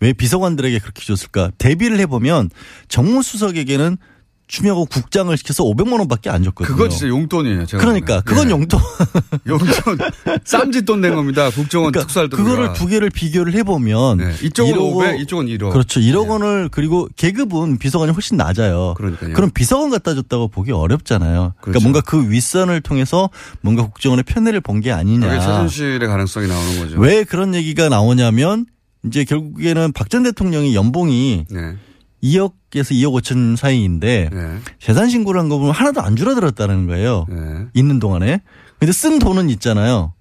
왜 0.00 0.12
비서관들에게 0.12 0.78
그렇게 0.80 1.04
줬을까? 1.04 1.50
대비를 1.56 1.98
해보면 2.00 2.50
정무수석에게는 2.88 3.96
추미하고 4.48 4.86
국장을 4.86 5.34
시켜서 5.36 5.62
500만 5.62 5.98
원밖에 5.98 6.30
안 6.30 6.42
줬거든요. 6.42 6.74
그거 6.74 6.88
진짜 6.88 7.06
용돈이에요. 7.08 7.66
그러니까 7.78 8.20
보면. 8.20 8.22
그건 8.24 8.46
예. 8.46 8.50
용돈. 8.50 8.80
용돈 9.46 9.98
쌈짓돈 10.44 11.00
낸 11.02 11.14
겁니다. 11.14 11.50
국정원 11.50 11.92
그러니까 11.92 12.06
특수활동. 12.06 12.42
그거를 12.42 12.72
두 12.72 12.86
개를 12.86 13.10
비교를 13.10 13.52
해보면 13.54 14.34
이쪽은 14.42 14.72
1억 14.72 14.78
500, 14.80 15.20
이쪽은 15.20 15.46
1억. 15.46 15.70
그렇죠. 15.72 16.00
1억 16.00 16.28
원을 16.28 16.68
그리고 16.72 17.08
계급은 17.16 17.78
비서관이 17.78 18.12
훨씬 18.12 18.36
낮아요. 18.38 18.94
그러니까요. 18.96 19.34
그럼 19.34 19.50
비서관 19.52 19.90
갖다 19.90 20.14
줬다고 20.14 20.48
보기 20.48 20.72
어렵잖아요. 20.72 21.52
그러니까 21.60 21.60
그렇죠. 21.60 21.80
뭔가 21.82 22.00
그 22.00 22.30
윗선을 22.30 22.80
통해서 22.80 23.28
뭔가 23.60 23.84
국정원의 23.86 24.22
편애를 24.24 24.60
본 24.62 24.78
게 24.78 24.92
아니냐. 24.92 25.26
그게 25.28 25.40
최순실의 25.40 26.08
가능성이 26.08 26.46
나오는 26.46 26.78
거죠. 26.78 27.00
왜 27.00 27.24
그런 27.24 27.52
얘기가 27.54 27.88
나오냐면 27.88 28.64
이제 29.04 29.24
결국에는 29.24 29.92
박 29.92 30.08
전 30.08 30.22
대통령이 30.22 30.74
연봉이 30.74 31.44
네. 31.50 31.74
2억에서 32.22 32.92
2억 32.92 33.12
5천 33.22 33.56
사이인데 33.56 34.30
재산 34.80 35.08
신고를 35.10 35.40
한 35.40 35.48
거 35.48 35.58
보면 35.58 35.72
하나도 35.72 36.00
안 36.02 36.16
줄어들었다는 36.16 36.86
거예요. 36.86 37.26
네. 37.28 37.36
있는 37.74 37.98
동안에. 37.98 38.40
근데 38.78 38.92
쓴 38.92 39.18
돈은 39.18 39.50
있잖아요. 39.50 40.12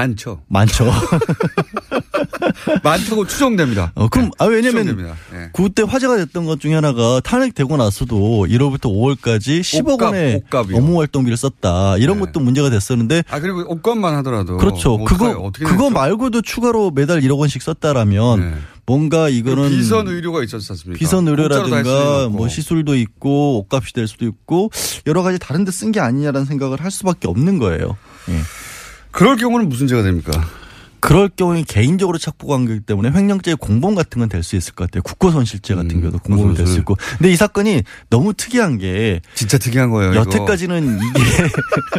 많죠. 0.00 0.40
많죠. 0.46 0.84
많다고 2.84 3.26
추정됩니다. 3.26 3.90
어, 3.96 4.08
그럼, 4.08 4.30
아, 4.38 4.44
왜냐면, 4.44 4.84
추정됩니다. 4.84 5.16
네. 5.32 5.50
그때 5.52 5.82
화제가 5.82 6.16
됐던 6.16 6.46
것 6.46 6.60
중에 6.60 6.74
하나가 6.74 7.20
탄핵되고 7.20 7.76
나서도 7.76 8.46
1월부터 8.48 8.82
5월까지 8.84 9.60
10억 9.60 9.94
옷값, 9.94 10.12
원의. 10.12 10.42
업무 10.74 11.00
활동비를 11.00 11.36
썼다. 11.36 11.96
이런 11.98 12.20
것도 12.20 12.38
문제가 12.38 12.70
됐었는데. 12.70 13.24
아 13.28 13.40
그리고 13.40 13.64
옷값만 13.66 14.14
하더라도 14.18 14.58
그렇죠. 14.58 14.96
뭐 14.96 15.06
그거, 15.06 15.50
그거? 15.52 15.90
말고도 15.90 16.42
추가로 16.42 16.92
매달 16.92 17.20
1억 17.20 17.38
원씩 17.38 17.60
썼다라면 17.62 18.62
뭔가 18.86 19.28
이거는. 19.28 19.70
비선 19.70 20.06
의료가 20.06 20.44
있었지 20.44 20.66
않습니까? 20.70 20.98
비선 20.98 21.26
의료라든가. 21.26 22.28
뭐 22.28 22.48
시술도 22.48 22.94
있고 22.96 23.58
옷값이 23.60 23.92
될 23.92 24.06
수도 24.06 24.24
있고 24.26 24.70
여러 25.06 25.22
가지 25.22 25.38
다른 25.38 25.64
데 25.64 25.70
쓴 25.72 25.90
게 25.92 25.98
아니냐라는 26.00 26.46
생각을 26.46 26.80
할 26.80 26.90
수밖에 26.92 27.26
없는 27.26 27.58
거예요. 27.58 27.96
예. 28.28 28.38
그럴 29.10 29.36
경우는 29.36 29.68
무슨 29.68 29.86
죄가 29.86 30.02
됩니까? 30.02 30.32
그럴 31.02 31.30
경우에 31.30 31.64
개인적으로 31.66 32.18
착복한 32.18 32.66
거기 32.66 32.80
때문에 32.80 33.10
횡령죄 33.10 33.54
공범 33.54 33.94
같은 33.94 34.18
건 34.20 34.28
될 34.28 34.42
수 34.42 34.54
있을 34.56 34.74
것 34.74 34.84
같아요. 34.84 35.02
국고손실죄 35.02 35.74
같은 35.74 35.90
음, 35.92 36.00
경우도 36.00 36.18
공범이 36.18 36.54
될 36.54 36.66
수 36.66 36.78
있고. 36.80 36.96
근데 37.16 37.32
이 37.32 37.36
사건이 37.36 37.82
너무 38.10 38.34
특이한 38.34 38.76
게 38.76 39.20
진짜 39.34 39.56
특이한 39.56 39.90
거예요. 39.90 40.12
이거. 40.12 40.20
여태까지는 40.20 40.98
이게 40.98 41.48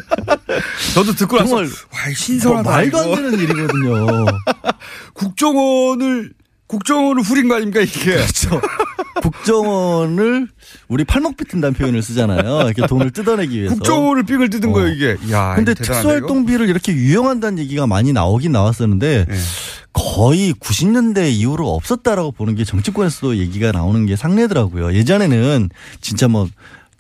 저도 0.94 1.14
듣고 1.16 1.38
나서 1.38 1.50
정말 1.50 1.66
와 1.66 2.14
신선하다. 2.16 2.62
뭐 2.64 2.72
말도 2.72 2.98
안 3.00 3.06
이거. 3.08 3.16
되는 3.16 3.34
일이거든요. 3.40 4.26
국정원을 5.14 6.34
국정원을 6.72 7.22
후린 7.22 7.50
거 7.50 7.56
아닙니까 7.56 7.82
이게? 7.82 8.14
그렇죠. 8.14 8.62
국정원을 9.22 10.48
우리 10.88 11.04
팔목 11.04 11.36
비튼다는 11.36 11.74
표현을 11.74 12.02
쓰잖아요. 12.02 12.62
이렇게 12.66 12.88
돈을 12.88 13.12
뜯어내기 13.12 13.60
위해서. 13.60 13.76
국정원을 13.76 14.24
삑을 14.24 14.50
뜯은 14.50 14.72
거예요 14.72 14.88
이게. 14.94 15.18
야, 15.32 15.54
근데 15.56 15.74
특수활동비를 15.74 16.70
이렇게 16.70 16.94
유용한다는 16.94 17.60
얘기가 17.60 17.88
많이 17.88 18.14
나오긴 18.14 18.54
나왔었는데 18.54 19.26
네. 19.28 19.38
거의 19.92 20.54
90년대 20.54 21.30
이후로 21.32 21.76
없었다라고 21.76 22.32
보는 22.32 22.56
게 22.56 22.64
정치권에서도 22.64 23.38
얘기가 23.38 23.74
나오는 23.74 24.06
게 24.06 24.16
상례더라고요. 24.16 24.94
예전에는 24.94 25.70
진짜 26.00 26.30
뭐 26.30 26.48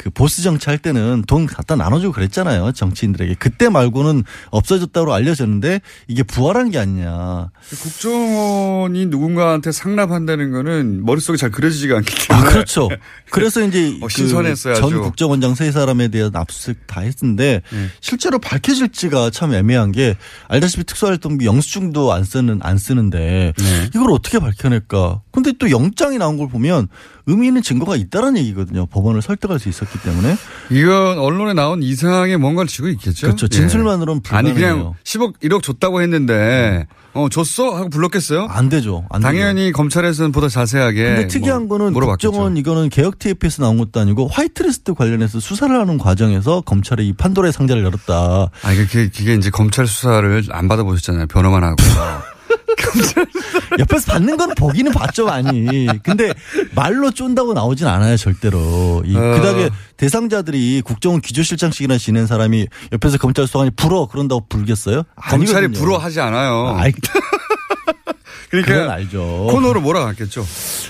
그 0.01 0.09
보스 0.09 0.41
정치 0.41 0.67
할 0.67 0.79
때는 0.79 1.25
돈 1.27 1.45
갖다 1.45 1.75
나눠주고 1.75 2.11
그랬잖아요. 2.11 2.71
정치인들에게. 2.71 3.35
그때 3.35 3.69
말고는 3.69 4.23
없어졌다고 4.49 5.13
알려졌는데 5.13 5.79
이게 6.07 6.23
부활한 6.23 6.71
게 6.71 6.79
아니냐. 6.79 7.51
국정원이 7.83 9.05
누군가한테 9.05 9.71
상납한다는 9.71 10.51
거는 10.53 11.05
머릿속에 11.05 11.37
잘 11.37 11.51
그려지지가 11.51 11.97
않기 11.97 12.15
아, 12.29 12.35
때문에. 12.37 12.49
그렇죠. 12.49 12.89
그래서 13.29 13.61
이제 13.61 13.95
어, 14.01 14.07
그 14.07 14.09
신선했어요, 14.11 14.73
아주. 14.73 14.81
전 14.81 15.01
국정원장 15.01 15.53
세 15.53 15.71
사람에 15.71 16.07
대한 16.07 16.35
압수수색 16.35 16.87
다 16.87 17.01
했는데 17.01 17.61
네. 17.71 17.87
실제로 17.99 18.39
밝혀질지가 18.39 19.29
참 19.29 19.53
애매한 19.53 19.91
게 19.91 20.17
알다시피 20.47 20.83
특수활동비 20.83 21.45
영수증도 21.45 22.11
안 22.11 22.23
쓰는 22.23 22.59
안 22.63 22.79
쓰는데 22.79 23.53
네. 23.55 23.89
이걸 23.93 24.09
어떻게 24.09 24.39
밝혀낼까? 24.39 25.21
근데 25.31 25.51
또 25.59 25.69
영장이 25.69 26.17
나온 26.17 26.37
걸 26.37 26.49
보면 26.49 26.87
의미 27.31 27.47
있는 27.47 27.61
증거가 27.61 27.95
있다는 27.95 28.37
얘기거든요. 28.37 28.85
법원을 28.87 29.21
설득할 29.21 29.59
수 29.59 29.69
있었기 29.69 29.99
때문에. 30.01 30.35
이건 30.69 31.17
언론에 31.17 31.53
나온 31.53 31.81
이상의 31.81 32.37
뭔가를 32.37 32.67
쥐고 32.67 32.89
있겠죠. 32.89 33.27
그렇죠. 33.27 33.47
진술만으로는 33.47 34.21
예. 34.31 34.35
아니 34.35 34.53
불가능해요. 34.53 34.77
그냥 34.77 34.93
10억 35.03 35.39
1억 35.41 35.63
줬다고 35.63 36.01
했는데 36.01 36.87
어 37.13 37.27
줬어 37.29 37.75
하고 37.75 37.89
불렀겠어요? 37.89 38.47
안 38.49 38.69
되죠. 38.69 39.05
안 39.09 39.21
당연히 39.21 39.71
검찰에서는 39.71 40.31
보다 40.31 40.47
자세하게. 40.47 41.03
근데 41.03 41.27
특이한 41.27 41.67
뭐 41.67 41.77
거는 41.77 41.93
물어봤겠죠. 41.93 42.29
국정원 42.31 42.57
이거는 42.57 42.89
개혁 42.89 43.19
TF에서 43.19 43.63
나온 43.63 43.77
것도 43.77 43.99
아니고 43.99 44.27
화이트리스트 44.27 44.93
관련해서 44.93 45.39
수사를 45.39 45.77
하는 45.77 45.97
과정에서 45.97 46.61
검찰이 46.61 47.07
이 47.07 47.13
판도라의 47.13 47.53
상자를 47.53 47.83
열었다. 47.83 48.49
아 48.63 48.71
이게 48.71 48.85
그게 48.85 49.33
이제 49.35 49.49
검찰 49.49 49.87
수사를 49.87 50.43
안 50.51 50.67
받아보셨잖아요. 50.67 51.27
변호만 51.27 51.63
하고. 51.63 51.75
옆에서 53.79 54.11
받는 54.13 54.37
건 54.37 54.53
보기는 54.55 54.91
봤죠 54.91 55.25
많이. 55.25 55.87
근데 56.03 56.33
말로 56.75 57.11
쫀다고 57.11 57.53
나오진 57.53 57.87
않아요 57.87 58.17
절대로. 58.17 59.03
이 59.05 59.15
어. 59.15 59.19
그다음에 59.19 59.69
대상자들이 59.97 60.81
국정원 60.83 61.21
기조실장씩이나 61.21 61.97
지낸 61.97 62.27
사람이 62.27 62.67
옆에서 62.91 63.17
검찰 63.17 63.47
수사관이 63.47 63.71
불어 63.75 64.07
그런다고 64.07 64.45
불겠어요? 64.49 65.03
검찰이 65.15 65.57
아니거든요. 65.65 65.79
불어 65.85 65.97
하지 65.97 66.19
않아요. 66.19 66.75
아이, 66.77 66.91
그러니까 68.49 68.93
알죠. 68.93 69.47
코너로 69.51 69.79
몰아갔겠죠. 69.81 70.45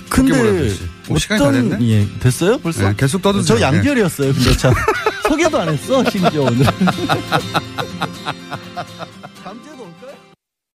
근데. 0.10 0.74
뭐 1.08 1.18
시간이 1.18 1.42
다 1.42 1.52
됐네? 1.52 1.78
예 1.82 2.08
됐어요 2.20 2.58
벌써? 2.60 2.88
네, 2.88 2.96
계속 2.98 3.22
떠드세요. 3.22 3.58
저 3.60 3.64
양결이었어요. 3.64 4.34
근데 4.34 4.58
참 4.58 4.74
소개도 5.28 5.60
안 5.60 5.70
했어 5.70 6.04
심지어 6.10 6.42
오늘. 6.44 6.66